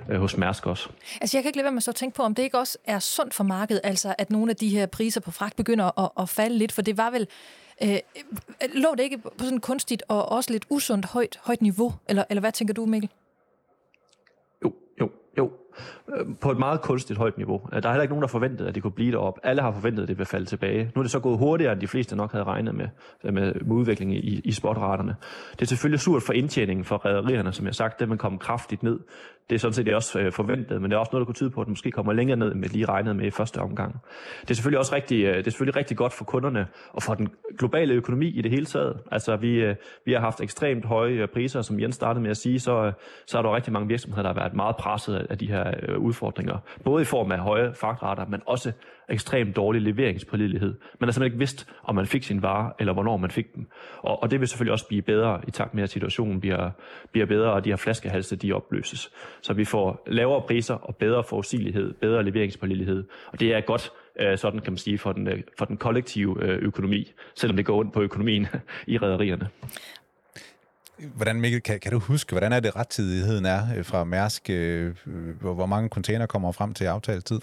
øh, 0.09 0.19
hos 0.19 0.37
Mærsk 0.37 0.67
også. 0.67 0.89
Altså 1.21 1.37
jeg 1.37 1.43
kan 1.43 1.49
ikke 1.49 1.57
lade 1.57 1.65
være 1.65 1.73
med 1.73 1.81
så 1.81 1.91
at 1.91 1.95
tænke 1.95 2.15
på, 2.15 2.23
om 2.23 2.35
det 2.35 2.43
ikke 2.43 2.57
også 2.57 2.77
er 2.85 2.99
sundt 2.99 3.33
for 3.33 3.43
markedet, 3.43 3.81
altså 3.83 4.15
at 4.17 4.29
nogle 4.29 4.49
af 4.49 4.55
de 4.55 4.69
her 4.69 4.85
priser 4.85 5.21
på 5.21 5.31
fragt 5.31 5.55
begynder 5.55 5.99
at, 5.99 6.09
at 6.19 6.29
falde 6.29 6.57
lidt, 6.57 6.71
for 6.71 6.81
det 6.81 6.97
var 6.97 7.09
vel 7.09 7.27
Øh, 7.83 7.99
lå 8.73 8.95
det 8.97 9.03
ikke 9.03 9.17
på 9.17 9.31
sådan 9.43 9.59
kunstigt 9.59 10.03
og 10.07 10.29
også 10.29 10.51
lidt 10.51 10.65
usundt 10.69 11.05
højt, 11.05 11.39
højt 11.43 11.61
niveau? 11.61 11.93
Eller, 12.09 12.23
eller 12.29 12.41
hvad 12.41 12.51
tænker 12.51 12.73
du, 12.73 12.85
Mikkel? 12.85 13.09
Jo, 14.63 14.73
jo, 14.99 15.09
jo 15.37 15.51
Øh, 16.15 16.25
på 16.41 16.51
et 16.51 16.59
meget 16.59 16.81
kunstigt 16.81 17.19
højt 17.19 17.37
niveau. 17.37 17.61
Øh, 17.73 17.83
der 17.83 17.89
er 17.89 17.93
heller 17.93 18.01
ikke 18.01 18.11
nogen, 18.11 18.21
der 18.21 18.27
forventede, 18.27 18.69
at 18.69 18.75
det 18.75 18.83
kunne 18.83 18.91
blive 18.91 19.11
derop. 19.11 19.39
Alle 19.43 19.61
har 19.61 19.71
forventet, 19.71 20.03
at 20.03 20.09
det 20.09 20.17
vil 20.17 20.25
falde 20.25 20.45
tilbage. 20.45 20.91
Nu 20.95 20.99
er 20.99 21.03
det 21.03 21.11
så 21.11 21.19
gået 21.19 21.37
hurtigere, 21.37 21.73
end 21.73 21.81
de 21.81 21.87
fleste 21.87 22.15
nok 22.15 22.31
havde 22.31 22.43
regnet 22.43 22.75
med, 22.75 22.87
øh, 23.23 23.33
med, 23.33 23.53
med 23.53 23.75
udviklingen 23.75 24.17
i, 24.17 24.41
i 24.43 24.51
spotraterne. 24.51 25.15
Det 25.51 25.61
er 25.61 25.65
selvfølgelig 25.65 25.99
surt 25.99 26.23
for 26.23 26.33
indtjeningen 26.33 26.85
for 26.85 26.97
rædderierne, 26.97 27.53
som 27.53 27.65
jeg 27.65 27.69
har 27.69 27.73
sagt, 27.73 27.99
det 27.99 28.09
man 28.09 28.17
kommer 28.17 28.39
kraftigt 28.39 28.83
ned. 28.83 28.99
Det 29.49 29.55
er 29.55 29.59
sådan 29.59 29.73
set 29.73 29.93
også 29.95 30.19
øh, 30.19 30.31
forventet, 30.31 30.81
men 30.81 30.91
det 30.91 30.95
er 30.95 30.99
også 30.99 31.09
noget, 31.13 31.21
der 31.21 31.25
kunne 31.25 31.35
tyde 31.35 31.49
på, 31.49 31.61
at 31.61 31.65
den 31.65 31.71
måske 31.71 31.91
kommer 31.91 32.13
længere 32.13 32.37
ned, 32.37 32.51
end 32.51 32.61
vi 32.61 32.67
lige 32.67 32.85
regnede 32.85 33.15
med 33.15 33.25
i 33.25 33.29
første 33.29 33.57
omgang. 33.57 34.01
Det 34.41 34.51
er 34.51 34.53
selvfølgelig 34.53 34.79
også 34.79 34.95
rigtig, 34.95 35.23
øh, 35.23 35.37
det 35.37 35.47
er 35.47 35.51
selvfølgelig 35.51 35.75
rigtig 35.75 35.97
godt 35.97 36.13
for 36.13 36.25
kunderne 36.25 36.67
og 36.93 37.03
for 37.03 37.13
den 37.13 37.29
globale 37.59 37.93
økonomi 37.93 38.27
i 38.27 38.41
det 38.41 38.51
hele 38.51 38.65
taget. 38.65 38.97
Altså, 39.11 39.35
vi, 39.35 39.55
øh, 39.55 39.75
vi 40.05 40.13
har 40.13 40.19
haft 40.19 40.41
ekstremt 40.41 40.85
høje 40.85 41.27
priser, 41.27 41.61
som 41.61 41.79
Jens 41.79 41.95
startede 41.95 42.21
med 42.21 42.31
at 42.31 42.37
sige, 42.37 42.59
så, 42.59 42.91
så 43.27 43.37
er 43.37 43.41
der 43.41 43.55
rigtig 43.55 43.73
mange 43.73 43.87
virksomheder, 43.87 44.21
der 44.21 44.29
har 44.29 44.39
været 44.39 44.53
meget 44.53 44.75
presset 44.75 45.27
af 45.29 45.37
de 45.37 45.47
her 45.47 45.60
Øh, 45.67 45.99
udfordringer. 45.99 46.57
Både 46.83 47.01
i 47.01 47.05
form 47.05 47.31
af 47.31 47.39
høje 47.39 47.73
fragtrater, 47.73 48.25
men 48.25 48.41
også 48.45 48.71
ekstremt 49.09 49.55
dårlig 49.55 49.81
leveringspålidelighed. 49.81 50.73
Man 50.99 51.07
har 51.07 51.11
simpelthen 51.11 51.25
ikke 51.25 51.37
vidst, 51.37 51.67
om 51.83 51.95
man 51.95 52.05
fik 52.05 52.23
sin 52.23 52.41
vare, 52.41 52.73
eller 52.79 52.93
hvornår 52.93 53.17
man 53.17 53.31
fik 53.31 53.55
dem. 53.55 53.67
Og, 53.97 54.23
og 54.23 54.31
det 54.31 54.39
vil 54.39 54.47
selvfølgelig 54.47 54.71
også 54.71 54.87
blive 54.87 55.01
bedre 55.01 55.41
i 55.47 55.51
takt 55.51 55.73
med, 55.73 55.83
at 55.83 55.89
situationen 55.89 56.39
bliver, 56.39 56.69
bliver 57.11 57.25
bedre, 57.25 57.51
og 57.53 57.65
de 57.65 57.69
her 57.69 57.77
flaskehalse, 57.77 58.35
de 58.35 58.53
opløses. 58.53 59.11
Så 59.41 59.53
vi 59.53 59.65
får 59.65 60.03
lavere 60.07 60.41
priser 60.41 60.75
og 60.75 60.95
bedre 60.95 61.23
forudsigelighed, 61.23 61.93
bedre 61.93 62.23
leveringspålidelighed. 62.23 63.03
Og 63.31 63.39
det 63.39 63.53
er 63.53 63.61
godt, 63.61 63.91
øh, 64.19 64.37
sådan 64.37 64.59
kan 64.59 64.73
man 64.73 64.77
sige, 64.77 64.97
for 64.97 65.11
den, 65.11 65.27
øh, 65.27 65.43
for 65.57 65.65
den 65.65 65.77
kollektive 65.77 66.43
øh, 66.43 66.57
økonomi, 66.61 67.11
selvom 67.35 67.55
det 67.55 67.65
går 67.65 67.79
ondt 67.79 67.93
på 67.93 68.01
økonomien 68.01 68.47
i 68.87 68.97
rædderierne. 68.97 69.47
Hvordan, 71.15 71.41
Mikkel, 71.41 71.61
kan, 71.61 71.79
kan 71.79 71.91
du 71.91 71.99
huske, 71.99 72.31
hvordan 72.31 72.53
er 72.53 72.59
det 72.59 72.75
rettidigheden 72.75 73.45
er 73.45 73.77
øh, 73.77 73.85
fra 73.85 74.03
Mærsk? 74.03 74.49
Øh, 74.49 74.95
hvor, 75.41 75.53
hvor 75.53 75.65
mange 75.65 75.89
container 75.89 76.25
kommer 76.25 76.51
frem 76.51 76.73
til 76.73 76.85
aftaletid? 76.85 77.39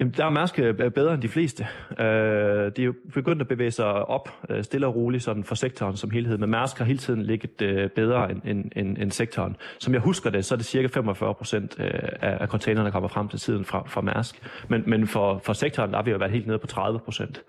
Jamen, 0.00 0.14
der 0.16 0.24
er 0.24 0.30
Mærsk 0.30 0.58
øh, 0.58 0.74
bedre 0.74 1.14
end 1.14 1.22
de 1.22 1.28
fleste. 1.28 1.66
Øh, 1.90 2.06
de 2.06 2.82
er 2.82 2.84
jo 2.84 2.94
begyndt 3.14 3.42
at 3.42 3.48
bevæge 3.48 3.70
sig 3.70 3.86
op 3.86 4.28
øh, 4.50 4.64
stille 4.64 4.86
og 4.86 4.94
roligt 4.94 5.22
sådan 5.22 5.44
for 5.44 5.54
sektoren 5.54 5.96
som 5.96 6.10
helhed, 6.10 6.38
men 6.38 6.50
Mærsk 6.50 6.78
har 6.78 6.84
hele 6.84 6.98
tiden 6.98 7.22
ligget 7.22 7.62
øh, 7.62 7.90
bedre 7.90 8.30
end, 8.30 8.40
end, 8.44 8.70
end, 8.76 8.98
end 8.98 9.10
sektoren. 9.10 9.56
Som 9.78 9.94
jeg 9.94 10.00
husker 10.00 10.30
det, 10.30 10.44
så 10.44 10.54
er 10.54 10.56
det 10.56 10.66
cirka 10.66 10.86
45 10.86 11.34
procent 11.34 11.76
øh, 11.78 11.90
af 12.20 12.48
containerne, 12.48 12.84
der 12.84 12.92
kommer 12.92 13.08
frem 13.08 13.28
til 13.28 13.38
tiden 13.38 13.64
fra, 13.64 13.82
fra 13.86 14.00
Mærsk. 14.00 14.42
Men, 14.68 14.82
men 14.86 15.06
for, 15.06 15.40
for 15.44 15.52
sektoren, 15.52 15.90
der 15.90 15.96
har 15.96 16.02
vi 16.02 16.10
jo 16.10 16.16
været 16.16 16.32
helt 16.32 16.46
nede 16.46 16.58
på 16.58 16.66
30 16.66 16.98
procent. 16.98 17.42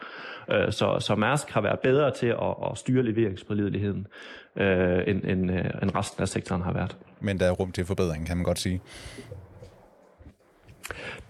Øh, 0.52 0.72
så, 0.72 0.98
så 1.00 1.16
Mærsk 1.16 1.50
har 1.50 1.62
været 1.62 1.80
bedre 1.80 2.12
til 2.12 2.28
at, 2.28 2.56
at 2.72 2.78
styre 2.78 3.04
leveringspålideligheden, 3.04 4.08
øh, 4.56 5.04
end, 5.08 5.24
end, 5.24 5.52
øh, 5.52 5.66
end 5.84 5.96
resten 5.96 6.22
af 6.22 6.28
sektoren 6.28 6.62
har 6.62 6.74
været. 6.74 6.98
Men 7.20 7.40
der 7.40 7.46
er 7.46 7.52
rum 7.52 7.72
til 7.72 7.86
forbedring, 7.86 8.28
kan 8.28 8.38
man 8.38 8.44
godt 8.44 8.60
sige. 8.60 8.82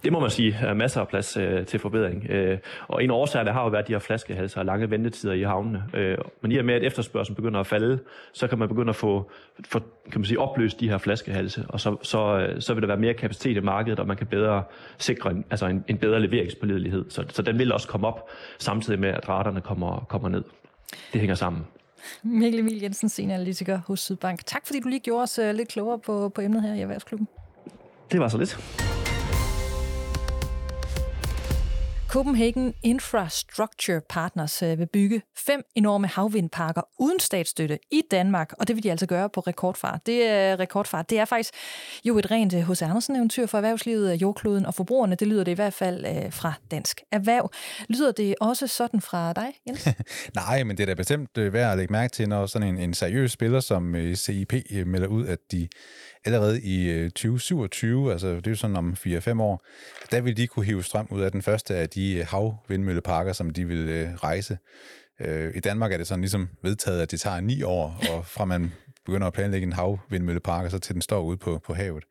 Det 0.04 0.12
må 0.12 0.20
man 0.20 0.30
sige 0.30 0.58
er 0.62 0.74
masser 0.74 1.02
af 1.02 1.08
plads 1.08 1.38
øh, 1.38 1.66
til 1.66 1.80
forbedring. 1.80 2.30
Øh, 2.30 2.58
og 2.88 3.04
en 3.04 3.12
årsag 3.12 3.46
der 3.46 3.52
har 3.52 3.64
jo 3.64 3.70
været 3.70 3.88
de 3.88 3.94
her 3.94 4.00
flaskehalser 4.00 4.60
og 4.60 4.66
lange 4.66 4.90
ventetider 4.90 5.34
i 5.34 5.42
havnene. 5.44 5.84
Øh, 5.94 6.18
men 6.42 6.52
i 6.52 6.58
og 6.58 6.66
med, 6.66 6.74
at 6.74 6.84
efterspørgselen 6.84 7.36
begynder 7.36 7.60
at 7.60 7.68
falde, 7.68 8.00
så 8.34 8.48
kan 8.48 8.58
man 8.58 8.68
begynde 8.68 8.90
at 8.90 8.96
få, 8.96 9.32
få 9.68 9.80
kan 10.12 10.22
man 10.22 10.26
sige, 10.26 10.40
opløst 10.40 10.80
de 10.80 10.90
her 10.90 10.98
flaskehalse, 10.98 11.66
og 11.70 11.80
så, 11.80 11.98
så, 12.02 12.38
øh, 12.38 12.62
så 12.62 12.74
vil 12.74 12.82
der 12.82 12.88
være 12.88 12.98
mere 12.98 13.14
kapacitet 13.14 13.58
i 13.58 13.60
markedet, 13.60 14.00
og 14.00 14.08
man 14.08 14.18
kan 14.18 14.28
bedre 14.28 14.64
sikre 14.98 15.32
en, 15.32 15.46
altså 15.50 15.66
en, 15.66 15.84
en 15.88 15.98
bedre 15.98 16.20
leveringspålidelighed. 16.20 17.06
Så, 17.10 17.24
så 17.30 17.42
den 17.42 17.60
vil 17.60 17.72
også 17.72 17.88
komme 17.88 18.08
op, 18.08 18.30
samtidig 18.58 19.00
med, 19.00 19.10
at 19.10 19.30
raterne 19.30 19.62
kommer, 19.62 20.06
kommer 20.10 20.30
ned. 20.30 20.44
Det 21.14 21.22
hænger 21.22 21.36
sammen. 21.36 21.64
Mikkel 22.24 22.60
Emil 22.60 22.82
Jensen, 22.82 23.10
senioranalytiker 23.10 23.80
hos 23.88 24.00
Sydbank. 24.00 24.46
Tak 24.46 24.66
fordi 24.66 24.80
du 24.80 24.90
lige 24.90 25.00
gjorde 25.00 25.24
os 25.24 25.40
uh, 25.40 25.56
lidt 25.56 25.70
klogere 25.70 26.00
på, 26.00 26.30
på 26.30 26.42
emnet 26.42 26.62
her 26.62 26.74
i 26.74 26.82
Erhvervsklubben. 26.82 27.28
Det 28.12 28.20
var 28.20 28.28
så 28.28 28.38
lidt. 28.38 28.95
Copenhagen 32.16 32.74
Infrastructure 32.84 34.02
Partners 34.10 34.64
øh, 34.64 34.80
vil 34.80 34.86
bygge 34.86 35.22
fem 35.38 35.64
enorme 35.76 36.08
havvindparker 36.08 36.82
uden 37.00 37.20
statsstøtte 37.20 37.80
i 37.92 38.02
Danmark, 38.12 38.54
og 38.60 38.68
det 38.68 38.76
vil 38.76 38.84
de 38.84 38.92
altså 38.92 39.06
gøre 39.06 39.30
på 39.30 39.40
rekordfart. 39.40 40.06
Det 40.06 40.28
er 40.28 40.60
rekordfart. 40.60 41.10
Det 41.10 41.20
er 41.20 41.26
faktisk 41.26 41.54
jo 42.06 42.18
et 42.18 42.32
rent 42.32 42.54
øh, 42.54 42.62
hos 42.62 42.82
Andersen-eventyr 42.82 43.46
for 43.46 43.58
erhvervslivet, 43.58 44.22
jordkloden 44.22 44.66
og 44.66 44.74
forbrugerne. 44.74 45.16
Det 45.16 45.28
lyder 45.28 45.44
det 45.44 45.52
i 45.52 45.56
hvert 45.56 45.74
fald 45.74 46.32
fra 46.32 46.54
dansk 46.72 47.02
erhverv. 47.12 47.52
Lyder 47.90 48.12
det 48.12 48.36
også 48.42 48.68
sådan 48.68 49.02
fra 49.02 49.34
dig, 49.34 49.54
Jens? 49.68 49.88
Nej, 50.36 50.64
men 50.64 50.78
det 50.78 50.84
er 50.84 50.88
da 50.88 50.94
bestemt 50.94 51.30
værd 51.36 51.72
at 51.72 51.78
lægge 51.78 51.92
mærke 51.92 52.12
til, 52.12 52.30
når 52.30 52.46
sådan 52.46 52.68
en, 52.68 52.78
en 52.78 52.94
seriøs 52.94 53.32
spiller 53.32 53.60
som 53.60 53.96
CIP 54.16 54.54
melder 54.86 55.08
ud, 55.08 55.28
at 55.28 55.40
de 55.52 55.68
allerede 56.26 56.62
i 56.62 56.90
øh, 56.90 57.12
2027, 57.12 58.12
altså 58.12 58.28
det 58.28 58.48
er 58.48 58.52
jo 58.52 58.56
sådan 58.56 58.76
om 58.76 58.96
4-5 59.06 59.42
år, 59.42 59.66
der 60.12 60.22
vil 60.22 60.38
de 60.38 60.48
kunne 60.48 60.66
hive 60.66 60.84
strøm 60.84 61.08
ud 61.12 61.22
af 61.22 61.32
den 61.32 61.42
første 61.42 61.76
af 61.76 61.90
de 61.90 62.14
øh, 62.14 62.26
havvindmølleparker, 62.28 63.34
som 63.34 63.50
de 63.50 63.66
vil 63.66 63.90
øh, 63.90 64.14
rejse. 64.16 64.58
I 65.56 65.60
Danmark 65.60 65.92
er 65.92 65.98
det 65.98 66.08
sådan 66.08 66.22
ligesom 66.22 66.50
vedtaget, 66.64 67.02
at 67.02 67.12
det 67.12 67.20
tager 67.20 67.40
9 67.40 67.64
år, 67.64 68.02
og 68.12 68.26
fra 68.26 68.46
man 68.46 68.72
begynder 69.06 69.28
at 69.28 69.34
planlægge 69.34 69.68
en 69.68 69.74
havvindmøllepark, 69.74 70.66
og 70.66 70.72
så 70.72 70.80
til 70.80 70.94
den 70.94 71.02
står 71.02 71.22
ude 71.22 71.38
på, 71.38 71.62
på 71.66 71.74
havet. 71.74 72.04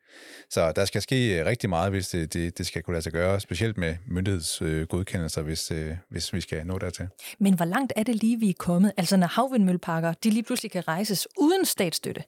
Så 0.51 0.73
der 0.73 0.85
skal 0.85 1.03
ske 1.03 1.45
rigtig 1.45 1.71
meget, 1.71 1.91
hvis 1.91 2.09
det, 2.09 2.33
det, 2.33 2.59
det 2.59 2.67
skal 2.67 2.83
kunne 2.83 2.95
lade 2.95 3.03
sig 3.03 3.13
gøre, 3.13 3.41
specielt 3.41 3.79
med 3.79 3.97
myndighedsgodkendelser, 4.07 5.43
hvis, 5.43 5.73
hvis 6.11 6.33
vi 6.33 6.41
skal 6.41 6.67
nå 6.67 6.79
dertil. 6.79 7.09
Men 7.39 7.55
hvor 7.55 7.65
langt 7.65 7.93
er 7.97 8.03
det 8.03 8.15
lige, 8.15 8.41
vi 8.41 8.51
er 8.51 8.55
kommet? 8.59 8.93
Altså 8.97 9.17
når 9.17 9.27
havvindmølleparker, 9.27 10.13
de 10.13 10.31
lige 10.31 10.43
pludselig 10.43 10.71
kan 10.71 10.89
rejses 10.89 11.29
uden 11.39 11.65
statsstøtte? 11.65 12.23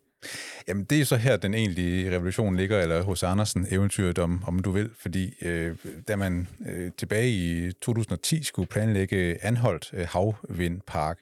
Jamen, 0.68 0.84
det 0.84 1.00
er 1.00 1.04
så 1.04 1.16
her, 1.16 1.36
den 1.36 1.54
egentlige 1.54 2.10
revolution 2.10 2.56
ligger, 2.56 2.80
eller 2.80 3.02
hos 3.02 3.22
Andersen 3.22 3.66
eventyret 3.70 4.18
om, 4.18 4.44
om 4.46 4.58
du 4.58 4.70
vil, 4.70 4.90
fordi 5.00 5.34
øh, 5.42 5.76
da 6.08 6.16
man 6.16 6.48
øh, 6.66 6.90
tilbage 6.98 7.30
i 7.30 7.72
2010 7.72 8.42
skulle 8.42 8.68
planlægge 8.68 9.44
Anholdt 9.44 9.90
øh, 9.92 10.06
Havvindpark, 10.08 11.18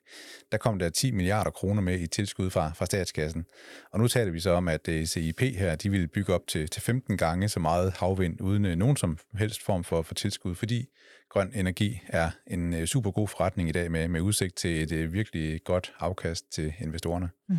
der 0.54 0.58
kom 0.58 0.78
der 0.78 0.88
10 0.88 1.10
milliarder 1.10 1.50
kroner 1.50 1.82
med 1.82 2.00
i 2.00 2.06
tilskud 2.06 2.50
fra, 2.50 2.72
fra 2.74 2.86
statskassen. 2.86 3.44
Og 3.92 4.00
nu 4.00 4.08
taler 4.08 4.32
vi 4.32 4.40
så 4.40 4.50
om, 4.50 4.68
at 4.68 4.88
øh, 4.88 5.06
CIP 5.06 5.40
her, 5.40 5.76
de 5.76 5.90
vil 5.90 6.08
bygge 6.08 6.34
op 6.34 6.46
til, 6.48 6.68
til 6.68 6.82
15 6.82 7.16
gange 7.16 7.48
så 7.48 7.60
meget 7.60 7.92
havvind, 7.92 8.40
uden 8.40 8.64
øh, 8.64 8.76
nogen 8.76 8.96
som 8.96 9.18
helst 9.38 9.62
form 9.62 9.84
for, 9.84 10.02
for 10.02 10.14
tilskud, 10.14 10.54
fordi 10.54 10.86
grøn 11.30 11.52
energi 11.54 12.00
er 12.06 12.30
en 12.46 12.74
øh, 12.74 12.86
super 12.86 13.10
god 13.10 13.28
forretning 13.28 13.68
i 13.68 13.72
dag 13.72 13.90
med, 13.90 14.08
med 14.08 14.20
udsigt 14.20 14.56
til 14.56 14.92
et 14.92 15.12
virkelig 15.12 15.60
godt 15.64 15.92
afkast 15.98 16.52
til 16.52 16.72
investorerne. 16.80 17.30
Mm. 17.48 17.56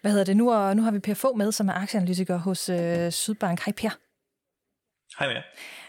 Hvad 0.00 0.10
hedder 0.10 0.24
det? 0.24 0.36
Nu, 0.36 0.52
og, 0.52 0.76
nu 0.76 0.82
har 0.82 0.90
vi 0.90 0.98
Per 0.98 1.14
Få 1.14 1.34
med, 1.34 1.52
som 1.52 1.68
er 1.68 1.72
aktieanalytiker 1.72 2.36
hos 2.36 2.68
øh, 2.68 3.12
Sydbank. 3.12 3.60
Hej 3.64 3.72
Per. 3.76 4.05
Hej 5.18 5.28
med 5.28 5.42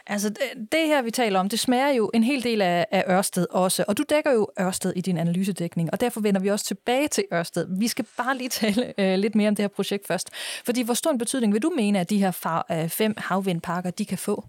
Altså 0.09 0.29
det, 0.29 0.71
det 0.71 0.87
her, 0.87 1.01
vi 1.01 1.11
taler 1.11 1.39
om, 1.39 1.49
det 1.49 1.59
smager 1.59 1.89
jo 1.89 2.11
en 2.13 2.23
hel 2.23 2.43
del 2.43 2.61
af, 2.61 2.85
af 2.91 3.03
Ørsted 3.09 3.45
også, 3.51 3.85
og 3.87 3.97
du 3.97 4.03
dækker 4.09 4.31
jo 4.31 4.47
Ørsted 4.59 4.93
i 4.95 5.01
din 5.01 5.17
analysedækning, 5.17 5.89
og 5.93 6.01
derfor 6.01 6.21
vender 6.21 6.41
vi 6.41 6.49
også 6.49 6.65
tilbage 6.65 7.07
til 7.07 7.23
Ørsted. 7.33 7.79
Vi 7.79 7.87
skal 7.87 8.05
bare 8.17 8.37
lige 8.37 8.49
tale 8.49 8.93
øh, 8.97 9.19
lidt 9.19 9.35
mere 9.35 9.47
om 9.47 9.55
det 9.55 9.63
her 9.63 9.67
projekt 9.67 10.07
først, 10.07 10.29
fordi 10.65 10.81
hvor 10.81 10.93
stor 10.93 11.11
en 11.11 11.17
betydning 11.17 11.53
vil 11.53 11.61
du 11.61 11.71
mene, 11.75 11.99
at 11.99 12.09
de 12.09 12.17
her 12.17 12.31
far, 12.31 12.65
øh, 12.71 12.89
fem 12.89 13.13
havvindparker, 13.17 13.91
de 13.91 14.05
kan 14.05 14.17
få? 14.17 14.43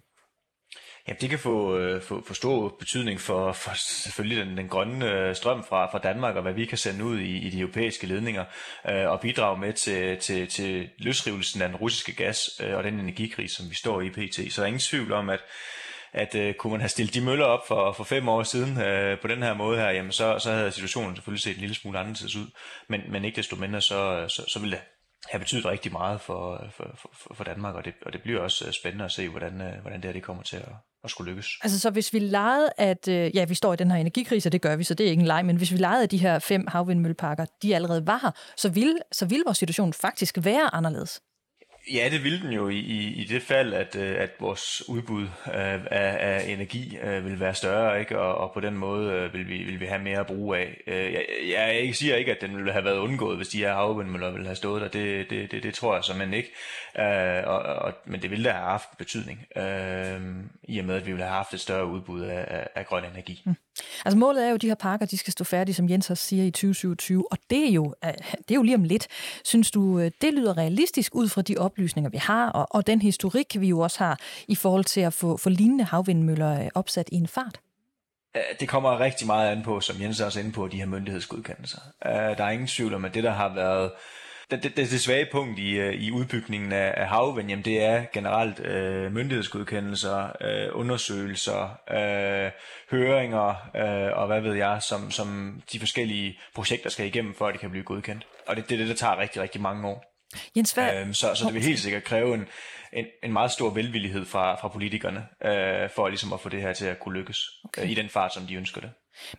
Ja, 1.08 1.12
det 1.20 1.30
kan 1.30 1.38
få, 1.38 1.78
øh, 1.78 2.02
få, 2.02 2.24
få 2.26 2.34
stor 2.34 2.76
betydning 2.78 3.20
for, 3.20 3.52
for 3.52 3.70
selvfølgelig 3.74 4.46
den, 4.46 4.56
den 4.56 4.68
grønne 4.68 5.10
øh, 5.10 5.36
strøm 5.36 5.64
fra, 5.64 5.90
fra 5.92 5.98
Danmark, 5.98 6.36
og 6.36 6.42
hvad 6.42 6.52
vi 6.52 6.64
kan 6.64 6.78
sende 6.78 7.04
ud 7.04 7.18
i, 7.18 7.36
i 7.36 7.50
de 7.50 7.60
europæiske 7.60 8.06
ledninger, 8.06 8.44
øh, 8.88 9.10
og 9.10 9.20
bidrage 9.20 9.60
med 9.60 9.72
til, 9.72 10.18
til, 10.18 10.48
til 10.48 10.88
løsrivelsen 10.98 11.62
af 11.62 11.68
den 11.68 11.76
russiske 11.76 12.12
gas 12.12 12.50
øh, 12.62 12.76
og 12.76 12.84
den 12.84 13.00
energikrise, 13.00 13.56
som 13.56 13.70
vi 13.70 13.74
står 13.74 14.00
i 14.00 14.10
pt. 14.10 14.34
Så 14.34 14.54
der 14.56 14.62
er 14.62 14.66
ingen 14.66 14.80
tvivl 14.80 15.12
om, 15.12 15.28
at 15.30 15.40
at 16.12 16.34
øh, 16.34 16.54
kunne 16.54 16.70
man 16.70 16.80
have 16.80 16.88
stillet 16.88 17.14
de 17.14 17.20
møller 17.20 17.44
op 17.44 17.66
for, 17.68 17.92
for 17.92 18.04
fem 18.04 18.28
år 18.28 18.42
siden 18.42 18.80
øh, 18.80 19.20
på 19.20 19.28
den 19.28 19.42
her 19.42 19.54
måde 19.54 19.78
her, 19.78 19.90
jamen 19.90 20.12
så, 20.12 20.38
så 20.38 20.52
havde 20.52 20.72
situationen 20.72 21.16
selvfølgelig 21.16 21.42
set 21.42 21.54
en 21.54 21.60
lille 21.60 21.74
smule 21.74 21.98
anderledes 21.98 22.36
ud. 22.36 22.46
Men, 22.88 23.00
men 23.08 23.24
ikke 23.24 23.36
desto 23.36 23.56
mindre, 23.56 23.80
så, 23.80 24.24
så, 24.28 24.44
så 24.48 24.58
ville 24.60 24.76
det 24.76 24.97
har 25.32 25.38
betydet 25.38 25.64
rigtig 25.64 25.92
meget 25.92 26.20
for, 26.20 26.64
for, 26.70 26.94
for, 26.94 27.34
for 27.34 27.44
Danmark, 27.44 27.74
og 27.74 27.84
det, 27.84 27.94
og 28.06 28.12
det 28.12 28.22
bliver 28.22 28.40
også 28.40 28.66
øh, 28.66 28.72
spændende 28.72 29.04
at 29.04 29.12
se, 29.12 29.28
hvordan, 29.28 29.60
øh, 29.60 29.80
hvordan 29.80 30.00
det 30.00 30.04
her 30.04 30.12
det 30.12 30.22
kommer 30.22 30.42
til 30.42 30.56
at, 30.56 30.72
at 31.04 31.10
skulle 31.10 31.30
lykkes. 31.30 31.48
Altså 31.62 31.80
så 31.80 31.90
hvis 31.90 32.12
vi 32.12 32.18
legede, 32.18 32.70
at 32.76 33.08
øh, 33.08 33.36
ja, 33.36 33.44
vi 33.44 33.54
står 33.54 33.72
i 33.72 33.76
den 33.76 33.90
her 33.90 33.98
energikrise, 33.98 34.50
det 34.50 34.62
gør 34.62 34.76
vi, 34.76 34.84
så 34.84 34.94
det 34.94 35.06
er 35.06 35.10
ikke 35.10 35.20
en 35.20 35.26
leg, 35.26 35.44
men 35.46 35.56
hvis 35.56 35.72
vi 35.72 35.76
legede, 35.76 36.02
at 36.02 36.10
de 36.10 36.18
her 36.18 36.38
fem 36.38 36.66
havvindmølleparker, 36.66 37.46
de 37.62 37.74
allerede 37.74 38.06
var 38.06 38.18
her, 38.22 38.30
så 38.56 38.68
ville, 38.68 38.98
så 39.12 39.26
ville 39.26 39.42
vores 39.46 39.58
situation 39.58 39.92
faktisk 39.92 40.38
være 40.40 40.74
anderledes. 40.74 41.20
Ja, 41.92 42.08
det 42.10 42.24
vil 42.24 42.42
den 42.42 42.52
jo 42.52 42.68
i, 42.68 42.78
i, 42.78 43.22
i 43.22 43.24
det 43.24 43.42
fald, 43.42 43.72
at, 43.74 43.96
øh, 43.96 44.16
at 44.20 44.30
vores 44.40 44.88
udbud 44.88 45.26
af, 45.44 45.80
af 45.90 46.44
energi 46.48 46.98
øh, 47.02 47.24
vil 47.24 47.40
være 47.40 47.54
større, 47.54 48.00
ikke? 48.00 48.18
Og, 48.18 48.34
og 48.34 48.50
på 48.54 48.60
den 48.60 48.76
måde 48.76 49.12
øh, 49.12 49.34
vil, 49.34 49.48
vi, 49.48 49.62
vil 49.62 49.80
vi 49.80 49.86
have 49.86 50.02
mere 50.02 50.20
at 50.20 50.26
bruge 50.26 50.58
af. 50.58 50.82
Øh, 50.86 51.12
jeg, 51.12 51.24
jeg, 51.48 51.84
jeg 51.86 51.94
siger 51.94 52.16
ikke, 52.16 52.32
at 52.32 52.40
den 52.40 52.56
ville 52.56 52.72
have 52.72 52.84
været 52.84 52.98
undgået, 52.98 53.36
hvis 53.36 53.48
de 53.48 53.58
her 53.58 53.74
havvindmøller 53.74 54.30
ville 54.30 54.46
have 54.46 54.56
stået 54.56 54.82
der. 54.82 54.88
Det, 54.88 55.30
det, 55.30 55.50
det, 55.50 55.62
det 55.62 55.74
tror 55.74 55.94
jeg 55.94 56.04
simpelthen 56.04 56.34
ikke. 56.34 56.50
Øh, 56.98 57.42
og, 57.46 57.58
og, 57.58 57.92
men 58.06 58.22
det 58.22 58.30
ville 58.30 58.44
da 58.44 58.50
have 58.50 58.64
haft 58.64 58.88
betydning, 58.98 59.46
i 60.68 60.78
og 60.78 60.84
med, 60.84 60.94
at 60.94 61.06
vi 61.06 61.10
ville 61.10 61.24
have 61.24 61.36
haft 61.36 61.54
et 61.54 61.60
større 61.60 61.86
udbud 61.86 62.20
af, 62.22 62.44
af, 62.48 62.68
af 62.74 62.86
grøn 62.86 63.04
energi. 63.04 63.42
Mm. 63.46 63.54
Altså 64.04 64.18
målet 64.18 64.44
er 64.44 64.48
jo, 64.48 64.54
at 64.54 64.62
de 64.62 64.66
her 64.66 64.74
parker 64.74 65.06
de 65.06 65.18
skal 65.18 65.32
stå 65.32 65.44
færdige, 65.44 65.74
som 65.74 65.90
Jens 65.90 66.10
også 66.10 66.24
siger, 66.24 66.44
i 66.44 66.50
2027, 66.50 67.32
og 67.32 67.38
det 67.50 67.68
er, 67.68 67.72
jo, 67.72 67.94
det 68.38 68.50
er 68.50 68.54
jo 68.54 68.62
lige 68.62 68.74
om 68.74 68.84
lidt. 68.84 69.06
Synes 69.44 69.70
du, 69.70 70.00
det 70.00 70.34
lyder 70.34 70.58
realistisk 70.58 71.14
ud 71.14 71.28
fra 71.28 71.42
de 71.42 71.58
oplysninger, 71.78 72.10
vi 72.10 72.18
har, 72.18 72.50
og, 72.50 72.66
og 72.70 72.86
den 72.86 73.02
historik, 73.02 73.56
vi 73.60 73.68
jo 73.68 73.80
også 73.80 73.98
har 73.98 74.18
i 74.48 74.54
forhold 74.54 74.84
til 74.84 75.00
at 75.00 75.12
få, 75.12 75.36
få 75.36 75.48
lignende 75.48 75.84
havvindmøller 75.84 76.62
øh, 76.62 76.68
opsat 76.74 77.08
i 77.12 77.16
en 77.16 77.28
fart? 77.28 77.60
Det 78.60 78.68
kommer 78.68 79.00
rigtig 79.00 79.26
meget 79.26 79.50
an 79.50 79.62
på, 79.62 79.80
som 79.80 80.00
Jens 80.00 80.20
også 80.20 80.40
er 80.40 80.44
inde 80.44 80.54
på, 80.54 80.68
de 80.68 80.76
her 80.76 80.86
myndighedsgodkendelser. 80.86 81.78
Øh, 82.06 82.12
der 82.12 82.44
er 82.44 82.50
ingen 82.50 82.68
tvivl 82.68 82.94
om, 82.94 83.04
at 83.04 83.14
det, 83.14 83.24
der 83.24 83.30
har 83.30 83.54
været 83.54 83.90
det, 84.50 84.62
det, 84.62 84.76
det, 84.76 85.00
svage 85.00 85.26
punkt 85.32 85.58
i, 85.58 85.70
øh, 85.70 85.94
i 85.94 86.10
udbygningen 86.10 86.72
af, 86.72 86.94
af 86.96 87.08
havvind, 87.08 87.48
jamen 87.48 87.64
det 87.64 87.82
er 87.82 88.04
generelt 88.12 88.60
øh, 88.60 89.12
myndighedsgodkendelser, 89.12 90.32
øh, 90.40 90.68
undersøgelser, 90.72 91.78
øh, 91.90 92.50
høringer 92.90 93.48
øh, 93.76 94.18
og 94.18 94.26
hvad 94.26 94.40
ved 94.40 94.54
jeg, 94.54 94.82
som, 94.82 95.10
som 95.10 95.60
de 95.72 95.78
forskellige 95.78 96.38
projekter 96.54 96.90
skal 96.90 97.06
igennem, 97.06 97.34
for 97.34 97.46
at 97.46 97.52
det 97.52 97.60
kan 97.60 97.70
blive 97.70 97.84
godkendt. 97.84 98.26
Og 98.46 98.56
det, 98.56 98.68
det 98.68 98.74
er 98.74 98.78
det, 98.78 98.88
der 98.88 98.94
tager 98.94 99.18
rigtig, 99.18 99.42
rigtig 99.42 99.60
mange 99.60 99.88
år. 99.88 100.07
Jens, 100.56 100.72
hvad... 100.72 100.94
øhm, 100.94 101.14
så, 101.14 101.34
så 101.34 101.44
det 101.44 101.54
vil 101.54 101.62
helt 101.62 101.80
sikkert 101.80 102.04
kræve 102.04 102.34
en, 102.34 102.46
en, 102.92 103.06
en 103.22 103.32
meget 103.32 103.50
stor 103.50 103.70
velvillighed 103.70 104.24
fra, 104.24 104.60
fra 104.60 104.68
politikerne, 104.68 105.26
øh, 105.44 105.90
for 105.94 106.08
ligesom 106.08 106.32
at 106.32 106.40
få 106.40 106.48
det 106.48 106.62
her 106.62 106.72
til 106.72 106.86
at 106.86 107.00
kunne 107.00 107.18
lykkes 107.18 107.38
okay. 107.64 107.82
øh, 107.82 107.90
i 107.90 107.94
den 107.94 108.08
fart, 108.08 108.34
som 108.34 108.46
de 108.46 108.54
ønsker 108.54 108.80
det. 108.80 108.90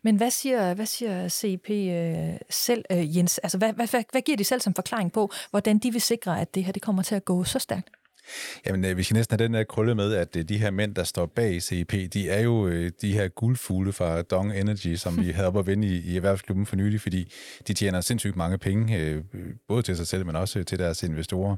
Men 0.02 0.16
hvad 0.16 0.32
siger, 0.32 0.74
hvad 0.74 0.86
siger 0.86 1.28
CIP 1.28 1.70
øh, 1.70 2.40
selv, 2.50 2.86
øh, 2.92 3.18
Jens? 3.18 3.38
Altså, 3.38 3.58
hvad, 3.58 3.74
hvad, 3.74 3.88
hvad, 3.88 4.04
hvad 4.12 4.22
giver 4.22 4.38
de 4.38 4.44
selv 4.44 4.62
som 4.62 4.74
forklaring 4.74 5.12
på, 5.12 5.32
hvordan 5.50 5.78
de 5.78 5.92
vil 5.92 6.02
sikre, 6.02 6.42
at 6.42 6.56
det 6.56 6.64
her 6.64 6.72
det 6.72 6.82
kommer 6.82 7.04
til 7.04 7.16
at 7.16 7.26
gå 7.26 7.44
så 7.44 7.60
stærkt? 7.60 7.90
Jamen, 8.66 8.86
øh, 8.86 8.98
vi 8.98 9.04
skal 9.04 9.16
næsten 9.16 9.40
have 9.40 9.48
den 9.48 9.54
der 9.54 9.64
krølle 9.64 9.96
med, 9.96 10.14
at 10.14 10.36
øh, 10.36 10.44
de 10.44 10.58
her 10.58 10.72
mænd, 10.72 10.96
der 10.96 11.04
står 11.04 11.26
bag 11.26 11.62
CIP, 11.62 11.94
de 12.14 12.30
er 12.30 12.42
jo 12.42 12.68
øh, 12.68 12.92
de 13.02 13.14
her 13.14 13.28
guldfugle 13.28 13.94
fra 13.94 14.22
Dong 14.22 14.60
Energy, 14.60 14.96
som 14.96 15.26
vi 15.26 15.32
havde 15.36 15.48
op 15.48 15.58
at 15.58 15.68
vinde 15.68 15.88
i, 15.88 16.00
i 16.00 16.16
erhvervsklubben 16.16 16.66
for 16.66 16.76
nylig, 16.76 17.02
fordi 17.02 17.32
de 17.68 17.74
tjener 17.74 18.02
sindssygt 18.02 18.36
mange 18.36 18.58
penge, 18.58 19.24
både 19.68 19.82
til 19.82 19.98
sig 19.98 20.08
selv, 20.08 20.26
men 20.26 20.36
også 20.36 20.64
til 20.64 20.80
deres 20.80 21.04
investorer. 21.04 21.56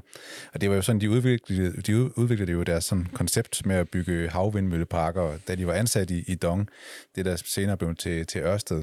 Og 0.54 0.60
det 0.60 0.70
var 0.70 0.76
jo 0.76 0.82
sådan, 0.82 1.00
de 1.00 1.10
udviklede, 1.10 1.82
de 1.82 2.18
udviklede 2.18 2.52
jo 2.52 2.62
deres 2.62 2.84
sådan, 2.84 3.06
koncept 3.12 3.66
med 3.66 3.76
at 3.76 3.88
bygge 3.88 4.28
havvindmølleparker, 4.28 5.38
da 5.48 5.54
de 5.54 5.66
var 5.66 5.72
ansat 5.72 6.10
i, 6.10 6.24
i 6.26 6.34
Dong, 6.34 6.68
det 7.16 7.24
der 7.24 7.36
senere 7.36 7.76
blev 7.76 7.94
til, 7.94 8.26
til 8.26 8.40
Ørsted. 8.40 8.82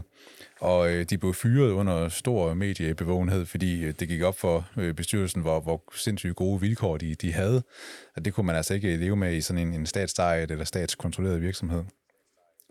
Og 0.59 0.91
øh, 0.91 1.05
de 1.09 1.17
blev 1.17 1.33
fyret 1.33 1.71
under 1.71 2.09
stor 2.09 2.53
mediebevågenhed, 2.53 3.45
fordi 3.45 3.83
øh, 3.83 3.93
det 3.99 4.07
gik 4.07 4.21
op 4.21 4.39
for 4.39 4.67
øh, 4.77 4.93
bestyrelsen, 4.93 5.41
hvor, 5.41 5.59
hvor 5.59 5.83
sindssygt 5.95 6.35
gode 6.35 6.61
vilkår 6.61 6.97
de, 6.97 7.15
de 7.15 7.33
havde. 7.33 7.63
Og 8.15 8.25
det 8.25 8.33
kunne 8.33 8.45
man 8.45 8.55
altså 8.55 8.73
ikke 8.73 8.97
leve 8.97 9.15
med 9.15 9.33
i 9.33 9.41
sådan 9.41 9.67
en, 9.67 9.73
en 9.73 9.85
statsdejet 9.85 10.51
eller 10.51 10.65
statskontrolleret 10.65 11.41
virksomhed. 11.41 11.83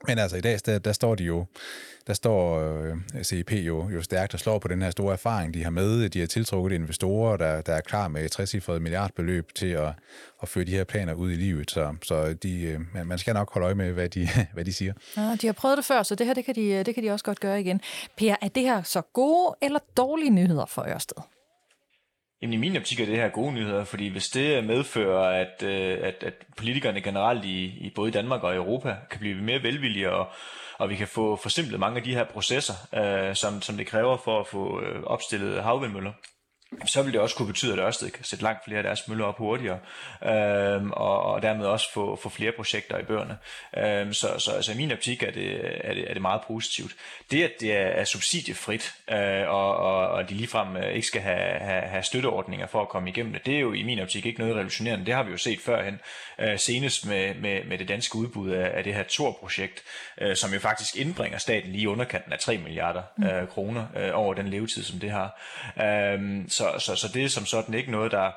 Men 0.07 0.19
altså 0.19 0.37
i 0.37 0.41
dag, 0.41 0.59
der, 0.67 0.79
der 0.79 0.93
står 0.93 1.15
de 1.15 1.25
jo, 1.25 1.47
der 2.07 2.15
står 2.15 2.61
øh, 2.61 2.97
CEP 3.23 3.53
jo, 3.53 3.91
jo 3.91 4.03
stærkt 4.03 4.35
og 4.35 4.41
slår 4.41 4.59
på 4.59 4.69
den 4.69 4.83
her 4.83 4.91
store 4.91 5.13
erfaring, 5.13 5.55
de 5.55 5.65
har 5.65 5.71
med. 5.71 6.09
De 6.09 6.21
har 6.21 6.27
tiltrukket 6.27 6.75
investorer, 6.75 7.37
der, 7.37 7.61
der 7.61 7.73
er 7.73 7.81
klar 7.81 8.09
med 8.09 8.25
et 8.25 8.31
60 8.31 8.69
milliardbeløb 8.69 9.55
til 9.55 9.67
at, 9.67 9.93
at 10.43 10.49
føre 10.49 10.65
de 10.65 10.71
her 10.71 10.85
planer 10.85 11.15
ud 11.15 11.31
i 11.31 11.35
livet. 11.35 11.71
Så, 11.71 11.95
så 12.03 12.35
de, 12.35 12.63
øh, 12.63 13.07
man 13.07 13.19
skal 13.19 13.35
nok 13.35 13.53
holde 13.53 13.65
øje 13.65 13.75
med, 13.75 13.93
hvad 13.93 14.09
de, 14.09 14.29
hvad 14.55 14.65
de 14.65 14.73
siger. 14.73 14.93
Ja, 15.17 15.37
de 15.43 15.47
har 15.47 15.53
prøvet 15.53 15.77
det 15.77 15.85
før, 15.85 16.03
så 16.03 16.15
det 16.15 16.27
her 16.27 16.35
det 16.35 16.45
kan, 16.45 16.55
de, 16.55 16.65
øh, 16.65 16.87
det 16.87 16.95
kan 16.95 17.05
de 17.05 17.11
også 17.11 17.25
godt 17.25 17.41
gøre 17.41 17.61
igen. 17.61 17.81
Per, 18.17 18.37
er 18.43 18.49
det 18.49 18.63
her 18.63 18.83
så 18.83 19.01
gode 19.13 19.57
eller 19.63 19.79
dårlige 19.97 20.31
nyheder 20.31 20.67
for 20.67 20.83
Ørsted? 20.83 21.38
Jamen 22.43 22.55
i 22.55 22.57
min 22.57 22.77
optik 22.77 23.01
er 23.01 23.07
det 23.07 23.17
her 23.17 23.29
gode 23.29 23.53
nyheder, 23.53 23.85
fordi 23.85 24.09
hvis 24.09 24.29
det 24.29 24.65
medfører, 24.65 25.41
at, 25.41 25.63
øh, 25.63 25.99
at, 26.03 26.23
at 26.23 26.35
politikerne 26.57 27.01
generelt 27.01 27.45
i, 27.45 27.65
i 27.65 27.93
både 27.95 28.11
Danmark 28.11 28.43
og 28.43 28.57
Europa 28.57 28.97
kan 29.11 29.21
blive 29.21 29.43
mere 29.43 29.63
velvillige, 29.63 30.13
og, 30.13 30.29
og 30.79 30.91
vi 30.91 30.97
kan 30.97 31.09
få 31.09 31.37
forsimplet 31.37 31.81
mange 31.81 31.97
af 31.97 32.03
de 32.03 32.15
her 32.15 32.25
processer, 32.25 32.75
øh, 32.95 33.35
som, 33.35 33.63
som 33.63 33.77
det 33.77 33.87
kræver 33.87 34.17
for 34.17 34.41
at 34.41 34.47
få 34.47 34.81
øh, 34.81 35.03
opstillet 35.03 35.63
havvindmøller, 35.63 36.13
så 36.85 37.03
vil 37.03 37.13
det 37.13 37.21
også 37.21 37.37
kunne 37.37 37.49
betyde, 37.49 37.73
at 37.73 37.79
Ørsted 37.79 38.11
kan 38.11 38.25
sætte 38.25 38.45
langt 38.45 38.65
flere 38.65 38.79
af 38.79 38.83
deres 38.83 39.09
møller 39.09 39.25
op 39.25 39.39
hurtigere, 39.39 39.79
øhm, 40.25 40.91
og, 40.91 41.23
og 41.23 41.43
dermed 41.43 41.67
også 41.67 41.93
få, 41.93 42.17
få 42.17 42.29
flere 42.29 42.53
projekter 42.53 42.99
i 42.99 43.03
bøgerne. 43.03 43.39
Øhm, 43.77 44.13
så, 44.13 44.29
så 44.39 44.53
altså, 44.53 44.73
i 44.73 44.77
min 44.77 44.93
optik 44.93 45.23
er 45.23 45.31
det, 45.31 45.61
er, 45.85 45.95
det, 45.95 46.11
er 46.11 46.13
det 46.13 46.23
meget 46.23 46.41
positivt. 46.47 46.93
Det, 47.31 47.43
at 47.43 47.53
det 47.61 47.73
er, 47.73 47.87
er 47.87 48.05
subsidiefrit, 48.05 48.95
øh, 49.11 49.49
og, 49.49 49.77
og, 49.77 50.09
og 50.09 50.31
de 50.31 50.35
ligefrem 50.35 50.77
øh, 50.77 50.93
ikke 50.93 51.07
skal 51.07 51.21
have, 51.21 51.59
have, 51.59 51.83
have 51.83 52.03
støtteordninger 52.03 52.67
for 52.67 52.81
at 52.83 52.89
komme 52.89 53.09
igennem 53.09 53.33
det, 53.33 53.47
det 53.47 53.55
er 53.55 53.61
jo 53.61 53.73
i 53.73 53.83
min 53.83 53.99
optik 53.99 54.27
ikke 54.27 54.39
noget 54.39 54.55
revolutionerende. 54.55 55.07
Det 55.07 55.15
har 55.15 55.23
vi 55.23 55.31
jo 55.31 55.37
set 55.37 55.61
førhen, 55.61 56.01
øh, 56.39 56.59
senest 56.59 57.07
med, 57.07 57.35
med, 57.35 57.65
med 57.65 57.79
det 57.79 57.89
danske 57.89 58.17
udbud 58.17 58.51
af, 58.51 58.79
af 58.79 58.85
det 58.85 58.95
her 58.95 59.03
Tor-projekt, 59.03 59.83
øh, 60.21 60.37
som 60.37 60.53
jo 60.53 60.61
faktisk 60.61 60.97
indbringer 60.97 61.39
staten 61.39 61.73
lige 61.73 61.89
underkanten 61.89 62.33
af 62.33 62.39
3 62.39 62.59
milliarder 62.59 63.03
øh, 63.25 63.49
kroner 63.49 63.87
øh, 63.97 64.11
over 64.13 64.35
den 64.35 64.49
levetid, 64.49 64.83
som 64.83 64.99
det 64.99 65.11
har. 65.11 65.41
Øh, 65.83 66.49
så, 66.59 66.67
så, 66.79 66.97
så 66.97 67.09
det 67.15 67.25
er 67.25 67.29
som 67.29 67.47
sådan 67.47 67.75
ikke 67.75 67.91
noget, 67.91 68.13
der, 68.13 68.31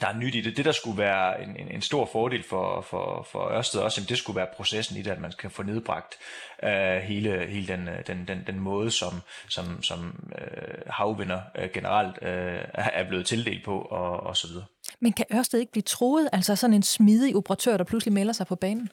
der 0.00 0.06
er 0.06 0.16
nyt 0.16 0.34
i 0.34 0.40
det. 0.40 0.56
Det, 0.56 0.64
der 0.64 0.72
skulle 0.72 0.98
være 0.98 1.42
en, 1.42 1.56
en, 1.56 1.68
en 1.70 1.82
stor 1.82 2.08
fordel 2.12 2.42
for, 2.42 2.80
for, 2.80 3.26
for 3.32 3.50
Ørsted 3.50 3.80
også, 3.80 4.00
jamen, 4.00 4.08
det 4.08 4.18
skulle 4.18 4.36
være 4.36 4.46
processen 4.56 4.96
i 4.96 5.02
det, 5.02 5.10
at 5.10 5.20
man 5.20 5.32
kan 5.38 5.50
få 5.50 5.62
nedbragt 5.62 6.14
øh, 6.62 6.96
hele, 6.96 7.46
hele 7.46 7.66
den, 7.66 7.88
øh, 7.88 8.06
den, 8.06 8.28
den, 8.28 8.42
den 8.46 8.60
måde, 8.60 8.90
som, 8.90 9.12
som, 9.48 9.82
som 9.82 10.30
øh, 10.38 10.78
havvinder 10.86 11.40
øh, 11.58 11.68
generelt 11.74 12.18
øh, 12.22 12.60
er 12.74 13.08
blevet 13.08 13.26
tildelt 13.26 13.64
på, 13.64 13.78
og, 13.80 14.20
og 14.20 14.36
så 14.36 14.46
videre. 14.48 14.64
Men 15.00 15.12
kan 15.12 15.24
Ørsted 15.34 15.58
ikke 15.60 15.72
blive 15.72 15.82
troet? 15.82 16.28
Altså 16.32 16.56
sådan 16.56 16.74
en 16.74 16.82
smidig 16.82 17.36
operatør, 17.36 17.76
der 17.76 17.84
pludselig 17.84 18.12
melder 18.12 18.32
sig 18.32 18.46
på 18.46 18.54
banen? 18.54 18.90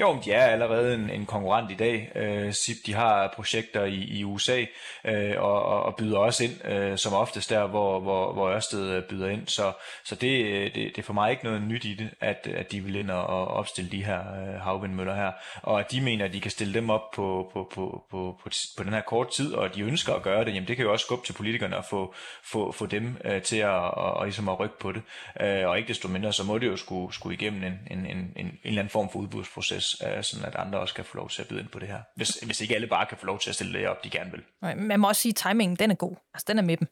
Jo, 0.00 0.18
de 0.24 0.32
er 0.32 0.46
allerede 0.46 0.94
en, 0.94 1.10
en 1.10 1.26
konkurrent 1.26 1.70
i 1.70 1.74
dag. 1.74 2.12
Øh, 2.14 2.52
SIP 2.52 2.76
de 2.86 2.94
har 2.94 3.32
projekter 3.36 3.84
i, 3.84 3.94
i 3.94 4.24
USA 4.24 4.64
øh, 5.04 5.42
og, 5.42 5.62
og 5.62 5.96
byder 5.96 6.18
også 6.18 6.44
ind, 6.44 6.66
øh, 6.66 6.98
som 6.98 7.12
oftest 7.12 7.50
der, 7.50 7.66
hvor, 7.66 8.00
hvor, 8.00 8.32
hvor 8.32 8.48
Ørsted 8.48 8.90
øh, 8.90 9.02
byder 9.02 9.28
ind. 9.28 9.46
Så, 9.48 9.72
så 10.04 10.14
det, 10.14 10.44
øh, 10.44 10.64
det, 10.64 10.74
det 10.74 10.98
er 10.98 11.02
for 11.02 11.12
mig 11.12 11.30
ikke 11.30 11.44
noget 11.44 11.62
nyt 11.62 11.84
i 11.84 11.94
det, 11.94 12.10
at, 12.20 12.46
at 12.46 12.72
de 12.72 12.80
vil 12.80 12.96
ind 12.96 13.10
og 13.10 13.48
opstille 13.48 13.90
de 13.90 14.04
her 14.04 14.18
øh, 14.18 14.60
havvindmøller 14.60 15.14
her. 15.14 15.32
Og 15.62 15.80
at 15.80 15.90
de 15.90 16.00
mener, 16.00 16.24
at 16.24 16.32
de 16.32 16.40
kan 16.40 16.50
stille 16.50 16.74
dem 16.74 16.90
op 16.90 17.10
på, 17.14 17.50
på, 17.52 17.70
på, 17.74 18.04
på, 18.10 18.36
på, 18.42 18.50
på 18.76 18.84
den 18.84 18.92
her 18.92 19.00
kort 19.00 19.30
tid, 19.30 19.54
og 19.54 19.64
at 19.64 19.74
de 19.74 19.82
ønsker 19.82 20.14
at 20.14 20.22
gøre 20.22 20.44
det, 20.44 20.54
jamen 20.54 20.68
det 20.68 20.76
kan 20.76 20.84
jo 20.84 20.92
også 20.92 21.04
skubbe 21.04 21.26
til 21.26 21.32
politikerne 21.32 21.76
at 21.76 21.84
få, 21.90 22.14
få, 22.44 22.72
få 22.72 22.86
dem 22.86 23.16
øh, 23.24 23.42
til 23.42 23.56
at, 23.56 23.68
og, 23.68 24.14
og 24.14 24.24
ligesom 24.24 24.48
at 24.48 24.60
rykke 24.60 24.78
på 24.78 24.92
det. 24.92 25.02
Øh, 25.40 25.68
og 25.68 25.78
ikke 25.78 25.88
desto 25.88 26.08
mindre, 26.08 26.32
så 26.32 26.44
må 26.44 26.58
det 26.58 26.66
jo 26.66 26.76
skulle, 26.76 27.14
skulle 27.14 27.34
igennem 27.34 27.62
en, 27.64 27.78
en, 27.90 28.06
en, 28.06 28.16
en, 28.16 28.46
en 28.46 28.58
eller 28.64 28.80
anden 28.80 28.90
form 28.90 29.10
for 29.12 29.18
udbudsproces 29.18 29.83
gratis, 29.84 30.16
øh, 30.18 30.24
sådan 30.24 30.46
at 30.46 30.56
andre 30.56 30.78
også 30.78 30.94
kan 30.94 31.04
få 31.04 31.16
lov 31.16 31.28
til 31.30 31.42
at 31.42 31.48
byde 31.48 31.60
ind 31.60 31.68
på 31.68 31.78
det 31.78 31.88
her. 31.88 32.00
Hvis, 32.16 32.30
hvis 32.30 32.60
ikke 32.60 32.74
alle 32.74 32.86
bare 32.86 33.06
kan 33.06 33.18
få 33.18 33.26
lov 33.26 33.38
til 33.38 33.50
at 33.50 33.54
stille 33.54 33.78
det 33.78 33.88
op, 33.88 34.04
de 34.04 34.10
gerne 34.10 34.30
vil. 34.30 34.42
Nej, 34.62 34.74
man 34.74 35.00
må 35.00 35.08
også 35.08 35.22
sige, 35.22 35.32
at 35.32 35.36
timingen 35.36 35.76
den 35.76 35.90
er 35.90 35.94
god. 35.94 36.16
Altså, 36.34 36.44
den 36.48 36.58
er 36.58 36.62
med 36.62 36.76
dem. 36.76 36.88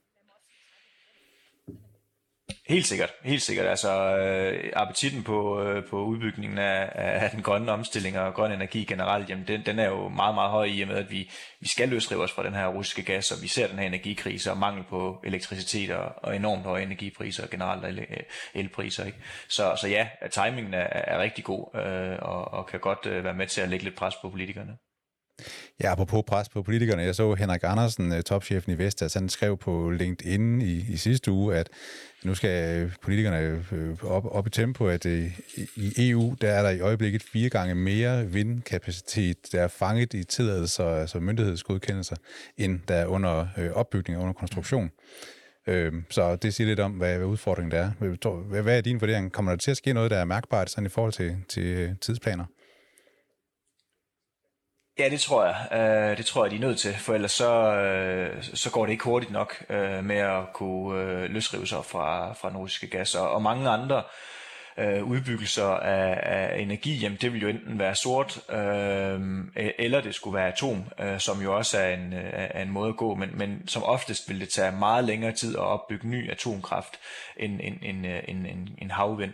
Helt 2.68 2.87
sikkert, 2.87 3.11
helt 3.25 3.42
sikkert. 3.42 3.66
Altså 3.66 4.16
øh, 4.16 4.70
appetitten 4.77 5.22
på, 5.22 5.62
øh, 5.62 5.85
på 5.90 6.05
udbygningen 6.05 6.59
af, 6.59 6.92
af 6.94 7.31
den 7.31 7.42
grønne 7.42 7.72
omstilling 7.72 8.18
og 8.18 8.35
grøn 8.35 8.53
energi 8.53 8.85
generelt, 8.85 9.31
jamen 9.31 9.48
den, 9.48 9.66
den 9.66 9.79
er 9.79 9.88
jo 9.88 10.09
meget, 10.09 10.35
meget 10.35 10.51
høj 10.51 10.64
i 10.64 10.83
og 10.83 10.88
med, 10.88 10.96
at 10.96 11.11
vi, 11.11 11.31
vi 11.61 11.68
skal 11.68 11.88
løsrive 11.88 12.22
os 12.22 12.33
fra 12.33 12.42
den 12.42 12.55
her 12.55 12.66
russiske 12.66 13.03
gas, 13.03 13.33
og 13.33 13.42
vi 13.42 13.48
ser 13.48 13.66
den 13.66 13.79
her 13.79 13.87
energikrise 13.87 14.51
og 14.51 14.59
mangel 14.59 14.85
på 14.85 15.20
elektricitet 15.25 15.90
og, 15.90 16.12
og 16.16 16.37
enormt 16.37 16.62
høje 16.62 16.83
energipriser 16.83 17.42
og 17.42 17.51
generelt 17.51 17.85
el, 17.85 17.98
øh, 17.98 18.16
elpriser. 18.55 19.05
Ikke? 19.05 19.18
Så, 19.48 19.77
så 19.81 19.88
ja, 19.88 20.09
timingen 20.31 20.75
er, 20.75 20.88
er 20.92 21.18
rigtig 21.18 21.44
god 21.44 21.77
øh, 21.77 22.18
og, 22.22 22.53
og 22.53 22.66
kan 22.66 22.81
godt 22.81 23.07
øh, 23.07 23.25
være 23.25 23.35
med 23.35 23.46
til 23.46 23.61
at 23.61 23.68
lægge 23.68 23.85
lidt 23.85 23.96
pres 23.96 24.14
på 24.22 24.31
politikerne. 24.31 24.77
Ja, 25.81 25.93
apropos 25.93 26.23
pres 26.27 26.49
på 26.49 26.63
politikerne. 26.63 27.03
Jeg 27.03 27.15
så 27.15 27.35
Henrik 27.35 27.61
Andersen, 27.65 28.13
øh, 28.13 28.23
topchefen 28.23 28.73
i 28.73 28.79
Vestas, 28.79 29.15
han 29.15 29.29
skrev 29.29 29.57
på 29.57 29.91
LinkedIn 29.91 30.61
i, 30.61 30.85
i 30.89 30.97
sidste 30.97 31.31
uge, 31.31 31.57
at 31.57 31.69
nu 32.25 32.35
skal 32.35 32.83
øh, 32.83 32.93
politikerne 33.03 33.65
øh, 33.73 34.05
op, 34.05 34.25
op 34.25 34.47
i 34.47 34.51
tempo, 34.51 34.87
at 34.87 35.05
i 35.05 35.31
EU, 35.99 36.35
der 36.41 36.51
er 36.51 36.63
der 36.63 36.71
i 36.71 36.81
øjeblikket 36.81 37.23
fire 37.23 37.49
gange 37.49 37.75
mere 37.75 38.27
vindkapacitet, 38.27 39.37
der 39.53 39.63
er 39.63 39.69
fanget 39.69 40.15
i 40.15 40.25
tilladelser, 40.25 40.85
altså 40.85 41.21
myndighedsgodkendelser, 41.21 42.17
end 42.57 42.81
der 42.89 42.95
er 42.95 43.07
under 43.07 43.47
opbygning 43.75 44.19
og 44.19 44.23
under 44.23 44.35
konstruktion. 44.35 44.91
Øhm, 45.67 46.05
så 46.11 46.37
det 46.37 46.55
siger 46.55 46.69
lidt 46.69 46.81
om, 46.81 46.93
hvad, 46.93 47.17
hvad 47.17 47.27
udfordringen 47.27 47.73
er. 47.73 47.91
Hvad 48.63 48.77
er 48.77 48.81
din 48.81 49.01
vurdering? 49.01 49.33
Kommer 49.33 49.53
der 49.53 49.57
til 49.57 49.71
at 49.71 49.77
ske 49.77 49.93
noget, 49.93 50.11
der 50.11 50.17
er 50.17 50.25
mærkbart 50.25 50.71
sådan 50.71 50.87
i 50.87 50.89
forhold 50.89 51.13
til, 51.13 51.37
til 51.49 51.97
tidsplaner? 52.01 52.45
Ja, 54.98 55.09
det 55.09 55.20
tror 55.20 55.44
jeg. 55.44 55.57
Uh, 55.70 56.16
det 56.16 56.26
tror 56.26 56.44
jeg, 56.44 56.50
de 56.50 56.57
er 56.57 56.61
nødt 56.61 56.78
til, 56.78 56.94
for 56.94 57.14
ellers 57.14 57.33
så, 57.33 57.76
øh, 57.76 58.42
så 58.42 58.70
går 58.70 58.87
det 58.87 58.92
ikke 58.92 59.05
hurtigt 59.05 59.33
nok 59.33 59.64
uh, 59.70 60.05
med 60.05 60.16
at 60.16 60.52
kunne 60.55 61.22
uh, 61.24 61.31
løsrive 61.31 61.66
sig 61.66 61.85
fra, 61.85 62.33
fra 62.33 62.52
nordiske 62.52 62.87
gas. 62.87 63.14
Og, 63.14 63.31
og 63.31 63.42
mange 63.42 63.70
andre 63.70 64.02
øh, 64.79 65.05
udbyggelser 65.05 65.67
af, 65.67 66.21
af 66.23 66.59
energi, 66.59 66.97
jamen 66.97 67.19
det 67.21 67.33
vil 67.33 67.43
jo 67.43 67.49
enten 67.49 67.79
være 67.79 67.95
sort, 67.95 68.51
øh, 68.51 69.21
eller 69.57 70.01
det 70.01 70.15
skulle 70.15 70.35
være 70.35 70.53
atom, 70.53 70.85
øh, 71.01 71.21
som 71.21 71.43
jo 71.43 71.57
også 71.57 71.79
er 71.79 71.95
en, 71.95 72.13
øh, 72.13 72.31
er 72.33 72.63
en 72.63 72.71
måde 72.71 72.89
at 72.89 72.97
gå, 72.97 73.15
men, 73.15 73.31
men 73.35 73.69
som 73.69 73.83
oftest 73.83 74.29
vil 74.29 74.41
det 74.41 74.49
tage 74.49 74.73
meget 74.73 75.05
længere 75.05 75.33
tid 75.33 75.57
at 75.57 75.63
opbygge 75.63 76.09
ny 76.09 76.31
atomkraft 76.31 76.99
end 77.37 77.61
en, 77.63 77.79
en, 77.83 78.05
øh, 78.05 78.23
en, 78.29 78.47
en, 78.47 78.69
en 78.79 78.91
havvind. 78.91 79.33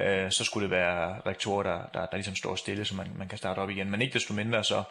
Øh, 0.00 0.30
så 0.30 0.44
skulle 0.44 0.64
det 0.64 0.70
være 0.70 1.20
rektorer, 1.26 1.62
der, 1.62 1.78
der, 1.94 2.06
der 2.06 2.16
ligesom 2.16 2.34
står 2.34 2.54
stille, 2.54 2.84
så 2.84 2.94
man, 2.94 3.06
man 3.16 3.28
kan 3.28 3.38
starte 3.38 3.58
op 3.58 3.70
igen. 3.70 3.90
Men 3.90 4.02
ikke 4.02 4.14
desto 4.14 4.34
mindre 4.34 4.64
så 4.64 4.82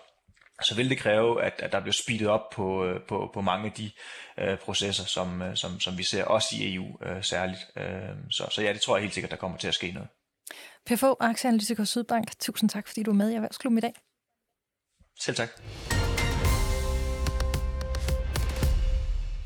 så 0.64 0.76
vil 0.76 0.90
det 0.90 0.98
kræve, 0.98 1.44
at, 1.44 1.54
at 1.60 1.72
der 1.72 1.80
bliver 1.80 1.94
speedet 1.94 2.28
op 2.28 2.50
på, 2.50 2.86
øh, 2.86 3.02
på, 3.08 3.30
på 3.34 3.42
mange 3.42 3.66
af 3.66 3.72
de 3.72 3.92
uh, 4.42 4.58
processer, 4.58 5.06
som, 5.06 5.42
uh, 5.42 5.48
som, 5.56 5.80
som 5.80 5.98
vi 5.98 6.04
ser 6.04 6.24
også 6.24 6.48
i 6.56 6.76
EU 6.76 6.86
uh, 6.86 7.22
særligt. 7.22 7.60
Uh, 7.76 7.84
så, 8.30 8.48
så 8.52 8.62
ja, 8.62 8.74
det 8.74 8.82
tror 8.82 8.96
jeg 8.96 9.02
helt 9.02 9.14
sikkert, 9.14 9.32
der 9.32 9.38
kommer 9.38 9.58
til 9.58 9.68
at 9.68 9.74
ske 9.74 9.92
noget. 9.92 10.10
Fogh, 11.00 11.18
aktieanalytiker 11.20 11.84
Sydbank. 11.84 12.40
Tusind 12.40 12.70
tak, 12.70 12.88
fordi 12.88 13.04
du 13.04 13.12
er 13.12 13.16
med 13.16 13.32
i 13.32 13.34
Erhvervsklubben 13.34 13.78
i 13.78 13.82
dag. 13.82 13.94
Selv 15.20 15.36
tak. 15.36 15.50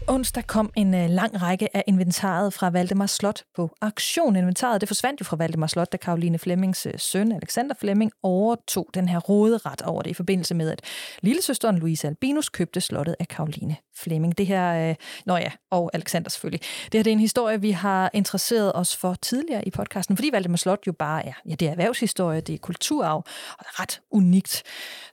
Onsdag 0.08 0.48
kom 0.48 0.72
en 0.76 0.94
øh, 0.94 1.10
lang 1.10 1.42
række 1.42 1.76
af 1.78 1.84
inventaret 1.88 2.54
fra 2.54 2.70
Valdemar 2.70 3.06
Slot 3.06 3.44
på 3.56 3.76
aktion. 3.82 4.36
Inventaret 4.36 4.82
det 4.82 4.90
forsvandt 4.90 5.22
jo 5.22 5.26
fra 5.26 5.36
Valdemar 5.36 5.68
Slot, 5.68 5.92
da 5.92 5.98
Karoline 5.98 6.40
Flemmings 6.40 6.86
øh, 6.86 6.94
søn, 6.98 7.32
Alexander 7.32 7.76
Flemming, 7.80 8.12
overtog 8.24 8.90
den 8.94 9.10
her 9.10 9.20
råderet 9.20 9.82
over 9.82 10.02
det 10.02 10.10
i 10.10 10.14
forbindelse 10.14 10.56
med, 10.56 10.70
at 10.70 10.82
lillesøsteren 11.22 11.78
Louise 11.78 12.08
Albinus 12.08 12.50
købte 12.50 12.82
slottet 12.82 13.16
af 13.20 13.28
Karoline 13.28 13.76
Flemming. 13.98 14.38
Det 14.38 14.48
her, 14.48 14.90
øh, 14.90 14.96
nå 15.26 15.38
ja, 15.38 15.52
og 15.72 15.92
Alexander 15.94 16.30
selvfølgelig. 16.30 16.62
Det 16.86 16.94
her 16.94 17.04
det 17.04 17.12
er 17.12 17.14
en 17.14 17.20
historie, 17.20 17.62
vi 17.62 17.72
har 17.72 18.10
interesseret 18.14 18.72
os 18.76 18.96
for 18.96 19.14
tidligere 19.14 19.68
i 19.68 19.72
podcasten, 19.72 20.18
fordi 20.18 20.30
Valdemar 20.34 20.58
Slot 20.58 20.88
jo 20.88 20.92
bare 20.92 21.26
er, 21.26 21.34
ja, 21.50 21.56
det 21.56 21.68
er 21.68 21.72
erhvervshistorie, 21.72 22.42
det 22.42 22.56
er 22.56 22.60
kulturarv, 22.60 23.18
og 23.60 23.60
det 23.60 23.68
er 23.68 23.82
ret 23.82 24.02
unikt. 24.12 24.64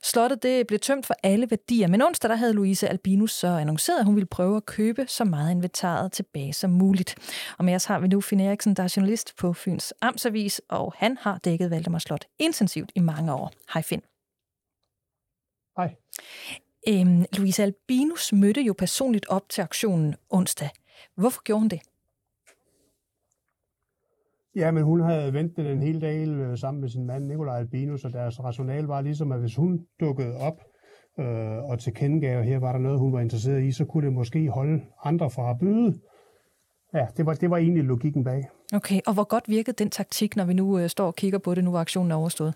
Slottet 0.03 0.43
det 0.43 0.67
blev 0.67 0.79
tømt 0.79 1.05
for 1.05 1.15
alle 1.23 1.47
værdier, 1.49 1.87
men 1.87 2.01
onsdag 2.01 2.29
der 2.29 2.35
havde 2.35 2.53
Louise 2.53 2.89
Albinus 2.89 3.31
så 3.31 3.47
annonceret, 3.47 3.99
at 3.99 4.05
hun 4.05 4.15
ville 4.15 4.27
prøve 4.27 4.57
at 4.57 4.65
købe 4.65 4.82
købe 4.83 5.05
så 5.07 5.23
meget 5.23 5.51
inventaret 5.51 6.11
tilbage 6.11 6.53
som 6.53 6.69
muligt. 6.69 7.15
Og 7.57 7.65
med 7.65 7.75
os 7.75 7.85
har 7.85 7.99
vi 7.99 8.07
nu 8.07 8.21
Finn 8.21 8.41
Eriksen, 8.41 8.73
der 8.73 8.83
er 8.83 8.93
journalist 8.97 9.35
på 9.37 9.53
Fyns 9.53 9.93
Amtsavis, 10.01 10.61
og 10.69 10.93
han 10.97 11.17
har 11.17 11.37
dækket 11.37 11.71
Valdemar 11.71 11.99
Slot 11.99 12.25
intensivt 12.39 12.91
i 12.95 12.99
mange 12.99 13.33
år. 13.33 13.51
Hej 13.73 13.81
Finn. 13.81 14.01
Hej. 15.77 15.95
Øhm, 16.87 17.25
Louise 17.37 17.63
Albinus 17.63 18.33
mødte 18.33 18.61
jo 18.61 18.73
personligt 18.77 19.25
op 19.29 19.49
til 19.49 19.61
aktionen 19.61 20.15
onsdag. 20.29 20.69
Hvorfor 21.15 21.41
gjorde 21.43 21.59
hun 21.59 21.69
det? 21.69 21.81
Ja, 24.55 24.71
men 24.71 24.83
hun 24.83 25.01
havde 25.01 25.33
ventet 25.33 25.71
en 25.71 25.81
hel 25.81 26.01
dag 26.01 26.27
øh, 26.27 26.57
sammen 26.57 26.81
med 26.81 26.89
sin 26.89 27.05
mand 27.05 27.25
Nikolaj 27.25 27.57
Albinus, 27.59 28.05
og 28.05 28.13
deres 28.13 28.43
rationale 28.43 28.87
var 28.87 29.01
ligesom, 29.01 29.31
at 29.31 29.39
hvis 29.39 29.55
hun 29.55 29.87
dukkede 29.99 30.37
op, 30.37 30.61
øh, 31.19 31.69
og 31.69 31.79
tilkendegav, 31.79 32.39
at 32.39 32.45
her 32.45 32.59
var 32.59 32.71
der 32.71 32.79
noget, 32.79 32.99
hun 32.99 33.13
var 33.13 33.19
interesseret 33.19 33.63
i, 33.63 33.71
så 33.71 33.85
kunne 33.85 34.05
det 34.05 34.13
måske 34.13 34.49
holde 34.49 34.81
andre 35.03 35.29
fra 35.29 35.49
at 35.49 35.59
byde. 35.59 35.93
Ja, 36.93 37.05
det 37.17 37.25
var, 37.25 37.33
det 37.33 37.49
var 37.49 37.57
egentlig 37.57 37.83
logikken 37.83 38.23
bag. 38.23 38.43
Okay, 38.73 38.99
og 39.07 39.13
hvor 39.13 39.23
godt 39.23 39.43
virkede 39.47 39.83
den 39.83 39.89
taktik, 39.89 40.35
når 40.35 40.45
vi 40.45 40.53
nu 40.53 40.79
øh, 40.79 40.89
står 40.89 41.07
og 41.07 41.15
kigger 41.15 41.39
på 41.39 41.55
det, 41.55 41.63
nu 41.63 41.69
hvor 41.69 41.79
aktionen 41.79 42.11
er 42.11 42.15
overstået? 42.15 42.53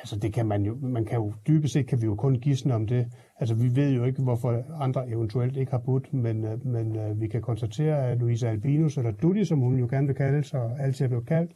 Altså 0.00 0.18
det 0.18 0.32
kan 0.32 0.46
man 0.46 0.62
jo, 0.62 0.76
man 0.82 1.04
kan 1.04 1.18
jo 1.18 1.32
dybest 1.48 1.72
set 1.72 1.86
kan 1.86 2.00
vi 2.00 2.06
jo 2.06 2.14
kun 2.14 2.34
gisne 2.40 2.74
om 2.74 2.86
det. 2.86 3.06
Altså 3.40 3.54
vi 3.54 3.76
ved 3.76 3.90
jo 3.90 4.04
ikke, 4.04 4.22
hvorfor 4.22 4.62
andre 4.82 5.08
eventuelt 5.08 5.56
ikke 5.56 5.70
har 5.70 5.78
budt, 5.78 6.14
men, 6.14 6.44
øh, 6.44 6.66
men 6.66 6.96
uh, 6.96 7.20
vi 7.20 7.28
kan 7.28 7.42
konstatere, 7.42 8.10
at 8.10 8.18
Louisa 8.18 8.48
Albinus, 8.48 8.96
eller 8.96 9.10
Dudi, 9.10 9.44
som 9.44 9.58
hun 9.58 9.78
jo 9.78 9.86
gerne 9.90 10.06
vil 10.06 10.16
kalde 10.16 10.44
sig, 10.44 10.60
og 10.60 10.80
altid 10.80 11.04
er 11.04 11.08
blevet 11.08 11.26
kaldt, 11.26 11.52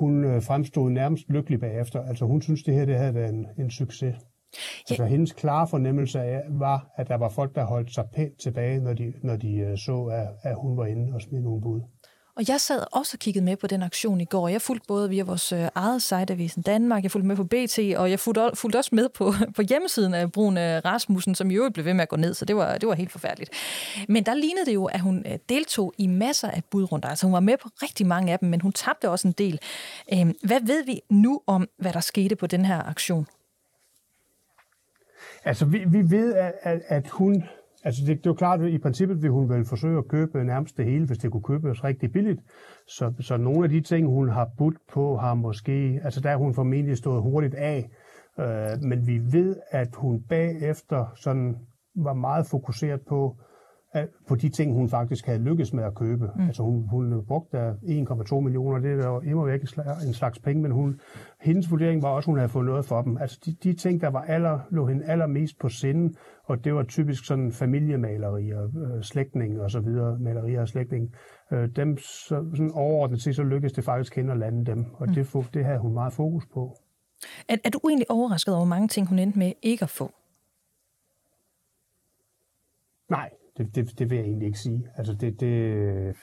hun 0.00 0.24
uh, 0.24 0.42
fremstod 0.42 0.90
nærmest 0.90 1.28
lykkelig 1.28 1.60
bagefter. 1.60 2.02
Altså 2.02 2.24
hun 2.24 2.42
synes, 2.42 2.62
det 2.62 2.74
her 2.74 2.84
det 2.84 2.96
havde 2.98 3.14
været 3.14 3.34
en, 3.34 3.46
en 3.58 3.70
succes. 3.70 4.14
Ja. 4.52 4.92
Altså 4.92 5.04
hendes 5.04 5.32
klare 5.32 5.68
fornemmelse 5.68 6.20
af, 6.20 6.42
var, 6.48 6.92
at 6.96 7.08
der 7.08 7.16
var 7.16 7.28
folk, 7.28 7.54
der 7.54 7.64
holdt 7.64 7.94
sig 7.94 8.04
pænt 8.14 8.40
tilbage, 8.40 8.80
når 8.80 8.92
de, 8.92 9.12
når 9.22 9.36
de 9.36 9.68
uh, 9.72 9.78
så, 9.78 10.04
at, 10.12 10.50
at 10.50 10.56
hun 10.56 10.76
var 10.76 10.86
inde 10.86 11.14
og 11.14 11.22
smed 11.22 11.40
nogle 11.40 11.62
bud. 11.62 11.80
Og 12.36 12.44
jeg 12.48 12.60
sad 12.60 12.84
også 12.92 13.14
og 13.14 13.18
kiggede 13.18 13.44
med 13.44 13.56
på 13.56 13.66
den 13.66 13.82
aktion 13.82 14.20
i 14.20 14.24
går. 14.24 14.48
Jeg 14.48 14.62
fulgte 14.62 14.86
både 14.88 15.08
via 15.08 15.24
vores 15.24 15.52
øh, 15.52 15.68
eget 15.74 16.02
site, 16.02 16.32
Avisen 16.32 16.62
Danmark, 16.62 17.02
jeg 17.02 17.10
fulgte 17.10 17.28
med 17.28 17.36
på 17.36 17.44
BT, 17.44 17.78
og 17.96 18.10
jeg 18.10 18.20
fulgte, 18.20 18.76
også 18.78 18.90
med 18.92 19.08
på, 19.08 19.32
på 19.56 19.62
hjemmesiden 19.62 20.14
af 20.14 20.32
Brune 20.32 20.80
Rasmussen, 20.80 21.34
som 21.34 21.50
i 21.50 21.54
øvrigt 21.54 21.74
blev 21.74 21.84
ved 21.84 21.94
med 21.94 22.02
at 22.02 22.08
gå 22.08 22.16
ned, 22.16 22.34
så 22.34 22.44
det 22.44 22.56
var, 22.56 22.78
det 22.78 22.88
var 22.88 22.94
helt 22.94 23.12
forfærdeligt. 23.12 23.50
Men 24.08 24.26
der 24.26 24.34
lignede 24.34 24.66
det 24.66 24.74
jo, 24.74 24.84
at 24.84 25.00
hun 25.00 25.24
øh, 25.26 25.38
deltog 25.48 25.92
i 25.98 26.06
masser 26.06 26.48
af 26.48 26.62
budrunder. 26.70 27.08
Altså 27.08 27.26
hun 27.26 27.32
var 27.32 27.40
med 27.40 27.56
på 27.62 27.68
rigtig 27.82 28.06
mange 28.06 28.32
af 28.32 28.38
dem, 28.38 28.48
men 28.48 28.60
hun 28.60 28.72
tabte 28.72 29.10
også 29.10 29.28
en 29.28 29.34
del. 29.38 29.60
Øhm, 30.12 30.34
hvad 30.42 30.60
ved 30.66 30.84
vi 30.84 31.00
nu 31.10 31.40
om, 31.46 31.68
hvad 31.78 31.92
der 31.92 32.00
skete 32.00 32.36
på 32.36 32.46
den 32.46 32.64
her 32.64 32.82
aktion? 32.82 33.26
Altså, 35.44 35.66
vi, 35.66 35.84
vi 35.88 36.10
ved, 36.10 36.34
at, 36.34 36.52
at, 36.62 36.80
at 36.88 37.08
hun 37.08 37.44
Altså 37.84 38.00
det, 38.06 38.08
det 38.08 38.26
er 38.26 38.30
jo 38.30 38.34
klart, 38.34 38.60
at 38.60 38.70
i 38.70 38.78
princippet 38.78 39.22
vil 39.22 39.30
hun 39.30 39.48
vel 39.48 39.64
forsøge 39.64 39.98
at 39.98 40.08
købe 40.08 40.44
nærmest 40.44 40.76
det 40.76 40.84
hele, 40.84 41.06
hvis 41.06 41.18
det 41.18 41.30
kunne 41.30 41.42
købes 41.42 41.84
rigtig 41.84 42.12
billigt. 42.12 42.40
Så, 42.86 43.12
så 43.20 43.36
nogle 43.36 43.64
af 43.64 43.70
de 43.70 43.80
ting, 43.80 44.06
hun 44.06 44.28
har 44.28 44.48
budt 44.58 44.76
på, 44.92 45.16
har 45.16 45.34
måske, 45.34 46.00
altså 46.04 46.20
der 46.20 46.36
hun 46.36 46.54
formentlig 46.54 46.96
stået 46.96 47.22
hurtigt 47.22 47.54
af. 47.54 47.90
Øh, 48.38 48.82
men 48.82 49.06
vi 49.06 49.20
ved, 49.32 49.56
at 49.70 49.88
hun 49.94 50.22
bagefter 50.28 51.12
sådan 51.16 51.56
var 51.96 52.14
meget 52.14 52.46
fokuseret 52.46 53.00
på, 53.08 53.36
på 54.28 54.34
de 54.34 54.48
ting, 54.48 54.72
hun 54.72 54.88
faktisk 54.88 55.26
havde 55.26 55.38
lykkes 55.38 55.72
med 55.72 55.84
at 55.84 55.94
købe. 55.94 56.30
Mm. 56.36 56.46
Altså 56.46 56.62
hun, 56.62 56.88
hun 56.88 57.24
brugte 57.26 57.70
1,2 57.70 58.40
millioner, 58.40 58.78
det 58.78 58.90
er 58.90 59.06
jo 59.06 59.20
immer 59.20 59.44
væk 59.44 59.60
en 60.06 60.14
slags 60.14 60.38
penge, 60.38 60.62
men 60.62 60.72
hun, 60.72 61.00
hendes 61.40 61.70
vurdering 61.70 62.02
var 62.02 62.08
også, 62.08 62.26
at 62.26 62.32
hun 62.32 62.38
havde 62.38 62.48
fået 62.48 62.66
noget 62.66 62.84
for 62.84 63.02
dem. 63.02 63.16
Altså 63.16 63.38
de, 63.44 63.56
de 63.62 63.72
ting, 63.72 64.00
der 64.00 64.08
var 64.08 64.20
aller, 64.20 64.60
lå 64.70 64.86
hende 64.86 65.04
allermest 65.04 65.58
på 65.58 65.68
sinden, 65.68 66.16
og 66.44 66.64
det 66.64 66.74
var 66.74 66.82
typisk 66.82 67.26
sådan 67.26 67.52
familiemalerier, 67.52 68.64
øh, 68.64 69.02
slægtning 69.02 69.60
og 69.60 69.70
så 69.70 69.80
videre, 69.80 70.18
malerier 70.18 70.60
og 70.60 70.68
slægtning. 70.68 71.14
Øh, 71.52 71.68
dem, 71.76 71.98
så, 71.98 72.44
sådan 72.54 72.72
overordnet 72.74 73.22
set, 73.22 73.36
så 73.36 73.42
lykkedes 73.42 73.72
det 73.72 73.84
faktisk 73.84 74.16
hende 74.16 74.32
at 74.32 74.38
lande 74.38 74.66
dem, 74.66 74.86
og 74.94 75.08
mm. 75.08 75.14
det, 75.14 75.48
det 75.54 75.64
havde 75.64 75.78
hun 75.78 75.94
meget 75.94 76.12
fokus 76.12 76.46
på. 76.54 76.76
Er, 77.48 77.56
er 77.64 77.70
du 77.70 77.80
egentlig 77.88 78.10
overrasket 78.10 78.54
over 78.54 78.64
mange 78.64 78.88
ting, 78.88 79.08
hun 79.08 79.18
endte 79.18 79.38
med 79.38 79.52
ikke 79.62 79.82
at 79.82 79.90
få? 79.90 80.10
Nej, 83.10 83.30
det, 83.58 83.74
det, 83.74 83.98
det 83.98 84.10
vil 84.10 84.16
jeg 84.16 84.26
egentlig 84.26 84.46
ikke 84.46 84.58
sige. 84.58 84.86
Altså 84.96 85.14
det, 85.14 85.40
det, 85.40 86.16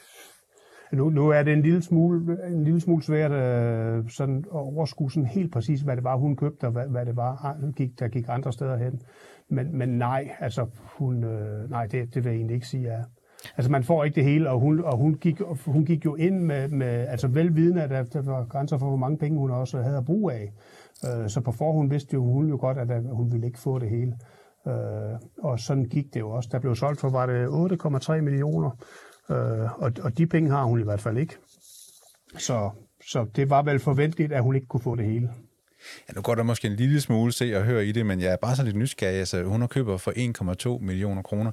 nu, 0.92 1.10
nu 1.10 1.28
er 1.28 1.42
det 1.42 1.52
en 1.52 1.62
lille 1.62 1.82
smule, 1.82 2.38
en 2.46 2.64
lille 2.64 2.80
smule 2.80 3.02
svært 3.02 3.30
øh, 3.30 4.08
sådan 4.08 4.38
at 4.38 4.50
overskue 4.50 5.10
sådan 5.10 5.26
helt 5.26 5.52
præcis, 5.52 5.80
hvad 5.80 5.96
det 5.96 6.04
var, 6.04 6.16
hun 6.16 6.36
købte, 6.36 6.64
og 6.64 6.72
hvad, 6.72 6.86
hvad 6.86 7.06
det 7.06 7.16
var, 7.16 7.56
gik, 7.76 7.98
der 7.98 8.08
gik 8.08 8.24
andre 8.28 8.52
steder 8.52 8.76
hen. 8.76 9.00
Men, 9.48 9.78
men 9.78 9.88
nej, 9.88 10.30
altså 10.40 10.66
hun, 10.98 11.24
øh, 11.24 11.70
nej, 11.70 11.86
det, 11.86 12.14
det 12.14 12.24
vil 12.24 12.30
jeg 12.30 12.36
egentlig 12.36 12.54
ikke 12.54 12.66
sige, 12.66 12.82
ja. 12.82 13.02
Altså 13.56 13.70
man 13.70 13.84
får 13.84 14.04
ikke 14.04 14.14
det 14.14 14.24
hele, 14.24 14.50
og 14.50 14.60
hun, 14.60 14.84
og 14.84 14.96
hun, 14.96 15.14
gik, 15.14 15.40
hun 15.66 15.84
gik 15.84 16.04
jo 16.04 16.14
ind 16.14 16.38
med, 16.38 16.68
med 16.68 17.06
altså 17.08 17.28
velvidende, 17.28 17.82
at 17.82 17.90
der, 17.90 18.02
der 18.02 18.30
var 18.30 18.44
grænser 18.44 18.78
for, 18.78 18.86
hvor 18.86 18.96
mange 18.96 19.18
penge 19.18 19.38
hun 19.38 19.50
også 19.50 19.82
havde 19.82 19.96
at 19.96 20.04
bruge 20.04 20.32
af. 20.32 20.52
Øh, 21.04 21.28
så 21.28 21.40
på 21.40 21.52
forhånd 21.52 21.90
vidste 21.90 22.14
jo 22.14 22.24
hun 22.24 22.48
jo 22.48 22.56
godt, 22.60 22.78
at 22.78 23.02
hun 23.10 23.32
ville 23.32 23.46
ikke 23.46 23.58
få 23.58 23.78
det 23.78 23.90
hele. 23.90 24.12
Øh, 24.66 25.18
og 25.38 25.60
sådan 25.60 25.84
gik 25.84 26.14
det 26.14 26.20
jo 26.20 26.30
også. 26.30 26.48
Der 26.52 26.58
blev 26.58 26.74
solgt 26.74 27.00
for, 27.00 27.10
var 27.10 27.26
det 27.26 27.46
8,3 27.46 28.20
millioner, 28.20 28.70
øh, 29.30 29.82
og, 29.82 29.92
og 30.02 30.18
de 30.18 30.26
penge 30.26 30.50
har 30.50 30.64
hun 30.64 30.80
i 30.80 30.84
hvert 30.84 31.00
fald 31.00 31.18
ikke. 31.18 31.36
Så, 32.38 32.70
så 33.06 33.26
det 33.36 33.50
var 33.50 33.62
vel 33.62 33.78
forventeligt, 33.78 34.32
at 34.32 34.42
hun 34.42 34.54
ikke 34.54 34.66
kunne 34.66 34.80
få 34.80 34.96
det 34.96 35.04
hele. 35.04 35.30
Ja, 36.08 36.12
nu 36.14 36.22
går 36.22 36.34
der 36.34 36.42
måske 36.42 36.68
en 36.68 36.76
lille 36.76 37.00
smule 37.00 37.32
se 37.32 37.56
og 37.56 37.64
høre 37.64 37.86
i 37.86 37.92
det, 37.92 38.06
men 38.06 38.20
jeg 38.20 38.32
er 38.32 38.36
bare 38.36 38.56
sådan 38.56 38.66
lidt 38.66 38.76
nysgerrig. 38.76 39.18
Altså, 39.18 39.42
hun 39.42 39.60
har 39.60 39.68
køber 39.68 39.96
for 39.96 40.10
1,2 40.78 40.84
millioner 40.84 41.22
kroner. 41.22 41.50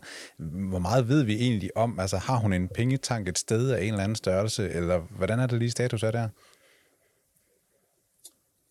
Hvor 0.69 0.79
meget 0.79 1.09
ved 1.09 1.23
vi 1.23 1.35
egentlig 1.35 1.77
om? 1.77 1.99
Altså, 1.99 2.17
har 2.17 2.37
hun 2.37 2.53
en 2.53 2.67
pengetank 2.67 3.27
et 3.27 3.37
sted 3.37 3.71
af 3.71 3.81
en 3.81 3.87
eller 3.87 4.03
anden 4.03 4.15
størrelse, 4.15 4.69
eller 4.69 4.99
hvordan 4.99 5.39
er 5.39 5.47
det 5.47 5.59
lige 5.59 5.71
status 5.71 6.03
af 6.03 6.11
der? 6.11 6.29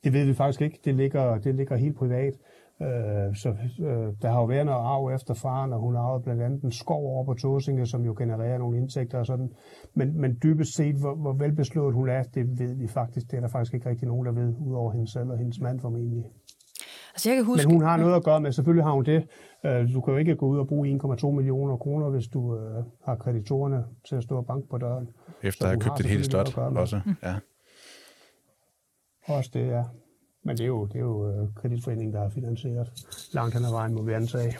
Det 0.04 0.12
ved 0.12 0.24
vi 0.24 0.34
faktisk 0.34 0.60
ikke. 0.60 0.78
Det 0.84 0.94
ligger, 0.94 1.38
det 1.38 1.54
ligger 1.54 1.76
helt 1.76 1.96
privat. 1.96 2.34
Øh, 2.82 3.34
så 3.34 3.48
øh, 3.80 4.12
der 4.22 4.30
har 4.30 4.40
jo 4.40 4.44
været 4.44 4.66
noget 4.66 4.78
arv 4.78 5.14
efter 5.14 5.34
faren, 5.34 5.72
og 5.72 5.80
hun 5.80 5.94
har 5.94 6.02
arvet 6.02 6.22
blandt 6.22 6.42
andet 6.42 6.62
en 6.62 6.72
skov 6.72 7.06
over 7.06 7.24
på 7.24 7.34
Tåsinge, 7.34 7.86
som 7.86 8.04
jo 8.04 8.14
genererer 8.18 8.58
nogle 8.58 8.78
indtægter 8.78 9.18
og 9.18 9.26
sådan. 9.26 9.52
Men, 9.94 10.20
men 10.20 10.38
dybest 10.42 10.74
set, 10.74 10.96
hvor, 10.96 11.14
hvor 11.14 11.32
velbeslået 11.32 11.94
hun 11.94 12.08
er, 12.08 12.22
det 12.22 12.58
ved 12.58 12.74
vi 12.74 12.88
faktisk. 12.88 13.30
Det 13.30 13.36
er 13.36 13.40
der 13.40 13.48
faktisk 13.48 13.74
ikke 13.74 13.88
rigtig 13.88 14.08
nogen, 14.08 14.26
der 14.26 14.32
ved, 14.32 14.54
udover 14.58 14.92
hende 14.92 15.12
selv 15.12 15.30
og 15.30 15.38
hendes 15.38 15.60
mand 15.60 15.80
formentlig. 15.80 16.24
Altså, 17.14 17.30
jeg 17.30 17.36
kan 17.36 17.44
huske... 17.44 17.68
Men 17.68 17.74
hun 17.76 17.84
har 17.84 17.96
noget 17.96 18.14
at 18.14 18.24
gøre 18.24 18.40
med, 18.40 18.52
selvfølgelig 18.52 18.84
har 18.84 18.92
hun 18.92 19.04
det. 19.04 19.28
Øh, 19.66 19.94
du 19.94 20.00
kan 20.00 20.12
jo 20.14 20.18
ikke 20.18 20.36
gå 20.36 20.46
ud 20.46 20.58
og 20.58 20.66
bruge 20.66 21.00
1,2 21.02 21.30
millioner 21.30 21.76
kroner, 21.76 22.10
hvis 22.10 22.26
du 22.26 22.56
øh, 22.56 22.84
har 23.04 23.16
kreditorerne 23.16 23.84
til 24.08 24.16
at 24.16 24.22
stå 24.22 24.36
og 24.36 24.46
banke 24.46 24.68
på 24.68 24.78
døren. 24.78 25.08
Efter 25.42 25.64
at 25.64 25.70
have 25.70 25.80
købt 25.80 26.00
et 26.00 26.06
helt 26.06 26.26
slot 26.26 26.58
også, 26.58 27.00
ja. 27.22 27.34
Også 29.26 29.50
det, 29.54 29.66
ja. 29.66 29.82
Men 30.46 30.56
det 30.56 30.64
er 30.64 30.68
jo, 30.68 30.86
det 30.86 30.96
er 30.96 31.00
jo 31.00 31.30
øh, 31.30 31.48
kreditforeningen, 31.54 32.14
der 32.14 32.20
har 32.22 32.28
finansieret 32.28 32.92
langt 33.32 33.54
hen 33.54 33.64
ad 33.64 33.70
vejen, 33.70 33.94
må 33.94 34.02
vi 34.02 34.12
antage. 34.12 34.58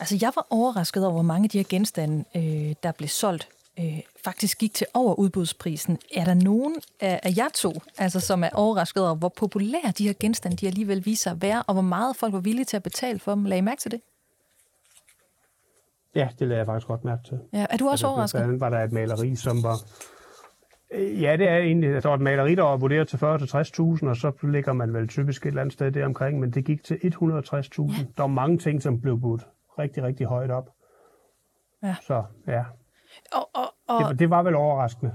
Altså, 0.00 0.18
jeg 0.20 0.32
var 0.34 0.46
overrasket 0.50 1.04
over, 1.04 1.12
hvor 1.12 1.22
mange 1.22 1.44
af 1.44 1.50
de 1.50 1.58
her 1.58 1.64
genstande, 1.68 2.24
øh, 2.36 2.74
der 2.82 2.92
blev 2.92 3.08
solgt, 3.08 3.48
øh, 3.78 4.00
faktisk 4.24 4.58
gik 4.58 4.74
til 4.74 4.86
over 4.94 5.14
udbudsprisen. 5.14 5.98
Er 6.14 6.24
der 6.24 6.34
nogen 6.34 6.76
af, 7.00 7.20
af 7.22 7.34
jer 7.36 7.48
to, 7.54 7.72
altså, 7.98 8.20
som 8.20 8.44
er 8.44 8.48
overrasket 8.54 9.02
over, 9.02 9.14
hvor 9.14 9.28
populære 9.28 9.92
de 9.98 10.06
her 10.06 10.14
genstande 10.20 10.56
de 10.56 10.66
alligevel 10.66 11.06
viser 11.06 11.30
at 11.30 11.42
være, 11.42 11.62
og 11.62 11.74
hvor 11.74 11.82
meget 11.82 12.16
folk 12.16 12.32
var 12.32 12.40
villige 12.40 12.64
til 12.64 12.76
at 12.76 12.82
betale 12.82 13.18
for 13.18 13.34
dem? 13.34 13.44
Lagde 13.44 13.58
I 13.58 13.62
mærke 13.62 13.80
til 13.80 13.90
det? 13.90 14.00
Ja, 16.14 16.28
det 16.38 16.48
lagde 16.48 16.58
jeg 16.58 16.66
faktisk 16.66 16.86
godt 16.86 17.04
mærke 17.04 17.22
til. 17.28 17.38
Ja, 17.52 17.66
er 17.70 17.76
du 17.76 17.84
også 17.84 17.92
altså, 17.92 18.06
overrasket? 18.06 18.40
Blandt 18.40 18.60
var 18.60 18.70
der 18.70 18.84
et 18.84 18.92
maleri, 18.92 19.36
som 19.36 19.62
var 19.62 19.76
Ja, 20.98 21.36
det 21.36 21.48
er 21.48 21.56
egentlig. 21.56 22.04
Var 22.04 22.14
et 22.14 22.20
maleri, 22.20 22.54
der 22.54 22.62
var 22.62 22.76
vurderet 22.76 23.08
til 23.08 23.16
40-60.000, 23.16 24.08
og 24.08 24.16
så 24.16 24.32
ligger 24.42 24.72
man 24.72 24.94
vel 24.94 25.08
typisk 25.08 25.42
et 25.42 25.48
eller 25.48 25.60
andet 25.60 25.72
sted 25.72 25.92
der 25.92 26.06
omkring, 26.06 26.40
men 26.40 26.50
det 26.50 26.64
gik 26.64 26.84
til 26.84 26.94
160.000. 26.94 27.10
Der 28.16 28.22
var 28.22 28.26
mange 28.26 28.58
ting, 28.58 28.82
som 28.82 29.00
blev 29.00 29.20
budt 29.20 29.46
rigtig, 29.78 30.02
rigtig 30.02 30.26
højt 30.26 30.50
op. 30.50 30.70
Ja. 31.82 31.94
Så 32.02 32.24
ja. 32.46 32.64
Og, 33.32 33.48
og, 33.54 33.74
og... 33.88 34.10
Det, 34.10 34.18
det 34.18 34.30
var 34.30 34.42
vel 34.42 34.54
overraskende. 34.54 35.14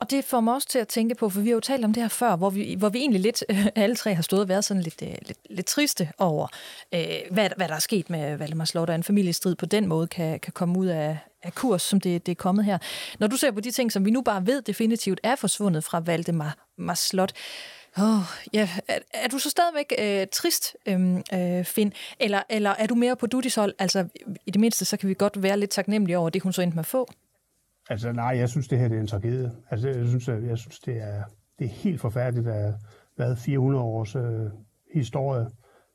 Og 0.00 0.10
det 0.10 0.24
får 0.24 0.40
mig 0.40 0.54
også 0.54 0.68
til 0.68 0.78
at 0.78 0.88
tænke 0.88 1.14
på, 1.14 1.28
for 1.28 1.40
vi 1.40 1.48
har 1.48 1.54
jo 1.54 1.60
talt 1.60 1.84
om 1.84 1.92
det 1.92 2.02
her 2.02 2.08
før, 2.08 2.36
hvor 2.36 2.50
vi, 2.50 2.74
hvor 2.78 2.88
vi 2.88 2.98
egentlig 2.98 3.20
lidt, 3.20 3.44
øh, 3.48 3.66
alle 3.74 3.96
tre 3.96 4.14
har 4.14 4.22
stået 4.22 4.42
og 4.42 4.48
været 4.48 4.64
sådan 4.64 4.82
lidt, 4.82 5.02
øh, 5.02 5.08
lidt, 5.08 5.38
lidt 5.50 5.66
triste 5.66 6.10
over, 6.18 6.48
øh, 6.94 7.06
hvad, 7.30 7.50
hvad 7.56 7.68
der 7.68 7.74
er 7.74 7.78
sket 7.78 8.10
med 8.10 8.36
Valdemar 8.36 8.64
Slot, 8.64 8.88
og 8.88 8.94
en 8.94 9.02
familiestrid 9.02 9.54
på 9.54 9.66
den 9.66 9.86
måde 9.86 10.06
kan, 10.06 10.40
kan 10.40 10.52
komme 10.52 10.78
ud 10.78 10.86
af, 10.86 11.18
af 11.42 11.54
kurs, 11.54 11.82
som 11.82 12.00
det, 12.00 12.26
det 12.26 12.32
er 12.32 12.36
kommet 12.36 12.64
her. 12.64 12.78
Når 13.18 13.26
du 13.26 13.36
ser 13.36 13.50
på 13.50 13.60
de 13.60 13.70
ting, 13.70 13.92
som 13.92 14.04
vi 14.04 14.10
nu 14.10 14.22
bare 14.22 14.46
ved 14.46 14.62
definitivt 14.62 15.20
er 15.22 15.36
forsvundet 15.36 15.84
fra 15.84 16.00
Valdemar 16.00 16.94
Slot, 16.94 17.32
Oh, 17.98 18.22
ja. 18.52 18.68
er, 18.88 18.98
er 19.14 19.28
du 19.28 19.38
så 19.38 19.50
stadigvæk 19.50 19.92
øh, 19.98 20.26
trist, 20.32 20.76
øhm, 20.86 21.22
øh, 21.34 21.64
Finn? 21.64 21.92
Eller, 22.20 22.42
eller 22.48 22.70
er 22.70 22.86
du 22.86 22.94
mere 22.94 23.16
på 23.16 23.26
Dudis 23.26 23.54
hold? 23.54 23.74
Altså, 23.78 24.08
i 24.46 24.50
det 24.50 24.60
mindste, 24.60 24.84
så 24.84 24.96
kan 24.96 25.08
vi 25.08 25.14
godt 25.14 25.42
være 25.42 25.58
lidt 25.58 25.70
taknemmelige 25.70 26.18
over 26.18 26.30
det, 26.30 26.42
hun 26.42 26.52
så 26.52 26.62
endte 26.62 26.74
med 26.74 26.82
at 26.82 26.86
få. 26.86 27.08
Altså 27.90 28.12
nej, 28.12 28.36
jeg 28.38 28.48
synes, 28.48 28.68
det 28.68 28.78
her 28.78 28.88
det 28.88 28.96
er 28.96 29.00
en 29.00 29.06
tragedie. 29.06 29.52
Altså, 29.70 29.88
jeg 29.88 30.06
synes, 30.06 30.28
jeg, 30.28 30.42
jeg 30.42 30.58
synes 30.58 30.78
det, 30.78 30.96
er, 30.96 31.22
det 31.58 31.64
er 31.64 31.68
helt 31.68 32.00
forfærdeligt, 32.00 32.48
at 32.48 32.74
hvad 33.16 33.36
400 33.36 33.84
års 33.84 34.16
øh, 34.16 34.50
historie, 34.94 35.46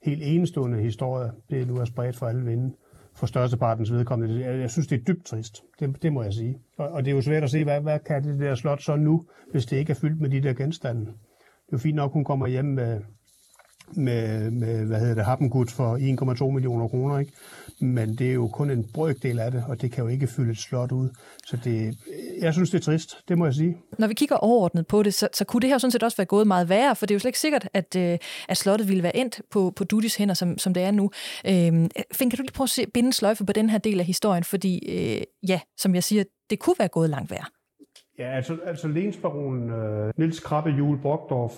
helt 0.03 0.23
enestående 0.23 0.81
historie, 0.81 1.31
det 1.49 1.67
nu 1.67 1.75
er 1.75 1.85
spredt 1.85 2.15
for 2.15 2.25
alle 2.25 2.45
vinde, 2.45 2.75
for 3.15 3.25
størstepartens 3.25 3.93
vedkommende. 3.93 4.45
Jeg, 4.45 4.59
jeg 4.59 4.71
synes, 4.71 4.87
det 4.87 4.99
er 4.99 5.03
dybt 5.03 5.25
trist. 5.25 5.63
Det, 5.79 6.03
det 6.03 6.13
må 6.13 6.23
jeg 6.23 6.33
sige. 6.33 6.57
Og, 6.77 6.89
og 6.89 7.05
det 7.05 7.11
er 7.11 7.15
jo 7.15 7.21
svært 7.21 7.43
at 7.43 7.49
se, 7.49 7.63
hvad, 7.63 7.81
hvad 7.81 7.99
kan 7.99 8.23
det 8.23 8.39
der 8.39 8.55
slot 8.55 8.81
så 8.81 8.95
nu, 8.95 9.25
hvis 9.51 9.65
det 9.65 9.77
ikke 9.77 9.91
er 9.91 9.95
fyldt 9.95 10.21
med 10.21 10.29
de 10.29 10.41
der 10.41 10.53
genstande. 10.53 11.05
Det 11.05 11.73
er 11.73 11.73
jo 11.73 11.77
fint 11.77 11.95
nok, 11.95 12.13
hun 12.13 12.23
kommer 12.23 12.47
hjem 12.47 12.65
med, 12.65 13.01
med, 13.95 14.51
med 14.51 14.85
hvad 14.85 14.99
hedder 14.99 15.15
det, 15.15 15.25
Happengud 15.25 15.67
for 15.67 15.97
1,2 16.45 16.51
millioner 16.51 16.87
kroner, 16.87 17.19
ikke? 17.19 17.31
Men 17.79 18.15
det 18.15 18.29
er 18.29 18.33
jo 18.33 18.47
kun 18.47 18.69
en 18.69 18.85
brøkdel 18.93 19.39
af 19.39 19.51
det, 19.51 19.63
og 19.67 19.81
det 19.81 19.91
kan 19.91 20.03
jo 20.03 20.09
ikke 20.09 20.27
fylde 20.27 20.51
et 20.51 20.57
slot 20.57 20.91
ud. 20.91 21.09
Så 21.45 21.57
det, 21.63 21.97
jeg 22.41 22.53
synes, 22.53 22.69
det 22.69 22.77
er 22.77 22.83
trist, 22.83 23.17
det 23.27 23.37
må 23.37 23.45
jeg 23.45 23.53
sige. 23.53 23.77
Når 23.99 24.07
vi 24.07 24.13
kigger 24.13 24.35
overordnet 24.35 24.87
på 24.87 25.03
det, 25.03 25.13
så, 25.13 25.27
så 25.33 25.45
kunne 25.45 25.61
det 25.61 25.69
her 25.69 25.77
sådan 25.77 25.91
set 25.91 26.03
også 26.03 26.17
være 26.17 26.25
gået 26.25 26.47
meget 26.47 26.69
værre, 26.69 26.95
for 26.95 27.05
det 27.05 27.13
er 27.13 27.15
jo 27.15 27.19
slet 27.19 27.29
ikke 27.29 27.39
sikkert, 27.39 27.67
at, 27.73 27.95
øh, 27.95 28.17
at 28.49 28.57
slottet 28.57 28.87
ville 28.87 29.03
være 29.03 29.15
endt 29.15 29.41
på, 29.51 29.73
på 29.75 29.83
Dudis 29.83 30.15
hænder, 30.15 30.33
som, 30.33 30.57
som 30.57 30.73
det 30.73 30.83
er 30.83 30.91
nu. 30.91 31.11
Øh, 31.45 31.89
Finn, 32.13 32.29
kan 32.29 32.37
du 32.37 32.41
lige 32.41 32.53
prøve 32.53 32.65
at 32.65 32.69
se, 32.69 32.85
binde 32.93 33.07
en 33.07 33.13
sløjfe 33.13 33.45
på 33.45 33.53
den 33.53 33.69
her 33.69 33.77
del 33.77 33.99
af 33.99 34.05
historien, 34.05 34.43
fordi 34.43 34.89
øh, 34.89 35.21
ja, 35.47 35.59
som 35.77 35.95
jeg 35.95 36.03
siger, 36.03 36.23
det 36.49 36.59
kunne 36.59 36.75
være 36.79 36.87
gået 36.87 37.09
langt 37.09 37.31
værre. 37.31 37.45
Ja, 38.19 38.35
altså, 38.35 38.57
altså 38.65 38.87
lensbaronen 38.87 39.69
øh, 39.69 40.13
Nils 40.17 40.39
Krabbe 40.39 40.69
Jule 40.69 40.99
Brockdorf, 41.01 41.53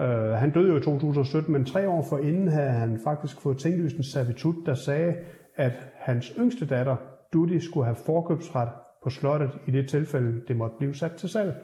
Øh, 0.00 0.30
han 0.30 0.50
døde 0.50 0.68
jo 0.68 0.76
i 0.76 0.80
2017, 0.80 1.52
men 1.52 1.64
tre 1.64 1.88
år 1.88 2.06
forinden 2.08 2.48
havde 2.48 2.70
han 2.70 3.00
faktisk 3.04 3.40
fået 3.40 3.58
tinglyst 3.58 3.96
en 3.96 4.04
servitut, 4.04 4.54
der 4.66 4.74
sagde, 4.74 5.14
at 5.56 5.88
hans 5.94 6.32
yngste 6.38 6.66
datter, 6.66 6.96
Dudi, 7.32 7.60
skulle 7.60 7.84
have 7.84 7.96
forkøbsret 8.06 8.68
på 9.02 9.10
slottet 9.10 9.50
i 9.66 9.70
det 9.70 9.88
tilfælde, 9.88 10.42
det 10.48 10.56
måtte 10.56 10.76
blive 10.78 10.94
sat 10.94 11.12
til 11.12 11.28
salg. 11.28 11.54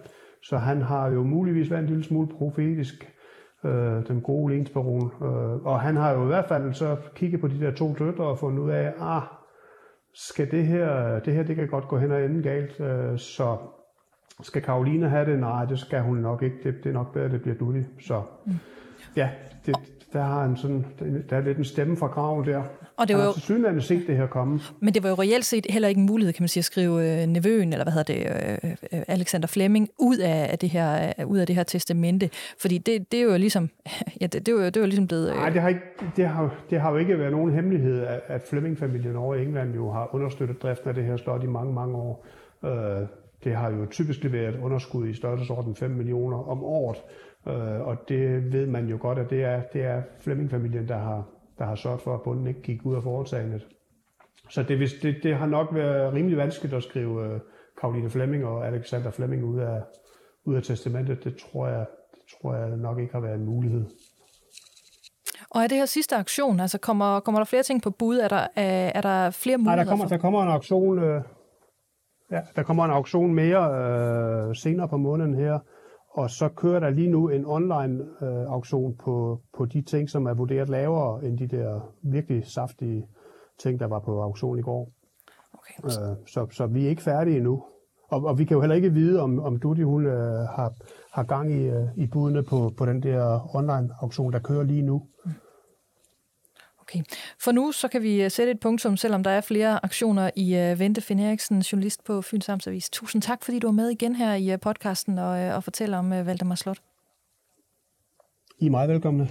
Så 0.42 0.56
han 0.56 0.82
har 0.82 1.10
jo 1.10 1.22
muligvis 1.22 1.70
været 1.70 1.82
en 1.82 1.88
lille 1.88 2.04
smule 2.04 2.28
profetisk, 2.38 3.12
øh, 3.64 4.08
den 4.08 4.20
gode 4.20 4.54
lensbaron. 4.54 5.12
Øh, 5.22 5.66
og 5.66 5.80
han 5.80 5.96
har 5.96 6.12
jo 6.12 6.22
i 6.22 6.26
hvert 6.26 6.48
fald 6.48 6.72
så 6.72 6.96
kigget 7.14 7.40
på 7.40 7.48
de 7.48 7.60
der 7.60 7.70
to 7.70 7.94
døtre 7.98 8.24
og 8.24 8.38
fundet 8.38 8.58
ud 8.58 8.70
af, 8.70 8.92
ah, 9.00 9.22
skal 10.14 10.50
det 10.50 10.66
her, 10.66 11.18
det 11.18 11.34
her 11.34 11.42
det 11.42 11.56
kan 11.56 11.68
godt 11.68 11.88
gå 11.88 11.98
hen 11.98 12.12
og 12.12 12.24
ende 12.24 12.42
galt, 12.42 12.80
øh, 12.80 13.18
så 13.18 13.56
skal 14.42 14.62
Karoline 14.62 15.08
have 15.08 15.30
det? 15.30 15.38
Nej, 15.38 15.64
det 15.64 15.78
skal 15.78 16.00
hun 16.00 16.16
nok 16.16 16.42
ikke. 16.42 16.56
Det, 16.64 16.84
det 16.84 16.90
er 16.90 16.94
nok 16.94 17.12
bedre, 17.12 17.24
at 17.24 17.30
det 17.30 17.42
bliver 17.42 17.56
Dudi. 17.56 17.82
Så 18.00 18.22
mm. 18.46 18.52
ja, 19.16 19.30
det, 19.66 19.76
der 20.12 20.22
har 20.22 20.42
han 20.42 20.56
sådan, 20.56 20.86
der 21.30 21.36
er 21.36 21.40
lidt 21.40 21.58
en 21.58 21.64
stemme 21.64 21.96
fra 21.96 22.06
graven 22.06 22.46
der. 22.46 22.62
Og 22.96 23.08
det 23.08 23.16
var 23.16 23.24
jo... 23.24 23.62
Han 23.66 23.74
har 23.74 23.80
set 23.80 24.06
det 24.06 24.16
her 24.16 24.26
komme. 24.26 24.60
Men 24.80 24.94
det 24.94 25.02
var 25.02 25.08
jo 25.08 25.14
reelt 25.14 25.44
set 25.44 25.66
heller 25.70 25.88
ikke 25.88 25.98
en 25.98 26.06
mulighed, 26.06 26.32
kan 26.32 26.42
man 26.42 26.48
sige, 26.48 26.60
at 26.60 26.64
skrive 26.64 27.20
øh, 27.22 27.26
nevøen, 27.26 27.72
eller 27.72 27.84
hvad 27.84 27.92
hedder 27.92 28.14
det, 28.14 28.58
øh, 28.62 28.70
øh, 28.92 29.02
Alexander 29.08 29.46
Fleming, 29.46 29.88
ud 29.98 30.18
af, 30.18 30.48
af, 30.52 30.58
det 30.58 30.70
her, 30.70 31.12
øh, 31.18 31.26
ud 31.26 31.38
af 31.38 31.46
det 31.46 31.56
her 31.56 31.62
testamente. 31.62 32.30
Fordi 32.60 32.78
det, 32.78 33.12
det 33.12 33.20
er 33.20 33.24
jo 33.24 33.36
ligesom, 33.36 33.70
ja, 34.20 34.26
det, 34.26 34.46
det, 34.46 34.48
er 34.48 34.52
jo, 34.52 34.64
det 34.64 34.76
er 34.76 34.80
jo 34.80 34.86
ligesom 34.86 35.06
blevet... 35.06 35.30
Øh... 35.30 35.36
Nej, 35.36 35.50
det 35.50 35.62
har, 35.62 35.68
ikke, 35.68 35.80
det, 36.16 36.28
har, 36.28 36.54
det 36.70 36.80
har 36.80 36.90
jo 36.90 36.96
ikke 36.96 37.18
været 37.18 37.32
nogen 37.32 37.52
hemmelighed, 37.52 38.02
at, 38.02 38.20
at 38.26 38.42
Fleming-familien 38.50 39.16
over 39.16 39.34
i 39.34 39.42
England 39.42 39.74
jo 39.74 39.90
har 39.92 40.14
understøttet 40.14 40.62
driften 40.62 40.88
af 40.88 40.94
det 40.94 41.04
her 41.04 41.16
slot 41.16 41.42
i 41.42 41.46
mange, 41.46 41.72
mange 41.72 41.96
år. 41.96 42.26
Øh, 42.64 43.06
det 43.44 43.56
har 43.56 43.70
jo 43.70 43.86
typisk 43.86 44.24
leveret 44.24 44.60
underskud 44.60 45.08
i 45.08 45.14
størrelsesorden 45.14 45.76
5 45.76 45.90
millioner 45.90 46.48
om 46.48 46.64
året. 46.64 46.96
Øh, 47.48 47.80
og 47.86 47.96
det 48.08 48.52
ved 48.52 48.66
man 48.66 48.86
jo 48.86 48.98
godt, 49.00 49.18
at 49.18 49.30
det 49.30 49.44
er, 49.44 49.62
det 49.72 49.84
er 49.84 50.02
Fleming-familien, 50.20 50.88
der 50.88 50.98
har, 50.98 51.28
der 51.58 51.64
har 51.64 51.74
sørget 51.74 52.00
for, 52.00 52.14
at 52.14 52.22
bunden 52.22 52.46
ikke 52.46 52.62
gik 52.62 52.86
ud 52.86 52.96
af 52.96 53.02
foretagendet. 53.02 53.66
Så 54.50 54.62
det, 54.62 54.90
det, 55.02 55.16
det 55.22 55.36
har 55.36 55.46
nok 55.46 55.74
været 55.74 56.14
rimelig 56.14 56.38
vanskeligt 56.38 56.74
at 56.74 56.82
skrive 56.82 57.34
uh, 57.34 57.40
Karoline 57.80 58.10
Fleming 58.10 58.44
og 58.44 58.66
Alexander 58.66 59.10
Fleming 59.10 59.44
ud 59.44 59.58
af, 59.58 59.80
ud 60.44 60.54
af 60.54 60.62
testamentet. 60.62 61.24
Det 61.24 61.36
tror, 61.36 61.68
jeg, 61.68 61.86
det 62.14 62.20
tror 62.40 62.54
jeg 62.54 62.76
nok 62.76 62.98
ikke 62.98 63.12
har 63.12 63.20
været 63.20 63.34
en 63.34 63.44
mulighed. 63.44 63.84
Og 65.50 65.62
er 65.62 65.66
det 65.66 65.78
her 65.78 65.86
sidste 65.86 66.16
aktion, 66.16 66.60
altså 66.60 66.78
kommer, 66.78 67.20
kommer 67.20 67.38
der 67.38 67.44
flere 67.44 67.62
ting 67.62 67.82
på 67.82 67.90
bud? 67.90 68.18
Er 68.18 68.28
der, 68.28 68.46
er, 68.56 68.92
er 68.94 69.00
der 69.00 69.30
flere 69.30 69.58
muligheder? 69.58 69.76
Nej, 69.76 69.84
der 69.84 69.90
kommer, 69.90 70.04
for? 70.04 70.14
der 70.14 70.20
kommer 70.20 70.42
en 70.42 70.48
auktion, 70.48 70.98
øh, 70.98 71.22
ja, 72.30 72.40
der 72.56 72.62
kommer 72.62 72.84
en 72.84 72.90
auktion 72.90 73.34
mere 73.34 73.62
øh, 74.48 74.56
senere 74.56 74.88
på 74.88 74.96
måneden 74.96 75.34
her, 75.34 75.58
og 76.10 76.30
så 76.30 76.48
kører 76.48 76.80
der 76.80 76.90
lige 76.90 77.10
nu 77.10 77.28
en 77.28 77.46
online 77.46 78.04
øh, 78.22 78.46
auktion 78.46 78.96
på, 78.96 79.40
på 79.56 79.64
de 79.64 79.82
ting, 79.82 80.10
som 80.10 80.26
er 80.26 80.34
vurderet 80.34 80.68
lavere 80.68 81.24
end 81.24 81.38
de 81.38 81.46
der 81.46 81.92
virkelig 82.02 82.46
saftige 82.46 83.06
ting, 83.58 83.80
der 83.80 83.86
var 83.86 83.98
på 83.98 84.22
auktion 84.22 84.58
i 84.58 84.62
går. 84.62 84.90
Okay. 85.52 85.84
Øh, 85.84 86.16
så, 86.26 86.46
så 86.50 86.66
vi 86.66 86.84
er 86.84 86.88
ikke 86.88 87.02
færdige 87.02 87.36
endnu. 87.36 87.64
Og, 88.08 88.24
og 88.24 88.38
vi 88.38 88.44
kan 88.44 88.54
jo 88.54 88.60
heller 88.60 88.76
ikke 88.76 88.92
vide, 88.92 89.20
om, 89.20 89.38
om 89.38 89.58
Dudi 89.58 89.82
hun 89.82 90.06
øh, 90.06 90.48
har, 90.56 90.72
har 91.12 91.22
gang 91.22 91.52
i, 91.52 91.68
øh, 91.68 91.88
i 91.96 92.06
budene 92.06 92.42
på, 92.42 92.72
på 92.76 92.86
den 92.86 93.02
der 93.02 93.56
online 93.56 93.88
auktion, 94.00 94.32
der 94.32 94.38
kører 94.38 94.62
lige 94.62 94.82
nu. 94.82 95.02
Mm. 95.24 95.30
Okay. 96.88 97.02
For 97.40 97.52
nu 97.52 97.72
så 97.72 97.88
kan 97.88 98.02
vi 98.02 98.22
øh, 98.22 98.30
sætte 98.30 98.52
et 98.52 98.60
punktum, 98.60 98.96
selvom 98.96 99.22
der 99.22 99.30
er 99.30 99.40
flere 99.40 99.84
aktioner 99.84 100.30
i 100.36 100.72
uh, 100.72 100.78
Vente 100.78 101.00
Finn 101.00 101.20
Eriksen, 101.20 101.60
journalist 101.60 102.04
på 102.04 102.22
Fyns 102.22 102.48
Amtsavis. 102.48 102.90
Tusind 102.90 103.22
tak, 103.22 103.44
fordi 103.44 103.58
du 103.58 103.66
var 103.66 103.72
med 103.72 103.90
igen 103.90 104.16
her 104.16 104.34
i 104.34 104.52
uh, 104.52 104.60
podcasten 104.60 105.18
og, 105.18 105.28
og 105.28 105.64
fortæller 105.64 105.98
om 105.98 106.10
Valdemar 106.10 106.54
Slot. 106.54 106.78
I 108.58 108.66
er 108.66 108.70
meget 108.70 108.88
velkomne. 108.88 109.28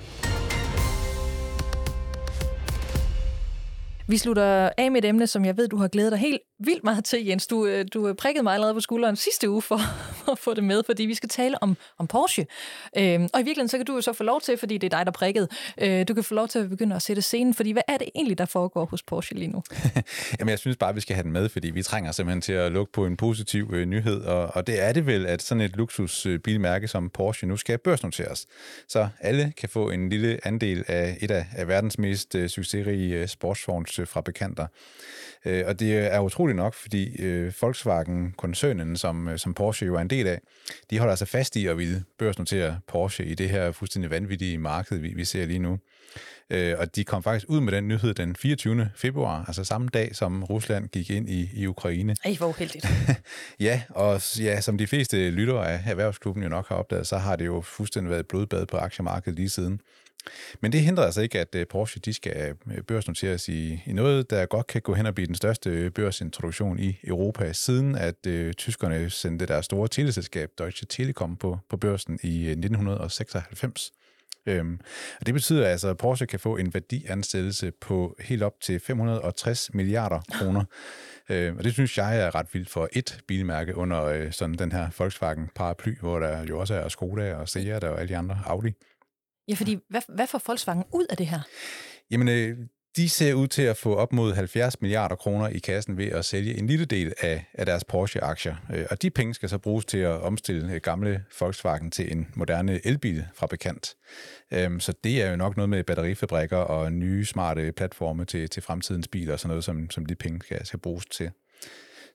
Vi 4.07 4.17
slutter 4.17 4.69
af 4.77 4.91
med 4.91 5.03
et 5.03 5.07
emne, 5.07 5.27
som 5.27 5.45
jeg 5.45 5.57
ved, 5.57 5.67
du 5.67 5.77
har 5.77 5.87
glædet 5.87 6.11
dig 6.11 6.19
helt 6.19 6.41
vildt 6.59 6.83
meget 6.83 7.05
til, 7.05 7.25
Jens. 7.25 7.47
Du, 7.47 7.65
øh, 7.65 7.85
du 7.93 8.07
øh, 8.07 8.15
prikkede 8.15 8.43
mig 8.43 8.53
allerede 8.53 8.73
på 8.73 8.79
skulderen 8.79 9.15
sidste 9.15 9.49
uge 9.49 9.61
for, 9.61 9.77
for 10.25 10.31
at 10.31 10.39
få 10.39 10.53
det 10.53 10.63
med, 10.63 10.83
fordi 10.85 11.03
vi 11.03 11.13
skal 11.13 11.29
tale 11.29 11.63
om, 11.63 11.77
om 11.97 12.07
Porsche. 12.07 12.47
Øhm, 12.97 13.29
og 13.33 13.39
i 13.39 13.43
virkeligheden, 13.43 13.67
så 13.67 13.77
kan 13.77 13.85
du 13.85 13.95
jo 13.95 14.01
så 14.01 14.13
få 14.13 14.23
lov 14.23 14.41
til, 14.41 14.57
fordi 14.57 14.77
det 14.77 14.93
er 14.93 14.97
dig, 14.97 15.05
der 15.05 15.11
prikkede, 15.11 15.47
øh, 15.81 16.07
du 16.07 16.13
kan 16.13 16.23
få 16.23 16.33
lov 16.33 16.47
til 16.47 16.59
at 16.59 16.69
begynde 16.69 16.95
at 16.95 17.01
sætte 17.01 17.21
scenen, 17.21 17.53
fordi 17.53 17.71
hvad 17.71 17.83
er 17.87 17.97
det 17.97 18.09
egentlig, 18.15 18.37
der 18.37 18.45
foregår 18.45 18.85
hos 18.85 19.03
Porsche 19.03 19.35
lige 19.35 19.47
nu? 19.47 19.63
Jamen, 20.39 20.49
jeg 20.49 20.59
synes 20.59 20.77
bare, 20.77 20.93
vi 20.93 21.01
skal 21.01 21.15
have 21.15 21.23
den 21.23 21.31
med, 21.31 21.49
fordi 21.49 21.69
vi 21.69 21.83
trænger 21.83 22.11
simpelthen 22.11 22.41
til 22.41 22.53
at 22.53 22.71
lukke 22.71 22.93
på 22.93 23.05
en 23.05 23.17
positiv 23.17 23.69
øh, 23.73 23.85
nyhed, 23.85 24.21
og, 24.21 24.55
og 24.55 24.67
det 24.67 24.83
er 24.83 24.93
det 24.93 25.05
vel, 25.05 25.25
at 25.25 25.41
sådan 25.41 25.61
et 25.61 25.75
luksusbilmærke 25.75 26.87
som 26.87 27.09
Porsche 27.09 27.47
nu 27.47 27.57
skal 27.57 27.77
børsnoteres, 27.77 28.47
så 28.87 29.07
alle 29.19 29.53
kan 29.57 29.69
få 29.69 29.89
en 29.89 30.09
lille 30.09 30.39
andel 30.43 30.83
af 30.87 31.17
et 31.21 31.31
af, 31.31 31.45
af 31.55 31.67
verdens 31.67 31.97
mest 31.97 32.35
øh, 32.35 32.49
succesrige 32.49 33.15
øh, 33.15 33.27
sportsvogns 33.27 33.99
Øh, 33.99 34.07
og 35.45 35.79
det 35.79 36.13
er 36.13 36.19
utroligt 36.19 36.55
nok, 36.55 36.73
fordi 36.73 37.21
øh, 37.21 37.53
Volkswagen-koncernen, 37.61 38.97
som, 38.97 39.27
øh, 39.27 39.37
som 39.37 39.53
Porsche 39.53 39.85
jo 39.85 39.95
er 39.95 39.99
en 39.99 40.09
del 40.09 40.27
af, 40.27 40.41
de 40.89 40.99
holder 40.99 41.15
sig 41.15 41.27
fast 41.27 41.55
i 41.55 41.67
at 41.67 41.77
ville 41.77 42.03
børsnotere 42.17 42.79
Porsche 42.87 43.25
i 43.25 43.35
det 43.35 43.49
her 43.49 43.71
fuldstændig 43.71 44.11
vanvittige 44.11 44.57
marked, 44.57 44.97
vi, 44.97 45.13
vi 45.13 45.25
ser 45.25 45.45
lige 45.45 45.59
nu. 45.59 45.79
Øh, 46.49 46.75
og 46.79 46.95
de 46.95 47.03
kom 47.03 47.23
faktisk 47.23 47.45
ud 47.49 47.61
med 47.61 47.73
den 47.73 47.87
nyhed 47.87 48.13
den 48.13 48.35
24. 48.35 48.89
februar, 48.95 49.45
altså 49.47 49.63
samme 49.63 49.87
dag, 49.87 50.15
som 50.15 50.43
Rusland 50.43 50.87
gik 50.87 51.09
ind 51.09 51.29
i, 51.29 51.49
i 51.53 51.67
Ukraine. 51.67 52.15
Ej, 52.25 52.35
hvor 52.37 52.47
uheldigt. 52.47 52.87
ja, 53.59 53.81
og 53.89 54.21
ja, 54.39 54.61
som 54.61 54.77
de 54.77 54.87
fleste 54.87 55.29
lyttere 55.29 55.71
af 55.71 55.81
Erhvervsklubben 55.85 56.43
jo 56.43 56.49
nok 56.49 56.69
har 56.69 56.75
opdaget, 56.75 57.07
så 57.07 57.17
har 57.17 57.35
det 57.35 57.45
jo 57.45 57.61
fuldstændig 57.61 58.11
været 58.11 58.27
blodbad 58.27 58.65
på 58.65 58.77
aktiemarkedet 58.77 59.35
lige 59.35 59.49
siden. 59.49 59.81
Men 60.61 60.71
det 60.71 60.81
hindrer 60.81 61.05
altså 61.05 61.21
ikke, 61.21 61.39
at 61.39 61.55
øh, 61.55 61.67
Porsche 61.67 62.01
de 62.05 62.13
skal 62.13 62.55
øh, 62.71 62.83
børsnoteres 62.83 63.49
i, 63.49 63.83
i 63.85 63.93
noget, 63.93 64.29
der 64.29 64.45
godt 64.45 64.67
kan 64.67 64.81
gå 64.81 64.93
hen 64.93 65.05
og 65.05 65.15
blive 65.15 65.27
den 65.27 65.35
største 65.35 65.69
øh, 65.69 65.91
børsintroduktion 65.91 66.79
i 66.79 66.99
Europa, 67.03 67.53
siden 67.53 67.95
at 67.95 68.27
øh, 68.27 68.53
tyskerne 68.53 69.09
sendte 69.09 69.45
deres 69.45 69.65
store 69.65 69.87
teleselskab 69.87 70.49
Deutsche 70.57 70.85
Telekom 70.89 71.35
på, 71.35 71.57
på 71.69 71.77
børsen 71.77 72.19
i 72.23 72.49
1996. 72.49 73.91
Øhm, 74.47 74.79
og 75.19 75.25
det 75.25 75.33
betyder 75.33 75.67
altså, 75.67 75.87
at 75.87 75.97
Porsche 75.97 76.25
kan 76.25 76.39
få 76.39 76.57
en 76.57 76.73
værdiansættelse 76.73 77.71
på 77.71 78.15
helt 78.19 78.43
op 78.43 78.53
til 78.61 78.79
560 78.79 79.73
milliarder 79.73 80.19
kroner. 80.31 80.63
øhm, 81.29 81.57
og 81.57 81.63
det 81.63 81.73
synes 81.73 81.97
jeg 81.97 82.19
er 82.19 82.35
ret 82.35 82.47
vildt 82.53 82.69
for 82.69 82.89
et 82.93 83.19
bilmærke 83.27 83.75
under 83.75 84.03
øh, 84.03 84.31
sådan 84.31 84.55
den 84.55 84.71
her 84.71 84.89
Volkswagen-paraply, 84.97 85.99
hvor 85.99 86.19
der 86.19 86.43
jo 86.43 86.59
også 86.59 86.75
er 86.75 86.89
Skoda 86.89 87.35
og 87.35 87.49
Seat 87.49 87.83
og 87.83 87.99
alle 87.99 88.09
de 88.09 88.17
andre 88.17 88.39
Audi. 88.45 88.73
Ja, 89.47 89.53
fordi 89.53 89.77
hvad, 89.89 90.01
hvad 90.07 90.27
får 90.27 90.41
Volkswagen 90.47 90.83
ud 90.93 91.05
af 91.09 91.17
det 91.17 91.27
her? 91.27 91.39
Jamen, 92.11 92.27
øh, 92.27 92.57
de 92.97 93.09
ser 93.09 93.33
ud 93.33 93.47
til 93.47 93.61
at 93.61 93.77
få 93.77 93.95
op 93.95 94.13
mod 94.13 94.33
70 94.33 94.81
milliarder 94.81 95.15
kroner 95.15 95.47
i 95.47 95.59
kassen 95.59 95.97
ved 95.97 96.05
at 96.05 96.25
sælge 96.25 96.57
en 96.57 96.67
lille 96.67 96.85
del 96.85 97.13
af, 97.19 97.45
af 97.53 97.65
deres 97.65 97.83
Porsche-aktier. 97.83 98.55
Øh, 98.73 98.85
og 98.91 99.01
de 99.01 99.09
penge 99.09 99.33
skal 99.33 99.49
så 99.49 99.57
bruges 99.57 99.85
til 99.85 99.97
at 99.97 100.21
omstille 100.21 100.73
øh, 100.73 100.81
gamle 100.81 101.23
Volkswagen 101.39 101.91
til 101.91 102.11
en 102.11 102.27
moderne 102.35 102.79
elbil 102.83 103.25
fra 103.33 103.47
bekendt. 103.47 103.95
Øhm, 104.51 104.79
så 104.79 104.93
det 105.03 105.23
er 105.23 105.29
jo 105.29 105.35
nok 105.35 105.57
noget 105.57 105.69
med 105.69 105.83
batterifabrikker 105.83 106.57
og 106.57 106.93
nye 106.93 107.25
smarte 107.25 107.71
platforme 107.71 108.25
til, 108.25 108.49
til 108.49 108.63
fremtidens 108.63 109.07
biler 109.07 109.33
og 109.33 109.39
sådan 109.39 109.49
noget, 109.49 109.63
som, 109.63 109.89
som 109.89 110.05
de 110.05 110.15
penge 110.15 110.39
skal, 110.41 110.65
skal 110.65 110.79
bruges 110.79 111.05
til. 111.05 111.31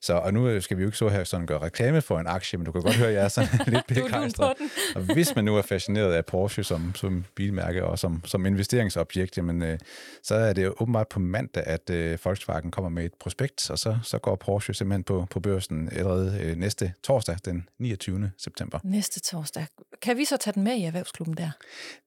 Så, 0.02 0.14
og 0.14 0.34
nu 0.34 0.48
øh, 0.48 0.62
skal 0.62 0.76
vi 0.76 0.82
jo 0.82 0.88
ikke 0.88 0.98
så 0.98 1.08
her 1.08 1.24
sådan 1.24 1.46
gøre 1.46 1.58
reklame 1.58 2.02
for 2.02 2.18
en 2.18 2.26
aktie, 2.26 2.58
men 2.58 2.66
du 2.66 2.72
kan 2.72 2.82
godt 2.82 2.96
høre, 2.96 3.08
at 3.08 3.14
jeg 3.14 3.24
er 3.24 3.28
sådan 3.28 3.60
lidt 3.66 3.86
begejstret. 3.86 4.54
Og 4.94 5.00
hvis 5.00 5.34
man 5.36 5.44
nu 5.44 5.56
er 5.56 5.62
fascineret 5.62 6.12
af 6.12 6.24
Porsche 6.24 6.64
som, 6.64 6.94
som 6.94 7.24
bilmærke 7.34 7.84
og 7.84 7.98
som, 7.98 8.22
som 8.24 8.46
investeringsobjekt, 8.46 9.36
jamen, 9.36 9.62
øh, 9.62 9.78
så 10.22 10.34
er 10.34 10.52
det 10.52 10.64
jo 10.64 10.74
åbenbart 10.80 11.08
på 11.08 11.20
mandag, 11.20 11.66
at 11.66 11.90
øh, 11.90 12.18
Volkswagen 12.24 12.70
kommer 12.70 12.88
med 12.88 13.04
et 13.04 13.14
prospekt, 13.20 13.70
og 13.70 13.78
så, 13.78 13.98
så 14.02 14.18
går 14.18 14.36
Porsche 14.36 14.74
simpelthen 14.74 15.04
på, 15.04 15.26
på 15.30 15.40
børsen 15.40 15.88
allerede 15.92 16.38
øh, 16.42 16.56
næste 16.56 16.92
torsdag, 17.02 17.36
den 17.44 17.68
29. 17.78 18.30
september. 18.38 18.78
Næste 18.84 19.20
torsdag. 19.20 19.66
Kan 20.02 20.16
vi 20.16 20.24
så 20.24 20.36
tage 20.36 20.54
den 20.54 20.64
med 20.64 20.72
i 20.72 20.84
erhvervsklubben 20.84 21.36
der? 21.36 21.50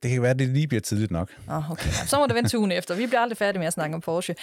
Det 0.04 0.12
kan 0.12 0.22
være, 0.22 0.32
at 0.32 0.39
det 0.39 0.48
lige 0.48 0.68
bliver 0.68 0.82
tidligt 0.82 1.12
nok. 1.12 1.32
Oh, 1.50 1.72
okay. 1.72 1.89
Så 2.06 2.18
må 2.18 2.28
det 2.28 2.36
vente 2.36 2.58
ugen 2.58 2.72
efter. 2.72 2.96
Vi 2.96 3.08
bliver 3.08 3.20
aldrig 3.20 3.38
færdige 3.38 3.60
med 3.60 3.68
at 3.68 3.74
snakke 3.74 3.96
om 3.96 4.02
Porsche. 4.02 4.36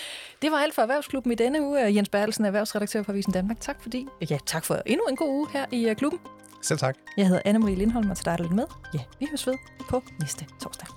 Det 0.42 0.50
var 0.50 0.56
alt 0.56 0.74
for 0.74 0.82
erhvervsklubben 0.82 1.32
i 1.32 1.34
denne 1.34 1.62
uge. 1.62 1.94
Jens 1.94 2.08
Bertelsen, 2.08 2.44
erhvervsredaktør 2.44 3.02
på 3.02 3.12
Avisen 3.12 3.32
Danmark. 3.42 3.60
Tak 3.60 3.82
fordi, 3.82 4.06
ja, 4.30 4.38
tak 4.46 4.64
for 4.64 4.82
endnu 4.86 5.04
en 5.10 5.16
god 5.16 5.28
uge 5.28 5.46
her 5.52 5.66
i 5.72 5.90
uh, 5.90 5.96
klubben. 5.96 6.20
Selv 6.62 6.78
tak. 6.78 6.96
Jeg 7.16 7.28
hedder 7.28 7.42
Anne-Marie 7.46 7.76
Lindholm, 7.78 8.10
og 8.10 8.16
til 8.16 8.24
dig, 8.24 8.38
der 8.38 8.44
lidt 8.44 8.54
med. 8.54 8.64
Ja, 8.94 9.00
vi 9.20 9.26
høres 9.30 9.46
ved 9.46 9.54
på 9.88 10.02
næste 10.20 10.46
torsdag. 10.62 10.88